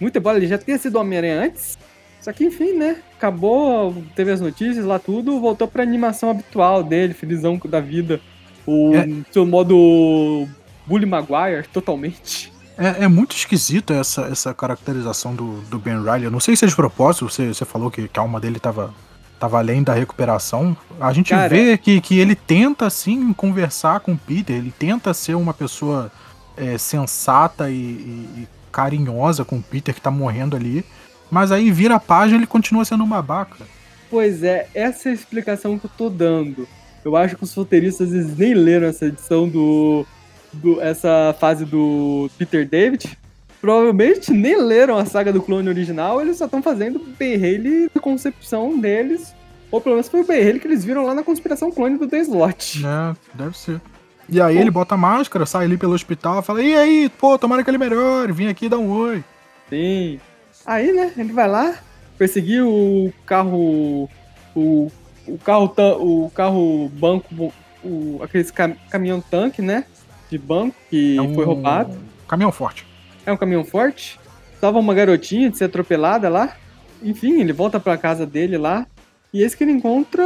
Muito 0.00 0.18
embora 0.18 0.36
ele 0.38 0.46
já 0.46 0.58
tenha 0.58 0.78
sido 0.78 0.98
Homem-Aranha 0.98 1.42
antes. 1.44 1.78
Só 2.20 2.32
que 2.32 2.44
enfim, 2.44 2.72
né? 2.72 2.96
Acabou, 3.16 3.94
teve 4.14 4.32
as 4.32 4.40
notícias 4.40 4.84
lá 4.84 4.98
tudo, 4.98 5.40
voltou 5.40 5.68
pra 5.68 5.82
animação 5.82 6.30
habitual 6.30 6.82
dele, 6.82 7.14
felizão 7.14 7.60
da 7.68 7.80
vida. 7.80 8.20
O 8.66 8.92
É. 8.96 9.06
seu 9.32 9.46
modo 9.46 10.48
Bully 10.86 11.06
Maguire, 11.06 11.68
totalmente. 11.72 12.52
É, 12.76 13.04
é 13.04 13.08
muito 13.08 13.34
esquisito 13.36 13.92
essa, 13.92 14.22
essa 14.22 14.52
caracterização 14.52 15.34
do, 15.34 15.60
do 15.62 15.78
Ben 15.78 15.98
Riley. 16.02 16.24
Eu 16.24 16.30
não 16.30 16.40
sei 16.40 16.56
se 16.56 16.64
é 16.64 16.68
de 16.68 16.74
propósito, 16.76 17.28
você, 17.30 17.48
você 17.48 17.64
falou 17.64 17.90
que, 17.90 18.06
que 18.08 18.18
a 18.18 18.22
alma 18.22 18.38
dele 18.40 18.58
tava, 18.58 18.92
tava 19.38 19.58
além 19.58 19.82
da 19.82 19.94
recuperação. 19.94 20.76
A 21.00 21.12
gente 21.12 21.30
Cara- 21.30 21.48
vê 21.48 21.78
que, 21.78 22.00
que 22.00 22.18
ele 22.18 22.34
tenta, 22.34 22.90
sim, 22.90 23.32
conversar 23.32 24.00
com 24.00 24.12
o 24.12 24.18
Peter, 24.18 24.56
ele 24.56 24.74
tenta 24.76 25.14
ser 25.14 25.34
uma 25.36 25.54
pessoa 25.54 26.10
é, 26.56 26.76
sensata 26.76 27.70
e, 27.70 27.74
e- 27.74 28.40
e 28.42 28.48
carinhosa 28.76 29.42
com 29.42 29.56
o 29.56 29.62
Peter 29.62 29.94
que 29.94 30.02
tá 30.02 30.10
morrendo 30.10 30.54
ali. 30.54 30.84
Mas 31.30 31.50
aí 31.50 31.70
vira 31.70 31.94
a 31.94 32.00
página 32.00 32.36
e 32.36 32.40
ele 32.40 32.46
continua 32.46 32.84
sendo 32.84 33.04
um 33.04 33.08
babaca. 33.08 33.64
Pois 34.10 34.42
é, 34.42 34.68
essa 34.74 35.08
é 35.08 35.12
a 35.12 35.14
explicação 35.14 35.78
que 35.78 35.86
eu 35.86 35.90
tô 35.96 36.10
dando. 36.10 36.68
Eu 37.02 37.16
acho 37.16 37.36
que 37.36 37.44
os 37.44 37.54
roteiristas 37.54 38.12
eles 38.12 38.36
nem 38.36 38.52
leram 38.52 38.86
essa 38.86 39.06
edição 39.06 39.48
do, 39.48 40.06
do. 40.52 40.80
essa 40.80 41.34
fase 41.40 41.64
do 41.64 42.30
Peter 42.38 42.68
David. 42.68 43.18
Provavelmente 43.60 44.30
nem 44.30 44.60
leram 44.60 44.98
a 44.98 45.06
saga 45.06 45.32
do 45.32 45.42
clone 45.42 45.68
original, 45.68 46.20
eles 46.20 46.36
só 46.36 46.44
estão 46.44 46.62
fazendo 46.62 47.00
Haley 47.18 47.90
da 47.92 48.00
concepção 48.00 48.78
deles. 48.78 49.34
Ou 49.70 49.80
pelo 49.80 49.96
menos 49.96 50.08
foi 50.08 50.20
o 50.20 50.24
Ben 50.24 50.40
Haley 50.40 50.60
que 50.60 50.68
eles 50.68 50.84
viram 50.84 51.04
lá 51.04 51.14
na 51.14 51.24
conspiração 51.24 51.72
clone 51.72 51.98
do 51.98 52.06
The 52.06 52.18
Slot. 52.20 52.84
É, 52.86 53.16
deve 53.34 53.58
ser. 53.58 53.80
E 54.28 54.40
aí 54.40 54.56
Pô. 54.56 54.60
ele 54.60 54.70
bota 54.70 54.94
a 54.94 54.98
máscara, 54.98 55.46
sai 55.46 55.64
ali 55.66 55.76
pelo 55.76 55.92
hospital, 55.94 56.42
fala, 56.42 56.62
e 56.62 56.74
aí, 56.76 57.08
pô, 57.08 57.38
tomara 57.38 57.62
que 57.62 57.70
ele 57.70 57.78
melhore, 57.78 58.32
vim 58.32 58.48
aqui 58.48 58.68
dar 58.68 58.78
um 58.78 58.90
oi. 58.90 59.22
Sim. 59.70 60.18
Aí, 60.64 60.92
né, 60.92 61.12
ele 61.16 61.32
vai 61.32 61.48
lá 61.48 61.76
perseguir 62.18 62.62
o 62.64 63.12
carro. 63.24 64.08
O, 64.54 64.90
o 65.28 65.38
carro 65.44 65.68
tan- 65.68 65.96
o 65.98 66.30
carro 66.34 66.90
banco, 66.94 67.52
o, 67.84 68.20
aqueles 68.22 68.50
cam- 68.50 68.74
caminhão 68.90 69.20
tanque, 69.20 69.60
né? 69.62 69.84
De 70.30 70.38
banco 70.38 70.74
que 70.90 71.16
É 71.16 71.22
um 71.22 71.34
foi 71.34 71.44
roubado. 71.44 71.96
Caminhão 72.26 72.50
forte. 72.50 72.84
É 73.24 73.30
um 73.32 73.36
caminhão 73.36 73.64
forte. 73.64 74.18
Salva 74.60 74.78
uma 74.78 74.94
garotinha 74.94 75.50
de 75.50 75.58
ser 75.58 75.64
atropelada 75.64 76.28
lá. 76.28 76.56
Enfim, 77.02 77.40
ele 77.40 77.52
volta 77.52 77.78
pra 77.78 77.96
casa 77.96 78.26
dele 78.26 78.56
lá. 78.58 78.86
E 79.32 79.42
esse 79.42 79.56
que 79.56 79.62
ele 79.62 79.72
encontra 79.72 80.24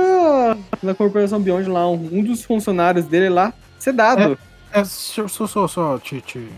na 0.83 0.95
Corporação 0.95 1.41
Beyond 1.41 1.69
lá, 1.69 1.91
um, 1.91 2.09
um 2.13 2.23
dos 2.23 2.45
funcionários 2.45 3.05
dele 3.07 3.29
lá, 3.29 3.53
sedado. 3.81 4.39
É, 4.73 4.85
só, 4.85 5.27
só, 5.27 5.47
só, 5.47 5.67
só 5.67 5.99
te, 5.99 6.21
te 6.21 6.49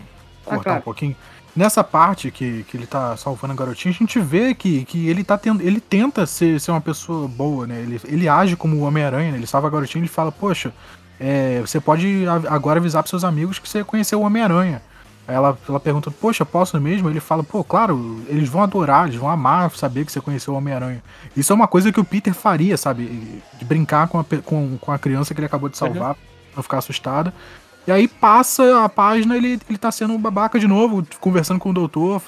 Ah, 0.45 0.49
cortar 0.49 0.63
claro. 0.63 0.79
um 0.79 0.83
pouquinho. 0.83 1.15
Nessa 1.55 1.83
parte 1.83 2.31
que, 2.31 2.63
que 2.63 2.75
ele 2.75 2.87
tá 2.87 3.15
salvando 3.15 3.53
a 3.53 3.55
garotinha, 3.55 3.93
a 3.93 3.95
gente 3.97 4.19
vê 4.19 4.55
que, 4.55 4.85
que 4.85 5.07
ele 5.07 5.23
tá 5.23 5.37
tendo. 5.37 5.61
Ele 5.61 5.79
tenta 5.79 6.25
ser, 6.25 6.59
ser 6.59 6.71
uma 6.71 6.81
pessoa 6.81 7.27
boa, 7.27 7.67
né? 7.67 7.79
Ele, 7.79 8.01
ele 8.05 8.27
age 8.27 8.55
como 8.55 8.75
o 8.77 8.81
Homem-Aranha, 8.81 9.31
né? 9.31 9.37
Ele 9.37 9.47
salva 9.47 9.67
a 9.67 9.71
garotinha 9.71 10.01
e 10.01 10.05
ele 10.05 10.11
fala, 10.11 10.31
poxa, 10.31 10.73
é, 11.19 11.61
você 11.61 11.79
pode 11.79 12.25
agora 12.49 12.79
avisar 12.79 13.03
pros 13.03 13.11
seus 13.11 13.23
amigos 13.23 13.59
que 13.59 13.69
você 13.69 13.83
conheceu 13.83 14.19
o 14.19 14.23
Homem-Aranha. 14.23 14.81
Aí 15.27 15.35
ela, 15.35 15.57
ela 15.69 15.79
pergunta, 15.79 16.11
poxa, 16.11 16.43
posso 16.43 16.79
mesmo? 16.81 17.09
Ele 17.09 17.19
fala, 17.19 17.43
pô, 17.43 17.63
claro, 17.63 18.21
eles 18.27 18.49
vão 18.49 18.61
adorar, 18.63 19.07
eles 19.07 19.17
vão 19.19 19.29
amar 19.29 19.71
saber 19.71 20.05
que 20.05 20.11
você 20.11 20.19
conheceu 20.19 20.53
o 20.53 20.57
Homem-Aranha. 20.57 21.01
Isso 21.37 21.53
é 21.53 21.55
uma 21.55 21.67
coisa 21.67 21.91
que 21.93 21.99
o 21.99 22.03
Peter 22.03 22.33
faria, 22.33 22.75
sabe? 22.77 23.41
De 23.57 23.63
brincar 23.63 24.07
com 24.07 24.19
a, 24.19 24.25
com, 24.43 24.77
com 24.79 24.91
a 24.91 24.99
criança 24.99 25.33
que 25.33 25.39
ele 25.39 25.45
acabou 25.45 25.69
de 25.69 25.77
salvar, 25.77 26.15
pra 26.15 26.32
não 26.55 26.63
ficar 26.63 26.77
assustada. 26.79 27.33
E 27.85 27.91
aí 27.91 28.07
passa 28.07 28.83
a 28.83 28.89
página, 28.89 29.35
ele, 29.35 29.59
ele 29.69 29.77
tá 29.77 29.91
sendo 29.91 30.13
um 30.13 30.17
babaca 30.19 30.57
de 30.57 30.67
novo, 30.67 31.05
conversando 31.19 31.59
com 31.59 31.69
o 31.69 31.73
doutor. 31.73 32.21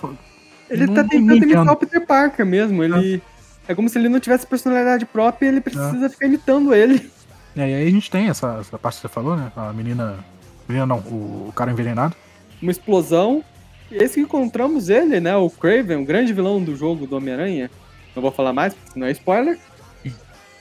Ele 0.69 0.85
Não- 0.87 0.93
tá 0.93 1.03
não 1.03 1.09
tentando 1.09 1.43
imitar 1.43 1.71
o 1.71 1.75
Peter 1.77 2.05
Parker 2.05 2.45
mesmo. 2.45 2.83
Ele. 2.83 3.21
É. 3.67 3.73
como 3.73 3.87
se 3.89 3.97
ele 3.97 4.09
não 4.09 4.19
tivesse 4.19 4.45
personalidade 4.45 5.05
própria 5.05 5.47
e 5.47 5.49
ele 5.49 5.61
precisa 5.61 6.09
ficar 6.09 6.27
imitando 6.27 6.73
ele. 6.73 7.09
E 7.55 7.61
aí 7.61 7.87
a 7.87 7.89
gente 7.89 8.11
tem 8.11 8.27
essa, 8.27 8.57
essa 8.59 8.77
parte 8.77 8.95
que 8.95 9.01
você 9.03 9.07
falou, 9.07 9.37
né? 9.37 9.51
A 9.55 9.71
menina. 9.71 10.17
Menina 10.67 10.85
não, 10.85 10.97
o, 10.97 11.47
o 11.49 11.53
cara 11.55 11.71
envenenado. 11.71 12.15
Uma 12.61 12.71
explosão. 12.71 13.43
E 13.89 13.95
esse 13.95 14.15
que 14.15 14.21
encontramos 14.21 14.89
ele, 14.89 15.19
né? 15.19 15.35
O 15.37 15.49
Craven, 15.49 15.97
o 15.97 16.05
grande 16.05 16.33
vilão 16.33 16.61
do 16.61 16.75
jogo 16.75 17.07
do 17.07 17.15
Homem-Aranha. 17.15 17.71
Não 18.15 18.21
vou 18.21 18.31
falar 18.31 18.51
mais, 18.51 18.73
porque 18.73 18.91
senão 18.91 19.07
é 19.07 19.11
spoiler. 19.11 19.57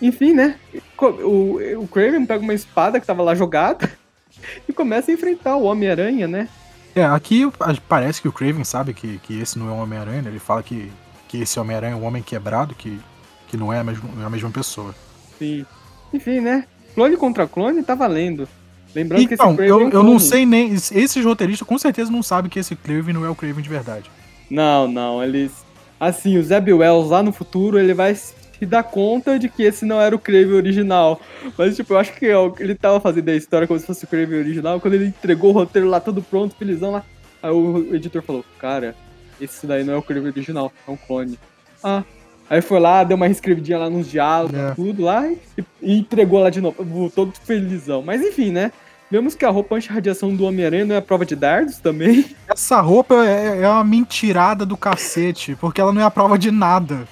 Enfim, 0.01 0.32
né? 0.32 0.57
O, 0.99 1.59
o 1.78 1.88
Craven 1.88 2.26
pega 2.26 2.42
uma 2.42 2.55
espada 2.55 3.01
que 3.01 3.07
tava 3.07 3.22
lá 3.22 3.34
jogada 3.34 3.90
e 4.68 4.72
começa 4.72 5.11
a 5.11 5.14
enfrentar 5.14 5.57
o 5.57 5.64
Homem-Aranha, 5.64 6.26
né? 6.26 6.49
É, 6.95 7.05
aqui 7.05 7.51
parece 7.88 8.22
que 8.22 8.28
o 8.28 8.32
Craven 8.32 8.64
sabe 8.64 8.95
que, 8.95 9.18
que 9.18 9.40
esse 9.40 9.59
não 9.59 9.68
é 9.68 9.72
o 9.72 9.78
Homem-Aranha, 9.78 10.22
né? 10.22 10.30
Ele 10.30 10.38
fala 10.38 10.62
que, 10.62 10.90
que 11.26 11.38
esse 11.38 11.59
Homem-Aranha 11.59 11.95
é 11.95 11.97
um 11.97 12.05
homem 12.05 12.22
quebrado, 12.22 12.74
que, 12.74 13.01
que 13.49 13.57
não 13.57 13.72
é 13.72 13.80
a, 13.80 13.84
mesma, 13.84 14.09
é 14.20 14.24
a 14.24 14.30
mesma 14.30 14.51
pessoa. 14.51 14.95
Sim. 15.38 15.66
Enfim, 16.12 16.40
né? 16.40 16.66
Clone 16.95 17.16
contra 17.16 17.49
clone 17.49 17.82
tá 17.82 17.95
valendo. 17.95 18.49
Lembrando 18.95 19.26
que 19.26 19.34
esse 19.34 19.42
Então, 19.42 19.57
Craven 19.57 19.66
é 19.66 19.70
eu, 19.70 19.86
um 19.88 19.90
eu 19.90 20.03
não 20.05 20.18
sei 20.20 20.47
nem. 20.47 20.72
Esses 20.72 21.24
roteiristas 21.24 21.66
com 21.66 21.76
certeza 21.76 22.12
não 22.12 22.22
sabem 22.22 22.49
que 22.49 22.61
esse 22.61 22.76
Craven 22.76 23.12
não 23.12 23.24
é 23.24 23.28
o 23.28 23.34
Craven 23.34 23.62
de 23.62 23.68
verdade. 23.68 24.11
Não, 24.49 24.86
não, 24.86 25.22
eles. 25.22 25.64
Assim, 25.99 26.36
o 26.38 26.45
Zeb 26.45 26.72
Wells 26.72 27.11
lá 27.11 27.22
no 27.22 27.32
futuro, 27.32 27.78
ele 27.78 27.95
vai 27.95 28.14
se 28.59 28.66
dar 28.66 28.82
conta 28.82 29.38
de 29.38 29.48
que 29.48 29.62
esse 29.62 29.84
não 29.84 30.00
era 30.00 30.14
o 30.14 30.18
Craven 30.18 30.55
original. 30.55 31.20
Mas, 31.57 31.76
tipo, 31.76 31.92
eu 31.94 31.98
acho 31.98 32.12
que 32.14 32.32
ó, 32.32 32.52
ele 32.59 32.74
tava 32.74 33.00
fazendo 33.00 33.28
a 33.28 33.34
história 33.36 33.66
como 33.66 33.78
se 33.78 33.86
fosse 33.86 34.05
o 34.05 34.09
Craven 34.09 34.38
original. 34.38 34.80
Quando 34.80 34.94
ele 34.94 35.07
entregou 35.07 35.50
o 35.50 35.55
roteiro 35.55 35.88
lá 35.88 36.00
todo 36.00 36.22
pronto, 36.22 36.55
felizão 36.57 36.90
lá. 36.92 37.02
Aí 37.42 37.50
o 37.50 37.94
editor 37.94 38.22
falou: 38.22 38.44
Cara, 38.59 38.94
esse 39.40 39.66
daí 39.66 39.84
não 39.84 39.94
é 39.94 39.96
o 39.96 40.02
Craven 40.02 40.28
original, 40.30 40.72
é 40.86 40.90
um 40.90 40.96
clone. 40.96 41.38
Ah. 41.82 42.02
Aí 42.48 42.61
foi 42.61 42.78
lá, 42.78 43.02
deu 43.05 43.16
uma 43.16 43.26
reescrevidinha 43.26 43.78
lá 43.78 43.88
nos 43.88 44.11
diálogos, 44.11 44.59
É. 44.59 44.74
tudo 44.74 45.02
lá, 45.02 45.26
e, 45.26 45.64
e 45.82 45.98
entregou 45.98 46.40
lá 46.40 46.50
de 46.50 46.61
novo, 46.61 47.11
todo 47.14 47.32
felizão. 47.42 48.02
Mas 48.02 48.20
enfim, 48.22 48.50
né? 48.50 48.70
Vemos 49.11 49.34
que 49.34 49.44
a 49.44 49.50
roupa 49.50 49.76
anti-radiação 49.76 50.34
do 50.34 50.44
Homem-Aranha 50.44 50.84
não 50.84 50.94
é 50.94 50.98
a 50.98 51.02
prova 51.02 51.24
de 51.24 51.36
dardos 51.36 51.78
também. 51.78 52.24
Essa 52.48 52.80
roupa 52.80 53.14
é, 53.26 53.62
é 53.62 53.68
uma 53.68 53.84
mentirada 53.84 54.66
do 54.66 54.76
cacete, 54.76 55.57
porque 55.61 55.80
ela 55.80 55.92
não 55.92 56.00
é 56.02 56.05
a 56.05 56.11
prova 56.11 56.38
de 56.38 56.50
nada. 56.50 57.07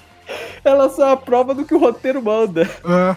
Ela 0.63 0.89
só 0.89 1.11
a 1.11 1.17
prova 1.17 1.53
do 1.53 1.65
que 1.65 1.73
o 1.73 1.79
roteiro 1.79 2.21
manda. 2.21 2.69
É. 2.85 3.15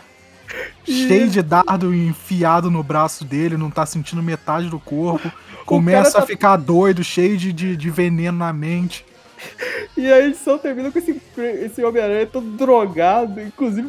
Cheio 0.84 1.28
de 1.28 1.42
dardo 1.42 1.94
enfiado 1.94 2.70
no 2.70 2.82
braço 2.82 3.24
dele, 3.24 3.57
não 3.57 3.70
tá 3.70 3.84
sentindo 3.84 4.22
metade 4.22 4.68
do 4.68 4.78
corpo. 4.78 5.30
Começa 5.64 6.12
tá... 6.12 6.18
a 6.20 6.26
ficar 6.26 6.57
doido, 6.57 7.03
cheio 7.03 7.36
de, 7.36 7.53
de, 7.53 7.76
de, 7.76 7.90
veneno 7.90 8.38
na 8.38 8.53
mente. 8.53 9.05
E 9.97 10.12
a 10.12 10.20
edição 10.20 10.59
termina 10.59 10.92
com 10.92 10.99
esse, 10.99 11.18
esse 11.38 11.82
Homem-Aranha 11.82 12.26
todo 12.26 12.47
drogado. 12.51 13.40
Inclusive, 13.40 13.88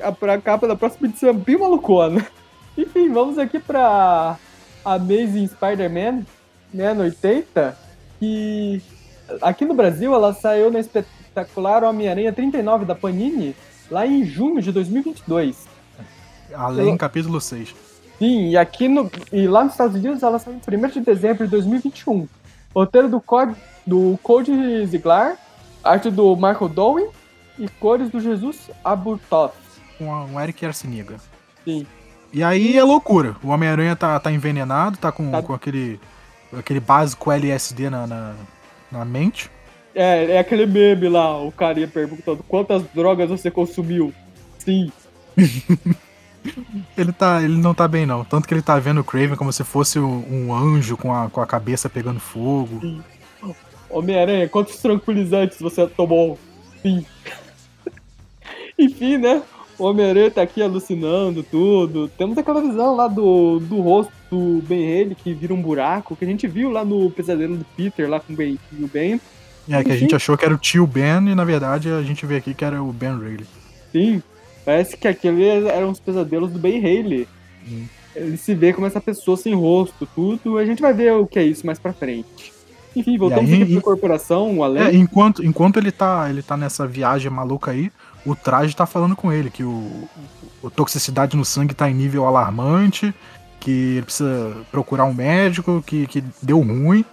a, 0.00 0.12
pra, 0.12 0.34
a 0.34 0.40
capa 0.40 0.68
da 0.68 0.76
próxima 0.76 1.08
edição 1.08 1.30
é 1.30 1.32
bem 1.32 1.58
malucona. 1.58 2.24
Enfim, 2.78 3.12
vamos 3.12 3.36
aqui 3.36 3.58
pra 3.58 4.38
Amazing 4.84 5.48
Spider-Man, 5.48 6.24
né, 6.72 6.94
no 6.94 7.02
80. 7.02 7.76
Que 8.20 8.80
aqui 9.42 9.64
no 9.64 9.74
Brasil 9.74 10.14
ela 10.14 10.32
saiu 10.32 10.70
na 10.70 10.78
espetacular 11.40 11.84
Homem-Aranha 11.84 12.32
39 12.32 12.84
da 12.84 12.94
Panini, 12.94 13.54
lá 13.90 14.06
em 14.06 14.24
junho 14.24 14.60
de 14.60 14.72
2022. 14.72 15.66
Além, 16.54 16.90
Eu... 16.90 16.96
capítulo 16.96 17.40
6. 17.40 17.74
Sim, 18.18 18.50
e 18.50 18.56
aqui 18.56 18.88
no. 18.88 19.10
E 19.32 19.46
lá 19.46 19.64
nos 19.64 19.72
Estados 19.72 19.96
Unidos 19.96 20.22
ela 20.22 20.38
saiu 20.38 20.56
em 20.56 20.76
1 20.76 20.88
de 20.88 21.00
dezembro 21.00 21.44
de 21.44 21.50
2021. 21.50 22.28
Roteiro 22.74 23.08
do 23.08 23.20
Code, 23.20 23.54
do 23.86 24.18
Code 24.22 24.86
Ziglar, 24.86 25.36
arte 25.82 26.10
do 26.10 26.36
Michael 26.36 26.68
Dowen 26.68 27.08
e 27.58 27.68
cores 27.68 28.10
do 28.10 28.20
Jesus 28.20 28.70
Aburtoff. 28.84 29.56
Com 29.98 30.06
um 30.06 30.40
Eric 30.40 30.64
Arciniga. 30.64 31.16
Sim. 31.64 31.86
E 32.32 32.44
aí 32.44 32.76
é 32.76 32.84
loucura. 32.84 33.36
O 33.42 33.48
Homem-Aranha 33.48 33.96
tá, 33.96 34.18
tá 34.20 34.30
envenenado, 34.30 34.98
tá 34.98 35.10
com, 35.10 35.30
tá. 35.30 35.42
com 35.42 35.52
aquele, 35.52 35.98
aquele 36.56 36.78
básico 36.78 37.32
LSD 37.32 37.90
na, 37.90 38.06
na, 38.06 38.34
na 38.92 39.04
mente. 39.04 39.50
É, 39.94 40.32
é 40.32 40.38
aquele 40.38 40.66
meme 40.66 41.08
lá, 41.08 41.36
o 41.42 41.50
carinha 41.50 41.88
perguntando 41.88 42.42
quantas 42.46 42.82
drogas 42.94 43.28
você 43.28 43.50
consumiu. 43.50 44.12
Sim. 44.58 44.92
ele, 46.96 47.12
tá, 47.12 47.42
ele 47.42 47.56
não 47.56 47.74
tá 47.74 47.88
bem, 47.88 48.06
não. 48.06 48.24
Tanto 48.24 48.46
que 48.46 48.54
ele 48.54 48.62
tá 48.62 48.78
vendo 48.78 49.00
o 49.00 49.04
Craven 49.04 49.36
como 49.36 49.52
se 49.52 49.64
fosse 49.64 49.98
um 49.98 50.54
anjo 50.54 50.96
com 50.96 51.12
a, 51.12 51.28
com 51.28 51.40
a 51.40 51.46
cabeça 51.46 51.88
pegando 51.88 52.20
fogo. 52.20 52.80
Homem-Aranha, 53.88 54.48
quantos 54.48 54.76
tranquilizantes 54.76 55.58
você 55.60 55.86
tomou? 55.86 56.38
Sim. 56.80 57.04
Enfim, 58.78 59.18
né? 59.18 59.42
O 59.78 59.84
Homem-Aranha 59.84 60.30
tá 60.30 60.42
aqui 60.42 60.62
alucinando 60.62 61.42
tudo. 61.42 62.08
Temos 62.08 62.38
aquela 62.38 62.60
visão 62.60 62.94
lá 62.94 63.08
do, 63.08 63.58
do 63.58 63.80
rosto 63.80 64.12
do 64.30 64.62
Ben 64.62 64.86
Haley 64.86 65.14
que 65.16 65.34
vira 65.34 65.52
um 65.52 65.60
buraco, 65.60 66.14
que 66.14 66.24
a 66.24 66.28
gente 66.28 66.46
viu 66.46 66.70
lá 66.70 66.84
no 66.84 67.10
pesadelo 67.10 67.56
do 67.56 67.64
Peter, 67.76 68.08
lá 68.08 68.20
com 68.20 68.32
o 68.32 68.36
Ben. 68.36 68.58
O 68.78 68.86
ben. 68.86 69.20
É, 69.70 69.84
que 69.84 69.92
a 69.92 69.96
gente 69.96 70.14
achou 70.14 70.36
que 70.36 70.44
era 70.44 70.54
o 70.54 70.58
tio 70.58 70.86
Ben 70.86 71.28
e 71.28 71.34
na 71.34 71.44
verdade 71.44 71.90
a 71.90 72.02
gente 72.02 72.26
vê 72.26 72.36
aqui 72.36 72.54
que 72.54 72.64
era 72.64 72.82
o 72.82 72.92
Ben 72.92 73.18
Rayleigh. 73.18 73.46
Sim, 73.92 74.22
Parece 74.64 74.96
que 74.96 75.08
aqueles 75.08 75.64
eram 75.66 75.90
os 75.90 76.00
pesadelos 76.00 76.52
do 76.52 76.58
Ben. 76.58 77.26
Hum. 77.68 77.86
Ele 78.14 78.36
se 78.36 78.54
vê 78.54 78.72
como 78.72 78.86
essa 78.86 79.00
pessoa 79.00 79.36
sem 79.36 79.54
rosto, 79.54 80.06
tudo. 80.14 80.58
A 80.58 80.64
gente 80.64 80.82
vai 80.82 80.92
ver 80.92 81.12
o 81.12 81.26
que 81.26 81.38
é 81.38 81.42
isso 81.42 81.64
mais 81.64 81.78
pra 81.78 81.92
frente. 81.92 82.52
Enfim, 82.94 83.16
voltamos 83.16 83.50
aí, 83.52 83.62
aqui 83.62 83.72
pra 83.74 83.82
corporação, 83.82 84.58
o 84.58 84.64
Alex. 84.64 84.86
É, 84.86 84.96
enquanto, 84.96 85.44
enquanto 85.44 85.78
ele, 85.78 85.92
tá, 85.92 86.28
ele 86.28 86.42
tá 86.42 86.56
nessa 86.56 86.86
viagem 86.86 87.30
maluca 87.30 87.70
aí, 87.70 87.90
o 88.26 88.34
traje 88.34 88.74
tá 88.74 88.84
falando 88.84 89.14
com 89.14 89.32
ele 89.32 89.48
que 89.48 89.62
o, 89.62 90.08
o 90.60 90.70
toxicidade 90.70 91.36
no 91.36 91.44
sangue 91.44 91.72
tá 91.72 91.88
em 91.88 91.94
nível 91.94 92.26
alarmante, 92.26 93.14
que 93.60 93.70
ele 93.70 94.02
precisa 94.02 94.56
procurar 94.72 95.04
um 95.04 95.14
médico, 95.14 95.82
que, 95.86 96.06
que 96.08 96.22
deu 96.42 96.60
ruim. 96.60 97.04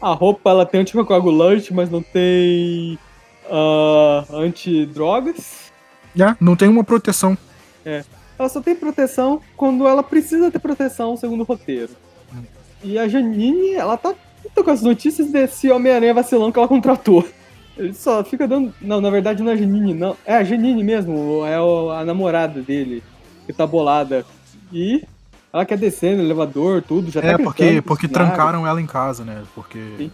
A 0.00 0.12
roupa 0.12 0.50
ela 0.50 0.66
tem 0.66 0.80
anticoagulante, 0.80 1.72
mas 1.72 1.90
não 1.90 2.02
tem 2.02 2.98
uh, 3.46 4.36
antidrogas. 4.36 5.72
É, 6.18 6.36
não 6.40 6.54
tem 6.54 6.68
uma 6.68 6.84
proteção. 6.84 7.36
É. 7.84 8.04
Ela 8.38 8.48
só 8.48 8.60
tem 8.60 8.74
proteção 8.74 9.40
quando 9.56 9.86
ela 9.86 10.02
precisa 10.02 10.50
ter 10.50 10.58
proteção, 10.58 11.16
segundo 11.16 11.42
o 11.42 11.44
roteiro. 11.44 11.92
Hum. 12.34 12.42
E 12.82 12.98
a 12.98 13.08
Janine, 13.08 13.74
ela 13.74 13.96
tá 13.96 14.14
com 14.54 14.70
as 14.70 14.82
notícias 14.82 15.30
desse 15.30 15.70
Homem-Aranha 15.70 16.14
vacilão 16.14 16.52
que 16.52 16.58
ela 16.58 16.68
contratou. 16.68 17.26
Ele 17.76 17.92
só 17.94 18.22
fica 18.22 18.46
dando. 18.46 18.72
Não, 18.80 19.00
na 19.00 19.10
verdade 19.10 19.42
não 19.42 19.50
é 19.50 19.54
a 19.54 19.56
Janine, 19.56 19.94
não. 19.94 20.16
É 20.24 20.36
a 20.36 20.44
Janine 20.44 20.84
mesmo, 20.84 21.44
é 21.44 21.56
a 21.56 22.04
namorada 22.04 22.60
dele, 22.60 23.02
que 23.46 23.52
tá 23.52 23.66
bolada. 23.66 24.24
E 24.72 25.04
ela 25.54 25.64
quer 25.64 25.78
descer 25.78 26.16
no 26.16 26.22
elevador, 26.24 26.82
tudo, 26.82 27.12
já 27.12 27.20
é, 27.20 27.30
tá 27.30 27.38
porque, 27.38 27.80
porque 27.80 28.08
trancaram 28.08 28.66
ela 28.66 28.82
em 28.82 28.86
casa, 28.86 29.24
né? 29.24 29.44
Porque 29.54 29.78
Sim. 29.96 30.10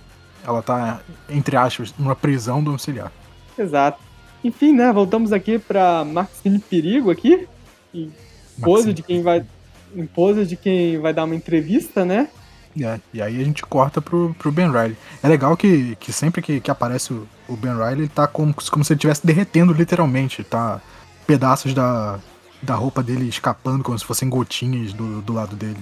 ela 0.47 0.61
tá, 0.61 1.01
entre 1.31 1.57
aspas, 1.57 1.95
numa 1.99 2.15
prisão 2.15 2.63
domiciliar. 2.63 3.11
Exato. 3.59 3.99
Enfim, 4.45 4.75
né? 4.75 4.93
Voltamos 4.93 5.33
aqui 5.33 5.59
pra 5.59 6.05
Maxine 6.05 6.59
Perigo 6.59 7.11
aqui. 7.11 7.49
Em 7.95 8.13
pose 8.61 8.93
de 8.93 9.03
quem 9.03 9.23
vai. 9.23 9.43
Em 9.97 10.05
pose 10.07 10.45
de 10.45 10.57
quem 10.57 10.99
vai 10.99 11.15
dar 11.15 11.25
uma 11.25 11.35
entrevista, 11.35 12.05
né? 12.05 12.29
É, 12.79 13.01
e 13.13 13.23
aí 13.23 13.41
a 13.41 13.45
gente 13.45 13.63
corta 13.63 14.03
pro, 14.03 14.37
pro 14.39 14.53
Ben 14.53 14.71
Riley. 14.71 14.97
É 15.23 15.29
legal 15.29 15.57
que, 15.57 15.97
que 15.97 16.13
sempre 16.13 16.43
que, 16.43 16.61
que 16.61 16.71
aparece 16.71 17.15
o, 17.15 17.27
o 17.49 17.57
Ben 17.57 17.73
Riley, 17.73 18.01
ele 18.01 18.09
tá 18.09 18.27
como, 18.27 18.55
como 18.71 18.85
se 18.85 18.93
ele 18.93 18.99
estivesse 18.99 19.27
derretendo 19.27 19.73
literalmente. 19.73 20.45
Tá 20.45 20.83
pedaços 21.27 21.73
da, 21.73 22.21
da 22.63 22.75
roupa 22.75 23.03
dele 23.03 23.29
escapando 23.29 23.83
como 23.83 23.99
se 23.99 24.05
fossem 24.05 24.29
gotinhas 24.29 24.93
do, 24.93 25.21
do 25.23 25.33
lado 25.33 25.57
dele. 25.57 25.79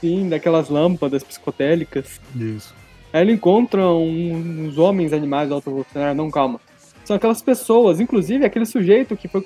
Sim, 0.00 0.28
daquelas 0.28 0.68
lâmpadas 0.68 1.22
psicotélicas. 1.22 2.20
Isso. 2.34 2.74
Aí 3.12 3.22
ele 3.22 3.32
encontra 3.32 3.86
uns 3.86 4.78
homens 4.78 5.12
animais 5.12 5.50
auto-evolucionários. 5.52 6.16
Não, 6.16 6.30
calma. 6.30 6.60
São 7.04 7.16
aquelas 7.16 7.42
pessoas, 7.42 8.00
inclusive 8.00 8.44
aquele 8.44 8.64
sujeito 8.64 9.16
que 9.16 9.28
foi, 9.28 9.42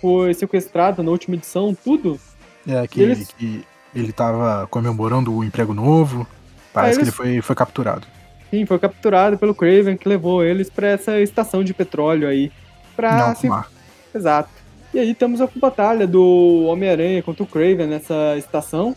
foi 0.00 0.34
sequestrado 0.34 1.02
na 1.02 1.10
última 1.10 1.36
edição, 1.36 1.74
tudo. 1.74 2.20
É, 2.66 2.86
que, 2.86 3.00
eles... 3.00 3.32
que 3.32 3.64
ele 3.94 4.12
tava 4.12 4.66
comemorando 4.68 5.32
o 5.34 5.42
emprego 5.42 5.72
novo. 5.72 6.26
Parece 6.72 6.98
eles... 6.98 7.14
que 7.14 7.22
ele 7.22 7.32
foi, 7.32 7.42
foi 7.42 7.56
capturado. 7.56 8.06
Sim, 8.50 8.66
foi 8.66 8.78
capturado 8.78 9.38
pelo 9.38 9.54
Craven, 9.54 9.96
que 9.96 10.08
levou 10.08 10.44
eles 10.44 10.68
para 10.68 10.88
essa 10.88 11.18
estação 11.20 11.64
de 11.64 11.72
petróleo 11.72 12.28
aí. 12.28 12.52
Pra, 12.94 13.16
Não 13.18 13.26
assim... 13.30 13.50
Exato. 14.14 14.50
E 14.94 14.98
aí 15.00 15.12
temos 15.12 15.40
a 15.40 15.48
batalha 15.56 16.06
do 16.06 16.66
Homem-Aranha 16.66 17.20
contra 17.20 17.42
o 17.42 17.46
Craven 17.46 17.88
nessa 17.88 18.36
estação. 18.38 18.96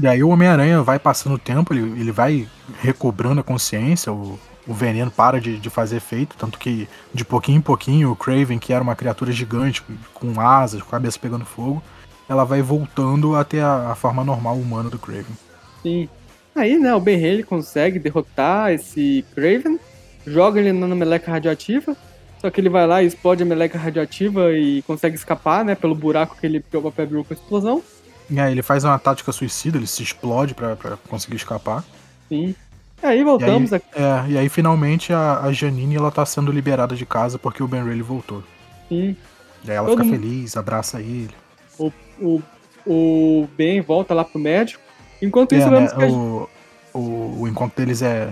E 0.00 0.06
aí 0.06 0.22
o 0.22 0.28
Homem-Aranha 0.28 0.82
vai 0.82 0.98
passando 0.98 1.36
o 1.36 1.38
tempo, 1.38 1.72
ele, 1.72 1.98
ele 1.98 2.12
vai 2.12 2.46
recobrando 2.82 3.40
a 3.40 3.42
consciência, 3.42 4.12
o, 4.12 4.38
o 4.66 4.74
veneno 4.74 5.10
para 5.10 5.40
de, 5.40 5.58
de 5.58 5.70
fazer 5.70 5.96
efeito, 5.96 6.36
tanto 6.38 6.58
que 6.58 6.86
de 7.14 7.24
pouquinho 7.24 7.56
em 7.56 7.62
pouquinho 7.62 8.12
o 8.12 8.16
Craven, 8.16 8.58
que 8.58 8.74
era 8.74 8.82
uma 8.82 8.94
criatura 8.94 9.32
gigante, 9.32 9.82
com 10.12 10.38
asas, 10.38 10.82
com 10.82 10.88
a 10.88 10.98
cabeça 10.98 11.18
pegando 11.18 11.46
fogo, 11.46 11.82
ela 12.28 12.44
vai 12.44 12.60
voltando 12.60 13.34
até 13.34 13.62
a, 13.62 13.92
a 13.92 13.94
forma 13.94 14.22
normal 14.22 14.54
humana 14.54 14.90
do 14.90 14.98
Craven. 14.98 15.34
Sim. 15.82 16.10
Aí, 16.54 16.78
né, 16.78 16.94
o 16.94 17.00
Ben 17.00 17.16
Haley 17.16 17.42
consegue 17.42 17.98
derrotar 17.98 18.70
esse 18.70 19.24
Craven, 19.34 19.80
joga 20.26 20.60
ele 20.60 20.74
na 20.74 20.94
meleca 20.94 21.32
radioativa, 21.32 21.96
só 22.40 22.50
que 22.50 22.60
ele 22.60 22.68
vai 22.68 22.86
lá 22.86 23.02
e 23.02 23.06
explode 23.06 23.42
a 23.42 23.46
meleca 23.46 23.78
radioativa 23.78 24.52
e 24.52 24.82
consegue 24.82 25.16
escapar, 25.16 25.64
né, 25.64 25.74
pelo 25.74 25.94
buraco 25.94 26.36
que 26.38 26.46
ele 26.46 26.60
pegou 26.60 26.90
pra 26.92 27.06
com 27.06 27.24
a 27.30 27.32
explosão. 27.32 27.82
E 28.30 28.38
aí 28.38 28.52
ele 28.52 28.62
faz 28.62 28.84
uma 28.84 28.98
tática 28.98 29.32
suicida, 29.32 29.78
ele 29.78 29.86
se 29.86 30.02
explode 30.02 30.54
para 30.54 30.76
conseguir 31.08 31.36
escapar. 31.36 31.82
Sim. 32.28 32.54
Aí 33.02 33.22
voltamos 33.22 33.70
e 33.70 33.76
aí, 33.76 33.80
É, 33.94 34.30
e 34.30 34.38
aí 34.38 34.48
finalmente 34.48 35.12
a, 35.12 35.40
a, 35.40 35.52
Janine 35.52 35.96
ela 35.96 36.10
tá 36.10 36.26
sendo 36.26 36.50
liberada 36.50 36.96
de 36.96 37.06
casa 37.06 37.38
porque 37.38 37.62
o 37.62 37.68
Ben 37.68 37.80
Rayleigh 37.80 38.02
voltou. 38.02 38.42
Sim. 38.88 39.16
E 39.64 39.70
aí 39.70 39.76
ela 39.76 39.86
Todo 39.88 39.98
fica 39.98 40.04
mundo... 40.04 40.20
feliz, 40.20 40.56
abraça 40.56 41.00
ele. 41.00 41.34
O, 41.78 41.92
o, 42.20 42.42
o 42.86 43.48
Ben 43.56 43.80
volta 43.80 44.14
lá 44.14 44.24
pro 44.24 44.38
médico. 44.38 44.82
Enquanto 45.22 45.52
é, 45.52 45.58
isso, 45.58 45.70
né, 45.70 45.88
o, 46.08 46.48
o, 46.92 47.42
o 47.42 47.48
encontro 47.48 47.76
deles 47.76 48.02
é, 48.02 48.30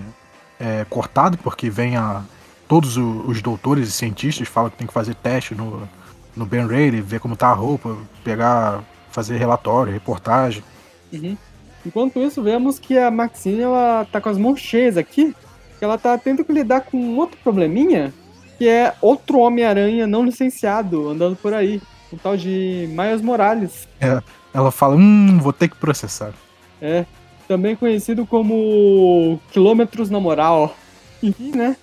é 0.59 0.85
cortado 0.89 1.37
porque 1.37 1.69
vem 1.69 1.97
a. 1.97 2.23
Todos 2.67 2.97
os 2.97 3.41
doutores 3.41 3.87
e 3.87 3.91
cientistas 3.91 4.47
falam 4.47 4.69
que 4.69 4.77
tem 4.77 4.87
que 4.87 4.93
fazer 4.93 5.15
teste 5.15 5.55
no, 5.55 5.87
no 6.35 6.45
Ben 6.45 6.67
Rayleigh, 6.67 7.01
ver 7.01 7.19
como 7.19 7.35
tá 7.35 7.47
a 7.47 7.53
roupa, 7.53 7.95
pegar, 8.23 8.83
fazer 9.09 9.37
relatório, 9.37 9.93
reportagem. 9.93 10.63
Uhum. 11.13 11.37
Enquanto 11.85 12.19
isso, 12.19 12.43
vemos 12.43 12.77
que 12.77 12.97
a 12.97 13.09
Maxine 13.09 13.61
ela 13.61 14.05
tá 14.11 14.19
com 14.19 14.27
as 14.27 14.37
mãos 14.37 14.59
cheias 14.59 14.97
aqui, 14.97 15.33
que 15.79 15.85
ela 15.85 15.97
tá 15.97 16.17
tendo 16.17 16.43
que 16.43 16.51
lidar 16.51 16.81
com 16.81 16.97
um 16.97 17.17
outro 17.17 17.37
probleminha, 17.41 18.13
que 18.57 18.67
é 18.67 18.93
outro 19.01 19.39
Homem-Aranha 19.39 20.05
não 20.05 20.25
licenciado 20.25 21.09
andando 21.09 21.37
por 21.37 21.53
aí, 21.53 21.81
o 22.11 22.17
tal 22.17 22.35
de 22.35 22.89
Miles 22.89 23.21
Morales. 23.21 23.87
É, 24.01 24.21
ela 24.53 24.71
fala, 24.71 24.95
hum, 24.95 25.39
vou 25.39 25.53
ter 25.53 25.69
que 25.69 25.77
processar. 25.77 26.33
É, 26.81 27.05
também 27.47 27.75
conhecido 27.75 28.25
como 28.25 29.39
Quilômetros 29.51 30.09
na 30.09 30.19
Moral. 30.19 30.75
Enfim, 31.23 31.51
né? 31.55 31.75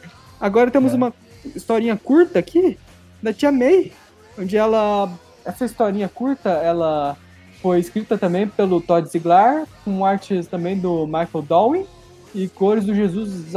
Agora 0.45 0.71
temos 0.71 0.93
é. 0.93 0.97
uma 0.97 1.15
historinha 1.57 1.97
curta 1.97 2.39
aqui 2.39 2.77
da 3.23 3.33
Tia 3.33 3.51
May, 3.51 3.91
onde 4.39 4.59
ela. 4.59 5.11
Essa 5.43 5.65
historinha 5.65 6.07
curta, 6.07 6.51
ela 6.51 7.17
foi 7.63 7.81
escrita 7.81 8.19
também 8.19 8.47
pelo 8.47 8.79
Todd 8.79 9.09
Ziegler, 9.09 9.67
com 9.83 10.05
artes 10.05 10.47
também 10.47 10.79
do 10.79 11.07
Michael 11.07 11.43
Dowling 11.49 11.87
e 12.35 12.47
cores 12.47 12.85
do 12.85 12.95
Jesus 12.95 13.55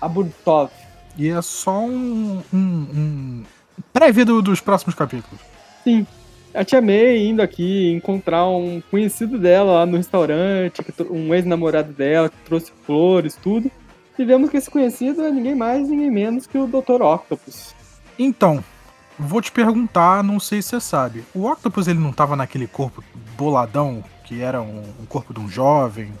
Aburtov. 0.00 0.70
E 1.18 1.28
é 1.28 1.42
só 1.42 1.78
um, 1.80 2.42
um, 2.50 2.58
um 2.58 3.44
prévio 3.92 4.24
do, 4.24 4.40
dos 4.40 4.62
próximos 4.62 4.94
capítulos. 4.94 5.40
Sim. 5.84 6.06
A 6.54 6.64
Tia 6.64 6.80
May 6.80 7.26
indo 7.26 7.42
aqui 7.42 7.92
encontrar 7.92 8.48
um 8.48 8.82
conhecido 8.90 9.38
dela 9.38 9.72
lá 9.72 9.86
no 9.86 9.98
restaurante, 9.98 10.82
um 11.10 11.34
ex-namorado 11.34 11.92
dela, 11.92 12.30
que 12.30 12.36
trouxe 12.46 12.72
flores, 12.86 13.36
tudo. 13.36 13.70
E 14.20 14.24
vemos 14.26 14.50
que 14.50 14.58
esse 14.58 14.70
conhecido 14.70 15.22
é 15.22 15.30
ninguém 15.30 15.54
mais, 15.54 15.88
ninguém 15.88 16.10
menos 16.10 16.46
que 16.46 16.58
o 16.58 16.66
Dr. 16.66 17.00
Octopus. 17.00 17.74
Então, 18.18 18.62
vou 19.18 19.40
te 19.40 19.50
perguntar, 19.50 20.22
não 20.22 20.38
sei 20.38 20.60
se 20.60 20.68
você 20.68 20.80
sabe. 20.80 21.24
O 21.34 21.50
Octopus 21.50 21.88
ele 21.88 21.98
não 21.98 22.12
tava 22.12 22.36
naquele 22.36 22.66
corpo 22.66 23.02
boladão, 23.34 24.04
que 24.26 24.42
era 24.42 24.60
um, 24.60 24.82
um 25.00 25.06
corpo 25.06 25.32
de 25.32 25.40
um 25.40 25.48
jovem? 25.48 26.12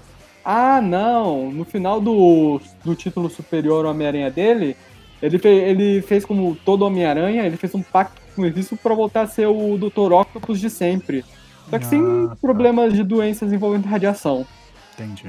Ah, 0.42 0.80
não. 0.80 1.52
No 1.52 1.62
final 1.66 2.00
do, 2.00 2.58
do 2.82 2.94
título 2.94 3.28
superior 3.28 3.84
Homem-Aranha 3.84 4.30
dele, 4.30 4.78
ele, 5.20 5.38
fe, 5.38 5.48
ele 5.48 6.00
fez 6.00 6.24
como 6.24 6.56
todo 6.64 6.86
Homem-Aranha, 6.86 7.44
ele 7.44 7.58
fez 7.58 7.74
um 7.74 7.82
pacto 7.82 8.18
com 8.34 8.46
isso 8.46 8.78
para 8.78 8.94
voltar 8.94 9.20
a 9.24 9.26
ser 9.26 9.46
o 9.46 9.76
Dr. 9.76 10.10
Octopus 10.10 10.58
de 10.58 10.70
sempre. 10.70 11.22
Só 11.68 11.78
que 11.78 11.84
ah, 11.84 11.88
sem 11.88 12.28
tá. 12.28 12.36
problemas 12.40 12.94
de 12.94 13.04
doenças 13.04 13.52
envolvendo 13.52 13.84
radiação. 13.84 14.46
Entendi. 14.94 15.26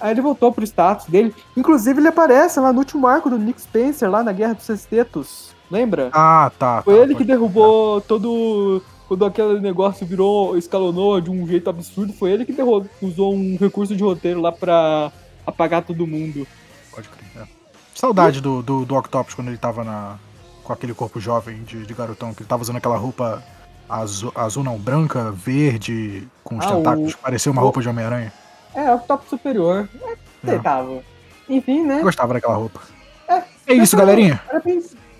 Aí 0.00 0.12
ele 0.12 0.20
voltou 0.20 0.52
pro 0.52 0.64
status 0.64 1.06
dele. 1.06 1.34
Inclusive, 1.56 2.00
ele 2.00 2.08
aparece 2.08 2.58
lá 2.58 2.72
no 2.72 2.78
último 2.78 3.06
arco 3.06 3.28
do 3.28 3.38
Nick 3.38 3.60
Spencer, 3.60 4.10
lá 4.10 4.22
na 4.22 4.32
Guerra 4.32 4.54
dos 4.54 4.64
Sextetos. 4.64 5.54
Lembra? 5.70 6.10
Ah, 6.12 6.50
tá. 6.58 6.82
Foi 6.82 6.96
tá, 6.96 7.02
ele 7.02 7.14
que 7.14 7.24
derrubou 7.24 8.00
todo. 8.00 8.82
Quando 9.06 9.24
aquele 9.24 9.60
negócio 9.60 10.06
virou, 10.06 10.56
escalonou 10.56 11.20
de 11.20 11.30
um 11.30 11.46
jeito 11.46 11.68
absurdo, 11.68 12.12
foi 12.12 12.30
ele 12.30 12.44
que 12.44 12.52
derrubou, 12.52 12.86
usou 13.02 13.34
um 13.34 13.56
recurso 13.58 13.96
de 13.96 14.02
roteiro 14.02 14.40
lá 14.40 14.52
pra 14.52 15.10
apagar 15.44 15.82
todo 15.82 16.06
mundo. 16.06 16.46
Pode 16.92 17.08
crer. 17.08 17.42
É. 17.42 17.48
Saudade 17.94 18.38
e... 18.38 18.40
do, 18.40 18.62
do, 18.62 18.84
do 18.84 18.96
Octopus 18.96 19.34
quando 19.34 19.48
ele 19.48 19.58
tava 19.58 19.82
na, 19.82 20.16
com 20.62 20.72
aquele 20.72 20.94
corpo 20.94 21.18
jovem 21.18 21.62
de, 21.64 21.84
de 21.84 21.94
garotão, 21.94 22.32
que 22.32 22.42
ele 22.42 22.48
tava 22.48 22.62
usando 22.62 22.76
aquela 22.76 22.96
roupa 22.96 23.42
azul, 23.88 24.32
azul 24.36 24.62
não, 24.62 24.78
branca, 24.78 25.32
verde, 25.32 26.28
com 26.44 26.58
os 26.58 26.64
ah, 26.64 26.76
tentáculos, 26.76 27.14
o... 27.14 27.18
parecia 27.18 27.50
uma 27.50 27.60
roupa 27.60 27.80
de 27.82 27.88
Homem-Aranha. 27.88 28.32
É, 28.74 28.92
o 28.94 28.98
top 28.98 29.28
superior. 29.28 29.88
É 30.02 30.16
aceitável. 30.42 31.02
É. 31.48 31.54
Enfim, 31.54 31.84
né? 31.84 31.98
Eu 31.98 32.04
gostava 32.04 32.34
daquela 32.34 32.54
roupa. 32.54 32.80
É, 33.28 33.42
é 33.66 33.74
isso, 33.74 33.96
galerinha. 33.96 34.40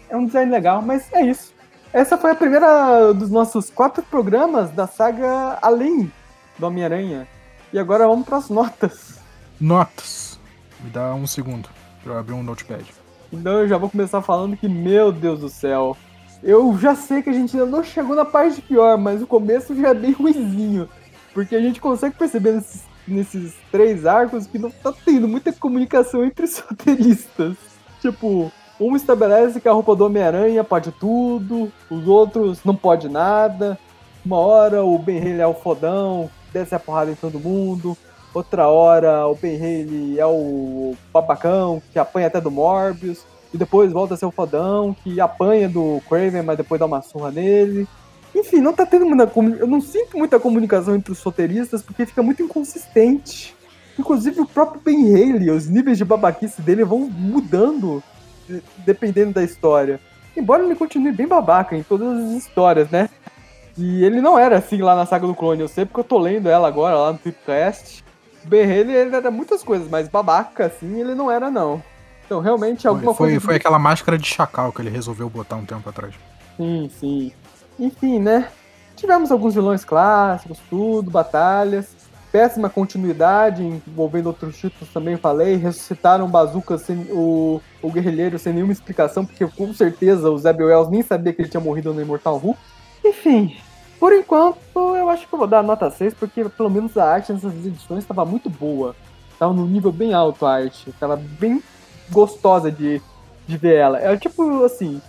É 0.08 0.16
um 0.16 0.26
design 0.26 0.50
legal, 0.50 0.82
mas 0.82 1.12
é 1.12 1.22
isso. 1.22 1.52
Essa 1.92 2.16
foi 2.16 2.30
a 2.30 2.34
primeira 2.34 3.12
dos 3.12 3.30
nossos 3.30 3.68
quatro 3.68 4.02
programas 4.02 4.70
da 4.70 4.86
saga 4.86 5.58
Além 5.60 6.10
do 6.58 6.66
Homem-Aranha. 6.66 7.26
E 7.72 7.78
agora 7.78 8.06
vamos 8.06 8.26
para 8.26 8.38
as 8.38 8.48
notas. 8.48 9.18
Notas. 9.60 10.38
Me 10.80 10.90
dá 10.90 11.14
um 11.14 11.26
segundo 11.26 11.68
para 12.02 12.14
eu 12.14 12.18
abrir 12.18 12.34
um 12.34 12.42
notepad. 12.42 12.84
Então 13.32 13.60
eu 13.60 13.68
já 13.68 13.76
vou 13.76 13.90
começar 13.90 14.22
falando 14.22 14.56
que, 14.56 14.68
meu 14.68 15.12
Deus 15.12 15.40
do 15.40 15.48
céu, 15.48 15.96
eu 16.42 16.76
já 16.78 16.94
sei 16.94 17.22
que 17.22 17.30
a 17.30 17.32
gente 17.32 17.56
ainda 17.56 17.70
não 17.70 17.84
chegou 17.84 18.16
na 18.16 18.24
parte 18.24 18.62
pior, 18.62 18.96
mas 18.96 19.20
o 19.22 19.26
começo 19.26 19.74
já 19.74 19.88
é 19.88 19.94
bem 19.94 20.12
ruizinho. 20.12 20.88
Porque 21.34 21.54
a 21.54 21.60
gente 21.60 21.80
consegue 21.80 22.16
perceber 22.16 22.52
nesses, 22.52 22.82
nesses 23.12 23.54
três 23.70 24.06
arcos 24.06 24.46
que 24.46 24.58
não 24.58 24.70
tá 24.70 24.92
tendo 25.04 25.28
muita 25.28 25.52
comunicação 25.52 26.24
entre 26.24 26.44
os 26.44 26.58
roteiristas. 26.60 27.56
Tipo, 28.00 28.50
um 28.80 28.96
estabelece 28.96 29.60
que 29.60 29.68
a 29.68 29.72
roupa 29.72 29.94
do 29.94 30.06
Homem-Aranha 30.06 30.64
pode 30.64 30.90
tudo, 30.92 31.70
os 31.90 32.08
outros 32.08 32.64
não 32.64 32.74
pode 32.74 33.08
nada. 33.08 33.78
Uma 34.24 34.38
hora 34.38 34.84
o 34.84 34.98
Ben 34.98 35.18
Haley 35.18 35.40
é 35.40 35.46
o 35.46 35.54
fodão, 35.54 36.30
desce 36.52 36.74
a 36.74 36.78
porrada 36.78 37.10
em 37.10 37.14
todo 37.14 37.38
mundo. 37.38 37.96
Outra 38.32 38.68
hora 38.68 39.26
o 39.26 39.34
Ben 39.34 39.56
Haley 39.56 40.18
é 40.18 40.26
o 40.26 40.94
babacão 41.12 41.82
que 41.92 41.98
apanha 41.98 42.28
até 42.28 42.40
do 42.40 42.50
Morbius. 42.50 43.24
E 43.52 43.58
depois 43.58 43.92
volta 43.92 44.14
a 44.14 44.16
ser 44.16 44.26
o 44.26 44.30
fodão 44.30 44.94
que 45.02 45.20
apanha 45.20 45.68
do 45.68 46.00
Craven, 46.08 46.42
mas 46.42 46.56
depois 46.56 46.78
dá 46.78 46.86
uma 46.86 47.02
surra 47.02 47.30
nele. 47.30 47.86
Enfim, 48.34 48.60
não 48.60 48.72
tá 48.72 48.86
tendo 48.86 49.06
muita 49.06 49.30
Eu 49.58 49.66
não 49.66 49.80
sinto 49.80 50.16
muita 50.16 50.38
comunicação 50.38 50.94
entre 50.94 51.12
os 51.12 51.22
roteiristas 51.22 51.82
porque 51.82 52.06
fica 52.06 52.22
muito 52.22 52.42
inconsistente. 52.42 53.54
Inclusive 53.98 54.40
o 54.40 54.46
próprio 54.46 54.80
Ben 54.80 55.14
Haley, 55.14 55.50
os 55.50 55.68
níveis 55.68 55.98
de 55.98 56.04
babaquice 56.04 56.62
dele 56.62 56.84
vão 56.84 57.00
mudando 57.00 58.02
dependendo 58.78 59.32
da 59.34 59.42
história. 59.42 60.00
Embora 60.36 60.64
ele 60.64 60.74
continue 60.74 61.12
bem 61.12 61.26
babaca 61.26 61.76
em 61.76 61.82
todas 61.82 62.18
as 62.18 62.30
histórias, 62.32 62.88
né? 62.90 63.08
E 63.76 64.04
ele 64.04 64.20
não 64.20 64.38
era 64.38 64.58
assim 64.58 64.80
lá 64.80 64.94
na 64.94 65.06
saga 65.06 65.26
do 65.26 65.34
clone. 65.34 65.60
Eu 65.60 65.68
sei 65.68 65.84
porque 65.84 66.00
eu 66.00 66.04
tô 66.04 66.18
lendo 66.18 66.48
ela 66.48 66.68
agora 66.68 66.96
lá 66.96 67.12
no 67.12 67.18
Tripcast. 67.18 68.04
Berrele 68.44 68.92
ele 68.92 69.14
era 69.14 69.30
muitas 69.30 69.62
coisas, 69.62 69.88
mas 69.88 70.08
babaca, 70.08 70.66
assim, 70.66 71.00
ele 71.00 71.14
não 71.14 71.30
era, 71.30 71.50
não. 71.50 71.82
Então, 72.24 72.40
realmente, 72.40 72.86
alguma 72.86 73.12
foi, 73.12 73.30
coisa. 73.30 73.40
Foi 73.40 73.56
aquela 73.56 73.78
máscara 73.78 74.16
de 74.16 74.26
chacal 74.26 74.72
que 74.72 74.80
ele 74.80 74.88
resolveu 74.88 75.28
botar 75.28 75.56
um 75.56 75.64
tempo 75.64 75.88
atrás. 75.88 76.14
Sim, 76.56 76.90
sim. 76.98 77.32
Enfim, 77.80 78.18
né? 78.18 78.48
Tivemos 78.94 79.32
alguns 79.32 79.54
vilões 79.54 79.84
clássicos, 79.84 80.58
tudo, 80.68 81.10
batalhas. 81.10 81.96
Péssima 82.30 82.68
continuidade, 82.68 83.64
envolvendo 83.64 84.26
outros 84.26 84.56
títulos 84.56 84.92
também, 84.92 85.16
falei. 85.16 85.56
Ressuscitaram 85.56 86.26
o 86.26 86.28
Bazooka, 86.28 86.78
sem, 86.78 87.06
o, 87.10 87.60
o 87.82 87.90
Guerrilheiro, 87.90 88.38
sem 88.38 88.52
nenhuma 88.52 88.72
explicação, 88.72 89.24
porque 89.24 89.44
com 89.48 89.72
certeza 89.72 90.30
o 90.30 90.38
Zeb 90.38 90.62
Wells 90.62 90.90
nem 90.90 91.02
sabia 91.02 91.32
que 91.32 91.42
ele 91.42 91.48
tinha 91.48 91.60
morrido 91.60 91.92
no 91.92 92.00
Immortal 92.02 92.36
Hulk. 92.36 92.60
Enfim, 93.04 93.56
por 93.98 94.12
enquanto, 94.12 94.58
eu 94.74 95.08
acho 95.08 95.26
que 95.26 95.34
eu 95.34 95.38
vou 95.38 95.48
dar 95.48 95.62
nota 95.62 95.90
6, 95.90 96.14
porque 96.14 96.44
pelo 96.44 96.70
menos 96.70 96.96
a 96.96 97.04
arte 97.04 97.32
nessas 97.32 97.54
edições 97.66 98.04
estava 98.04 98.24
muito 98.24 98.48
boa. 98.48 98.94
Estava 99.32 99.52
num 99.52 99.66
nível 99.66 99.90
bem 99.90 100.12
alto 100.12 100.44
a 100.44 100.54
arte. 100.54 100.90
Estava 100.90 101.16
bem 101.16 101.62
gostosa 102.10 102.70
de, 102.70 103.00
de 103.46 103.56
ver 103.56 103.76
ela. 103.76 103.98
É 103.98 104.14
tipo 104.16 104.62
assim, 104.64 105.00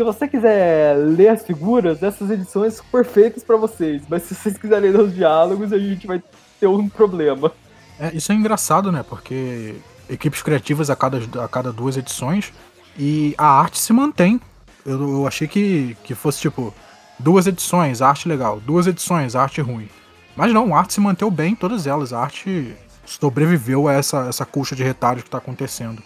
se 0.00 0.04
você 0.04 0.26
quiser 0.26 0.96
ler 0.96 1.28
as 1.28 1.44
figuras, 1.44 2.02
essas 2.02 2.30
edições 2.30 2.74
são 2.74 2.86
perfeitas 2.90 3.44
para 3.44 3.56
vocês. 3.56 4.02
Mas 4.08 4.22
se 4.22 4.34
vocês 4.34 4.56
quiserem 4.56 4.90
ler 4.90 5.00
os 5.00 5.14
diálogos, 5.14 5.74
a 5.74 5.78
gente 5.78 6.06
vai 6.06 6.22
ter 6.58 6.66
um 6.66 6.88
problema. 6.88 7.52
É, 7.98 8.10
isso 8.14 8.32
é 8.32 8.34
engraçado, 8.34 8.90
né? 8.90 9.04
Porque 9.06 9.74
equipes 10.08 10.42
criativas 10.42 10.88
a 10.88 10.96
cada, 10.96 11.18
a 11.44 11.48
cada 11.48 11.70
duas 11.70 11.98
edições 11.98 12.50
e 12.98 13.34
a 13.36 13.46
arte 13.46 13.78
se 13.78 13.92
mantém. 13.92 14.40
Eu, 14.86 14.98
eu 15.00 15.26
achei 15.26 15.46
que, 15.46 15.94
que 16.02 16.14
fosse 16.14 16.40
tipo 16.40 16.74
Duas 17.18 17.46
edições, 17.46 18.00
arte 18.00 18.26
legal. 18.26 18.58
Duas 18.60 18.86
edições, 18.86 19.36
arte 19.36 19.60
ruim. 19.60 19.90
Mas 20.34 20.54
não, 20.54 20.74
a 20.74 20.78
arte 20.78 20.94
se 20.94 21.00
manteve 21.00 21.30
bem, 21.30 21.54
todas 21.54 21.86
elas. 21.86 22.14
A 22.14 22.20
arte 22.20 22.74
sobreviveu 23.04 23.86
a 23.86 23.92
essa, 23.92 24.26
essa 24.26 24.46
colcha 24.46 24.74
de 24.74 24.82
retalhos 24.82 25.22
que 25.22 25.28
está 25.28 25.36
acontecendo. 25.36 26.02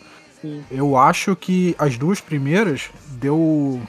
Eu 0.70 0.97
acho 0.97 1.34
que 1.36 1.74
as 1.78 1.97
duas 1.97 2.20
primeiras 2.20 2.90
deu 3.09 3.80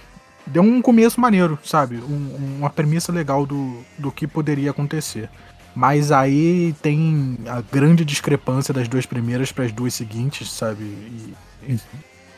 deu 0.47 0.61
um 0.61 0.81
começo 0.81 1.19
maneiro, 1.19 1.57
sabe? 1.63 1.97
Um, 1.97 2.57
uma 2.59 2.69
premissa 2.69 3.11
legal 3.11 3.45
do, 3.45 3.79
do 3.97 4.11
que 4.11 4.27
poderia 4.27 4.71
acontecer. 4.71 5.29
Mas 5.75 6.11
aí 6.11 6.73
tem 6.81 7.37
a 7.47 7.61
grande 7.61 8.05
discrepância 8.05 8.73
das 8.73 8.87
duas 8.87 9.05
primeiras 9.05 9.51
para 9.51 9.65
as 9.65 9.71
duas 9.71 9.93
seguintes, 9.93 10.49
sabe? 10.51 10.83
E, 10.83 11.33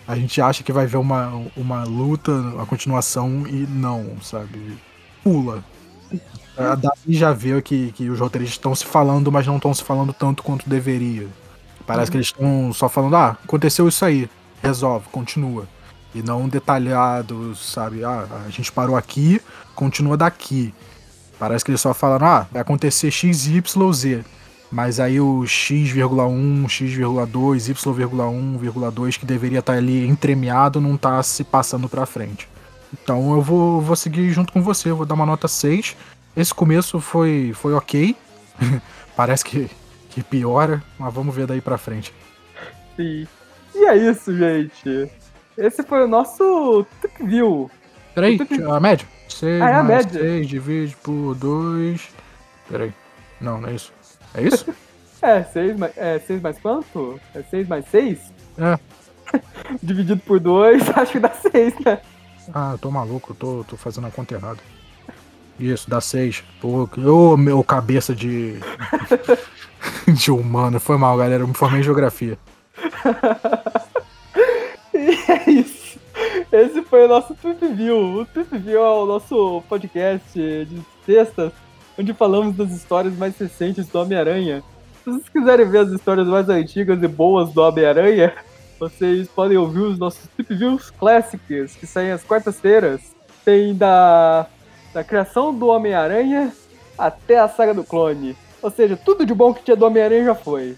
a 0.08 0.16
gente 0.16 0.42
acha 0.42 0.64
que 0.64 0.72
vai 0.72 0.88
ver 0.88 0.98
uma, 0.98 1.34
uma 1.56 1.84
luta, 1.84 2.32
a 2.62 2.66
continuação, 2.66 3.46
e 3.46 3.68
não, 3.68 4.16
sabe? 4.22 4.78
Pula. 5.22 5.64
A 6.58 6.76
Davi 6.76 7.14
já 7.14 7.34
viu 7.34 7.62
que, 7.62 7.92
que 7.92 8.10
os 8.10 8.20
roteiristas 8.20 8.56
estão 8.56 8.74
se 8.74 8.86
falando, 8.86 9.32
mas 9.32 9.46
não 9.46 9.58
estão 9.58 9.74
se 9.74 9.84
falando 9.84 10.14
tanto 10.14 10.42
quanto 10.42 10.70
deveria. 10.70 11.28
Parece 11.88 12.10
uhum. 12.10 12.12
que 12.12 12.18
eles 12.18 12.28
estão 12.28 12.74
só 12.74 12.90
falando, 12.90 13.16
ah, 13.16 13.38
aconteceu 13.44 13.88
isso 13.88 14.04
aí, 14.04 14.30
resolve, 14.62 15.08
continua. 15.10 15.66
E 16.14 16.22
não 16.22 16.50
detalhado, 16.50 17.56
sabe? 17.56 18.04
Ah, 18.04 18.28
a 18.46 18.50
gente 18.50 18.72
parou 18.72 18.98
aqui, 18.98 19.42
continua 19.74 20.18
daqui. 20.18 20.74
Parece 21.40 21.64
que 21.64 21.72
eles 21.72 21.82
só 21.82 21.94
falaram, 21.94 22.28
ah, 22.28 22.48
vai 22.52 22.62
acontecer 22.62 23.10
X, 23.10 23.48
Y, 23.48 23.94
Z. 23.94 24.26
Mas 24.70 25.00
aí 25.00 25.20
o 25.22 25.44
x,1, 25.44 26.68
x,2, 26.68 27.70
y,1,2 27.70 29.18
que 29.18 29.26
deveria 29.26 29.60
estar 29.60 29.74
tá 29.74 29.80
ali 29.80 30.06
entremeado 30.06 30.82
não 30.82 30.96
está 30.96 31.24
se 31.24 31.44
passando 31.46 31.88
para 31.88 32.06
frente. 32.06 32.50
Então 32.92 33.34
eu 33.34 33.42
vou, 33.42 33.80
vou 33.80 33.96
seguir 33.96 34.30
junto 34.32 34.52
com 34.52 34.62
você, 34.62 34.92
vou 34.92 35.06
dar 35.06 35.16
uma 35.16 35.26
nota 35.26 35.48
6. 35.48 35.96
Esse 36.36 36.54
começo 36.54 37.00
foi, 37.00 37.54
foi 37.56 37.74
ok. 37.74 38.16
Parece 39.16 39.46
que, 39.46 39.70
que 40.18 40.24
piora, 40.24 40.82
mas 40.98 41.14
vamos 41.14 41.36
ver 41.36 41.46
daí 41.46 41.62
pra 41.62 41.78
frente. 41.78 42.12
Sim. 42.96 43.28
E 43.76 43.86
é 43.86 43.96
isso, 43.96 44.36
gente. 44.36 45.12
Esse 45.56 45.84
foi 45.84 46.06
o 46.06 46.08
nosso 46.08 46.84
Tip 47.00 47.24
View. 47.24 47.70
Peraí, 48.16 48.40
a 48.68 48.80
média? 48.80 49.08
6 49.30 49.62
ah, 49.62 49.70
é 49.70 49.84
mais 49.84 50.08
6 50.08 50.48
divide 50.48 50.96
por 51.04 51.36
2. 51.36 52.10
Peraí. 52.68 52.92
Não, 53.40 53.62
não 53.62 53.70
é 53.70 53.76
isso. 53.76 53.94
É 54.34 54.42
isso? 54.42 54.74
é, 55.22 55.44
6 55.44 55.78
mais, 55.78 55.96
é, 55.96 56.18
seis 56.18 56.42
mais 56.42 56.58
quanto? 56.58 57.20
É 57.36 57.44
6 57.44 57.68
mais 57.68 57.86
6? 57.90 58.34
É. 58.58 58.80
Dividido 59.84 60.22
por 60.22 60.40
2, 60.40 60.82
acho 60.98 61.12
que 61.12 61.20
dá 61.20 61.30
6, 61.30 61.80
né? 61.86 62.02
Ah, 62.52 62.72
eu 62.72 62.80
tô 62.80 62.90
maluco, 62.90 63.34
eu 63.34 63.36
tô, 63.36 63.64
tô 63.66 63.78
fazendo 63.78 64.08
a 64.08 64.12
conta 64.12 64.34
errada. 64.34 64.60
Isso, 65.60 65.90
dá 65.90 66.00
seis. 66.00 66.44
Pô, 66.62 66.88
ô 66.98 67.36
meu 67.36 67.64
cabeça 67.64 68.16
de. 68.16 68.60
de 70.08 70.32
humano. 70.32 70.80
Foi 70.80 70.98
mal, 70.98 71.18
galera. 71.18 71.44
Eu 71.44 71.48
me 71.48 71.54
formei 71.54 71.80
em 71.80 71.84
geografia. 71.84 72.38
e 74.94 75.32
é 75.32 75.50
isso. 75.50 76.00
Esse 76.52 76.82
foi 76.84 77.06
o 77.06 77.08
nosso 77.08 77.34
Trip 77.36 77.66
View. 77.68 78.22
O 78.22 78.26
Trip 78.26 78.58
View 78.58 78.82
é 78.82 78.90
o 78.90 79.06
nosso 79.06 79.62
podcast 79.68 80.32
de 80.34 80.82
sextas, 81.06 81.52
onde 81.98 82.14
falamos 82.14 82.56
das 82.56 82.72
histórias 82.72 83.16
mais 83.18 83.38
recentes 83.38 83.88
do 83.88 84.00
Homem-Aranha. 84.00 84.64
Se 85.04 85.12
vocês 85.12 85.30
quiserem 85.30 85.70
ver 85.70 85.80
as 85.80 85.90
histórias 85.90 86.28
mais 86.28 86.50
antigas 86.50 87.02
e 87.02 87.08
boas 87.08 87.52
do 87.52 87.62
Homem-Aranha, 87.62 88.34
vocês 88.80 89.28
podem 89.28 89.58
ouvir 89.58 89.82
os 89.82 89.98
nossos 89.98 90.28
Trip 90.30 90.56
Views 90.56 90.90
Classics, 90.92 91.76
que 91.76 91.86
saem 91.86 92.12
às 92.12 92.24
quartas-feiras. 92.24 93.16
Tem 93.44 93.76
da 93.76 94.48
da 94.98 95.04
criação 95.04 95.54
do 95.54 95.68
Homem-Aranha 95.68 96.52
até 96.98 97.38
a 97.38 97.48
saga 97.48 97.72
do 97.72 97.84
clone. 97.84 98.36
Ou 98.62 98.72
seja, 98.72 98.98
tudo 98.98 99.26
de 99.26 99.34
bom 99.34 99.54
que 99.54 99.64
tinha 99.64 99.78
do 99.78 99.86
Homem-Aranha 99.86 100.26
já 100.26 100.36
foi. 100.36 100.76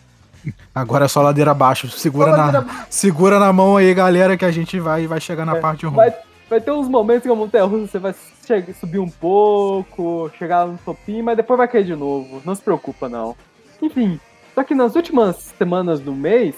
Agora 0.74 1.06
é 1.06 1.08
só 1.08 1.22
ladeira 1.22 1.52
abaixo. 1.52 1.90
Segura, 1.90 2.36
na, 2.36 2.66
segura 2.90 3.40
na 3.40 3.52
mão 3.52 3.78
aí, 3.78 3.94
galera, 3.94 4.38
que 4.38 4.46
a 4.46 4.52
gente 4.52 4.80
vai, 4.80 5.08
vai 5.08 5.20
chegar 5.20 5.46
na 5.46 5.58
é, 5.58 5.60
parte 5.60 5.86
ruim. 5.86 5.96
Vai, 5.96 6.14
vai 6.50 6.62
ter 6.62 6.72
uns 6.72 6.88
momentos 6.88 7.24
que 7.24 7.30
a 7.30 7.36
montanha 7.36 7.66
russa 7.66 7.88
você 7.88 8.00
vai 8.00 8.16
chegar, 8.46 8.74
subir 8.74 9.00
um 9.00 9.10
pouco, 9.10 10.32
chegar 10.38 10.68
no 10.68 10.78
topinho, 10.78 11.24
mas 11.24 11.38
depois 11.38 11.58
vai 11.58 11.68
cair 11.68 11.86
de 11.86 11.96
novo. 11.96 12.42
Não 12.46 12.56
se 12.56 12.62
preocupa, 12.62 13.10
não. 13.10 13.36
Enfim, 13.82 14.20
só 14.56 14.64
que 14.64 14.76
nas 14.76 14.96
últimas 14.96 15.38
semanas 15.58 16.00
do 16.00 16.14
mês, 16.14 16.56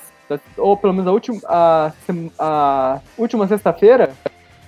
ou 0.57 0.77
pelo 0.77 0.93
menos 0.93 1.07
a 1.07 1.11
última, 1.11 1.39
a, 1.45 1.91
a 2.39 2.99
última 3.17 3.47
sexta-feira, 3.47 4.11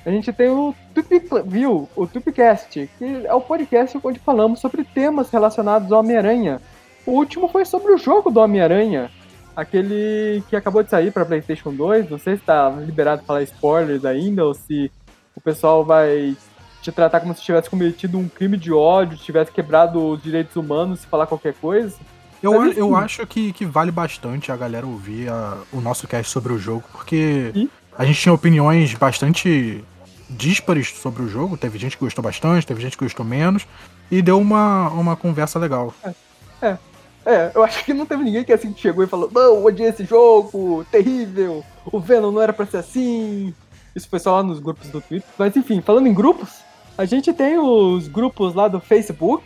a 0.05 0.09
gente 0.09 0.33
tem 0.33 0.49
o 0.49 0.75
Tupiview, 0.93 1.89
o 1.95 2.07
Tupcast, 2.07 2.89
que 2.97 3.25
é 3.25 3.33
o 3.33 3.41
podcast 3.41 3.97
onde 4.03 4.19
falamos 4.19 4.59
sobre 4.59 4.83
temas 4.83 5.29
relacionados 5.29 5.91
ao 5.91 5.99
Homem-Aranha. 5.99 6.61
O 7.05 7.11
último 7.11 7.47
foi 7.47 7.65
sobre 7.65 7.93
o 7.93 7.97
jogo 7.97 8.29
do 8.29 8.39
Homem-Aranha, 8.39 9.09
aquele 9.55 10.43
que 10.49 10.55
acabou 10.55 10.83
de 10.83 10.89
sair 10.89 11.11
para 11.11 11.25
PlayStation 11.25 11.73
2. 11.73 12.09
Não 12.09 12.17
sei 12.17 12.35
se 12.35 12.41
está 12.41 12.69
liberado 12.69 13.23
falar 13.23 13.43
spoilers 13.43 14.03
ainda 14.03 14.45
ou 14.45 14.53
se 14.53 14.91
o 15.35 15.41
pessoal 15.41 15.85
vai 15.85 16.35
te 16.81 16.91
tratar 16.91 17.21
como 17.21 17.33
se 17.33 17.41
tivesse 17.41 17.69
cometido 17.69 18.17
um 18.17 18.27
crime 18.27 18.57
de 18.57 18.73
ódio, 18.73 19.17
tivesse 19.17 19.51
quebrado 19.51 20.05
os 20.05 20.21
direitos 20.21 20.55
humanos, 20.57 20.99
se 20.99 21.07
falar 21.07 21.27
qualquer 21.27 21.53
coisa. 21.53 21.95
Eu, 22.41 22.59
Mas, 22.59 22.77
eu 22.77 22.93
acho 22.93 23.25
que, 23.25 23.53
que 23.53 23.65
vale 23.65 23.89
bastante 23.89 24.51
a 24.51 24.57
galera 24.57 24.85
ouvir 24.85 25.29
a, 25.29 25.57
o 25.71 25.79
nosso 25.79 26.05
cast 26.09 26.29
sobre 26.29 26.51
o 26.51 26.59
jogo, 26.59 26.83
porque 26.91 27.53
e? 27.55 27.69
a 27.97 28.03
gente 28.03 28.19
tinha 28.19 28.33
opiniões 28.33 28.93
bastante 28.95 29.81
díspares 30.29 30.89
sobre 30.89 31.23
o 31.23 31.27
jogo. 31.27 31.57
Teve 31.57 31.77
gente 31.77 31.97
que 31.97 32.03
gostou 32.03 32.23
bastante, 32.23 32.65
teve 32.65 32.81
gente 32.81 32.97
que 32.97 33.03
gostou 33.03 33.25
menos. 33.25 33.67
E 34.11 34.21
deu 34.21 34.39
uma, 34.39 34.89
uma 34.89 35.15
conversa 35.15 35.57
legal. 35.59 35.93
É, 36.03 36.13
é. 36.61 36.77
É, 37.25 37.51
eu 37.55 37.63
acho 37.63 37.85
que 37.85 37.93
não 37.93 38.05
teve 38.05 38.21
ninguém 38.23 38.43
que 38.43 38.51
assim 38.51 38.75
chegou 38.75 39.03
e 39.03 39.07
falou: 39.07 39.29
Não, 39.33 39.63
odiei 39.63 39.89
esse 39.89 40.03
jogo, 40.03 40.85
terrível, 40.91 41.63
o 41.85 41.99
Venom 41.99 42.31
não 42.31 42.41
era 42.41 42.51
pra 42.51 42.65
ser 42.65 42.77
assim. 42.77 43.53
Isso 43.95 44.09
foi 44.09 44.19
só 44.19 44.35
lá 44.35 44.43
nos 44.43 44.59
grupos 44.59 44.89
do 44.89 44.99
Twitter. 44.99 45.29
Mas 45.37 45.55
enfim, 45.55 45.81
falando 45.81 46.07
em 46.07 46.13
grupos, 46.13 46.61
a 46.97 47.05
gente 47.05 47.31
tem 47.31 47.57
os 47.57 48.07
grupos 48.07 48.53
lá 48.53 48.67
do 48.67 48.79
Facebook, 48.79 49.45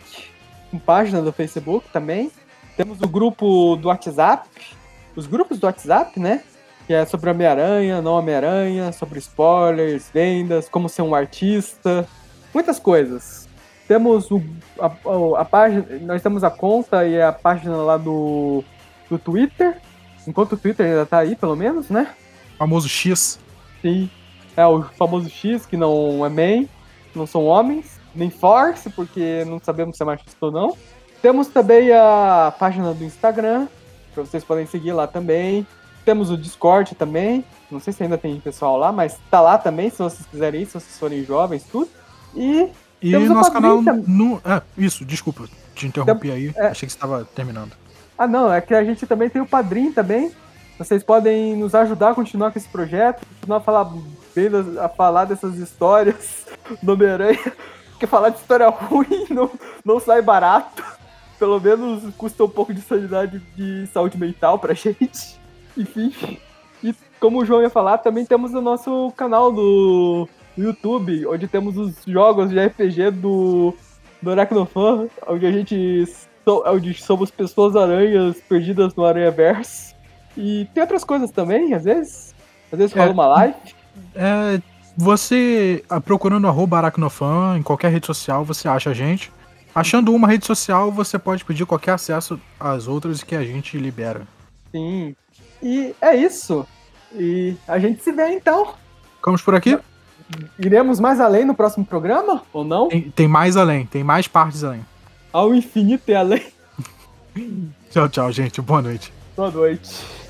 com 0.70 0.78
página 0.78 1.22
do 1.22 1.32
Facebook 1.32 1.86
também. 1.92 2.32
Temos 2.76 3.00
o 3.00 3.08
grupo 3.08 3.76
do 3.76 3.88
WhatsApp, 3.88 4.48
os 5.14 5.26
grupos 5.26 5.58
do 5.58 5.66
WhatsApp, 5.66 6.18
né? 6.18 6.42
Que 6.88 6.94
é 6.94 7.04
sobre 7.04 7.28
Homem-Aranha, 7.28 8.00
não 8.00 8.14
Homem-Aranha, 8.14 8.90
sobre 8.92 9.18
spoilers, 9.18 10.10
vendas, 10.10 10.70
como 10.70 10.88
ser 10.88 11.02
um 11.02 11.14
artista, 11.14 12.08
muitas 12.54 12.78
coisas. 12.78 13.46
Temos 13.86 14.30
o, 14.30 14.42
a, 14.80 14.90
a, 15.38 15.44
página, 15.44 15.84
nós 16.00 16.22
temos 16.22 16.42
a 16.42 16.50
conta 16.50 17.06
e 17.06 17.20
a 17.20 17.30
página 17.30 17.76
lá 17.76 17.98
do, 17.98 18.64
do 19.10 19.18
Twitter, 19.18 19.76
enquanto 20.26 20.52
o 20.52 20.56
Twitter 20.56 20.86
ainda 20.86 21.04
tá 21.04 21.18
aí, 21.18 21.36
pelo 21.36 21.54
menos, 21.54 21.90
né? 21.90 22.08
O 22.54 22.58
famoso 22.60 22.88
X. 22.88 23.38
Sim, 23.82 24.08
é 24.56 24.66
o 24.66 24.82
famoso 24.82 25.28
X, 25.28 25.66
que 25.66 25.76
não 25.76 26.24
é 26.24 26.30
main, 26.30 26.66
não 27.14 27.26
são 27.26 27.44
homens, 27.44 28.00
nem 28.14 28.30
Force, 28.30 28.88
porque 28.88 29.44
não 29.46 29.60
sabemos 29.62 29.94
se 29.94 30.02
é 30.02 30.06
machista 30.06 30.46
ou 30.46 30.50
não. 30.50 30.74
Temos 31.20 31.48
também 31.48 31.92
a 31.92 32.50
página 32.58 32.94
do 32.94 33.04
Instagram, 33.04 33.68
que 34.14 34.20
vocês 34.20 34.42
podem 34.42 34.64
seguir 34.64 34.92
lá 34.92 35.06
também. 35.06 35.66
Temos 36.08 36.30
o 36.30 36.38
Discord 36.38 36.94
também. 36.94 37.44
Não 37.70 37.78
sei 37.78 37.92
se 37.92 38.02
ainda 38.02 38.16
tem 38.16 38.40
pessoal 38.40 38.78
lá, 38.78 38.90
mas 38.90 39.18
tá 39.30 39.42
lá 39.42 39.58
também, 39.58 39.90
se 39.90 39.98
vocês 39.98 40.26
quiserem 40.26 40.62
ir, 40.62 40.64
se 40.64 40.72
vocês 40.72 40.98
forem 40.98 41.22
jovens, 41.22 41.64
tudo. 41.70 41.90
E. 42.34 42.66
E 43.02 43.14
nosso 43.28 43.52
canal. 43.52 43.82
No, 43.82 44.40
é, 44.42 44.62
isso, 44.78 45.04
desculpa, 45.04 45.44
te 45.74 45.86
interrompi 45.86 46.30
aí. 46.30 46.50
É, 46.56 46.68
achei 46.68 46.86
que 46.86 46.92
você 46.92 46.96
estava 46.96 47.26
terminando. 47.26 47.72
Ah, 48.16 48.26
não, 48.26 48.50
é 48.50 48.58
que 48.62 48.72
a 48.72 48.82
gente 48.82 49.06
também 49.06 49.28
tem 49.28 49.42
o 49.42 49.46
Padrim 49.46 49.92
também. 49.92 50.32
Vocês 50.78 51.02
podem 51.02 51.54
nos 51.54 51.74
ajudar 51.74 52.12
a 52.12 52.14
continuar 52.14 52.52
com 52.52 52.58
esse 52.58 52.68
projeto, 52.70 53.26
continuar 53.34 53.58
a 53.58 53.60
falar, 53.60 53.92
a 54.82 54.88
falar 54.88 55.26
dessas 55.26 55.56
histórias 55.58 56.46
do 56.82 56.94
Homem-Aranha. 56.94 57.52
Porque 57.90 58.06
falar 58.06 58.30
de 58.30 58.38
história 58.38 58.66
ruim 58.70 59.26
não, 59.28 59.50
não 59.84 60.00
sai 60.00 60.22
barato. 60.22 60.82
Pelo 61.38 61.60
menos 61.60 62.02
custa 62.14 62.44
um 62.44 62.48
pouco 62.48 62.72
de 62.72 62.80
sanidade 62.80 63.42
de 63.54 63.86
saúde 63.88 64.16
mental 64.16 64.58
pra 64.58 64.72
gente. 64.72 65.36
Enfim. 65.78 66.12
E 66.82 66.94
como 67.20 67.38
o 67.38 67.44
João 67.44 67.62
ia 67.62 67.70
falar, 67.70 67.98
também 67.98 68.26
temos 68.26 68.52
o 68.52 68.60
nosso 68.60 69.12
canal 69.16 69.52
do 69.52 70.28
YouTube, 70.56 71.26
onde 71.26 71.46
temos 71.46 71.76
os 71.76 71.94
jogos 72.06 72.50
de 72.50 72.58
RPG 72.58 73.12
do, 73.12 73.74
do 74.20 74.30
Aracnofan, 74.30 75.08
onde 75.26 75.46
a 75.46 75.52
gente 75.52 76.06
onde 76.66 76.94
somos 76.94 77.30
pessoas 77.30 77.76
aranhas 77.76 78.40
perdidas 78.48 78.94
no 78.94 79.04
Aranha 79.04 79.30
Verso. 79.30 79.94
E 80.36 80.66
tem 80.72 80.82
outras 80.82 81.04
coisas 81.04 81.30
também, 81.30 81.74
às 81.74 81.84
vezes. 81.84 82.34
Às 82.72 82.78
vezes 82.78 82.96
rola 82.96 83.10
é, 83.10 83.12
uma 83.12 83.26
live. 83.26 83.56
É, 84.14 84.60
você 84.96 85.84
ah, 85.88 86.00
procurando 86.00 86.46
arroba 86.46 86.78
Aracnofan 86.78 87.56
em 87.58 87.62
qualquer 87.62 87.92
rede 87.92 88.06
social, 88.06 88.44
você 88.44 88.68
acha 88.68 88.90
a 88.90 88.94
gente. 88.94 89.30
Achando 89.74 90.12
uma 90.12 90.26
rede 90.26 90.46
social, 90.46 90.90
você 90.90 91.18
pode 91.18 91.44
pedir 91.44 91.66
qualquer 91.66 91.92
acesso 91.92 92.40
às 92.58 92.88
outras 92.88 93.22
que 93.22 93.36
a 93.36 93.44
gente 93.44 93.78
libera. 93.78 94.26
Sim, 94.72 95.14
e 95.62 95.94
é 96.00 96.14
isso. 96.14 96.66
E 97.14 97.56
a 97.66 97.78
gente 97.78 98.02
se 98.02 98.12
vê 98.12 98.28
então. 98.28 98.74
Ficamos 99.16 99.42
por 99.42 99.54
aqui? 99.54 99.78
Iremos 100.58 101.00
mais 101.00 101.20
além 101.20 101.44
no 101.44 101.54
próximo 101.54 101.84
programa? 101.84 102.42
Ou 102.52 102.64
não? 102.64 102.88
Tem, 102.88 103.10
tem 103.10 103.28
mais 103.28 103.56
além, 103.56 103.86
tem 103.86 104.04
mais 104.04 104.28
partes 104.28 104.62
além. 104.62 104.84
Ao 105.32 105.54
infinito 105.54 106.02
e 106.08 106.14
além. 106.14 106.46
tchau, 107.90 108.08
tchau, 108.08 108.32
gente. 108.32 108.60
Boa 108.60 108.82
noite. 108.82 109.12
Boa 109.36 109.50
noite. 109.50 110.27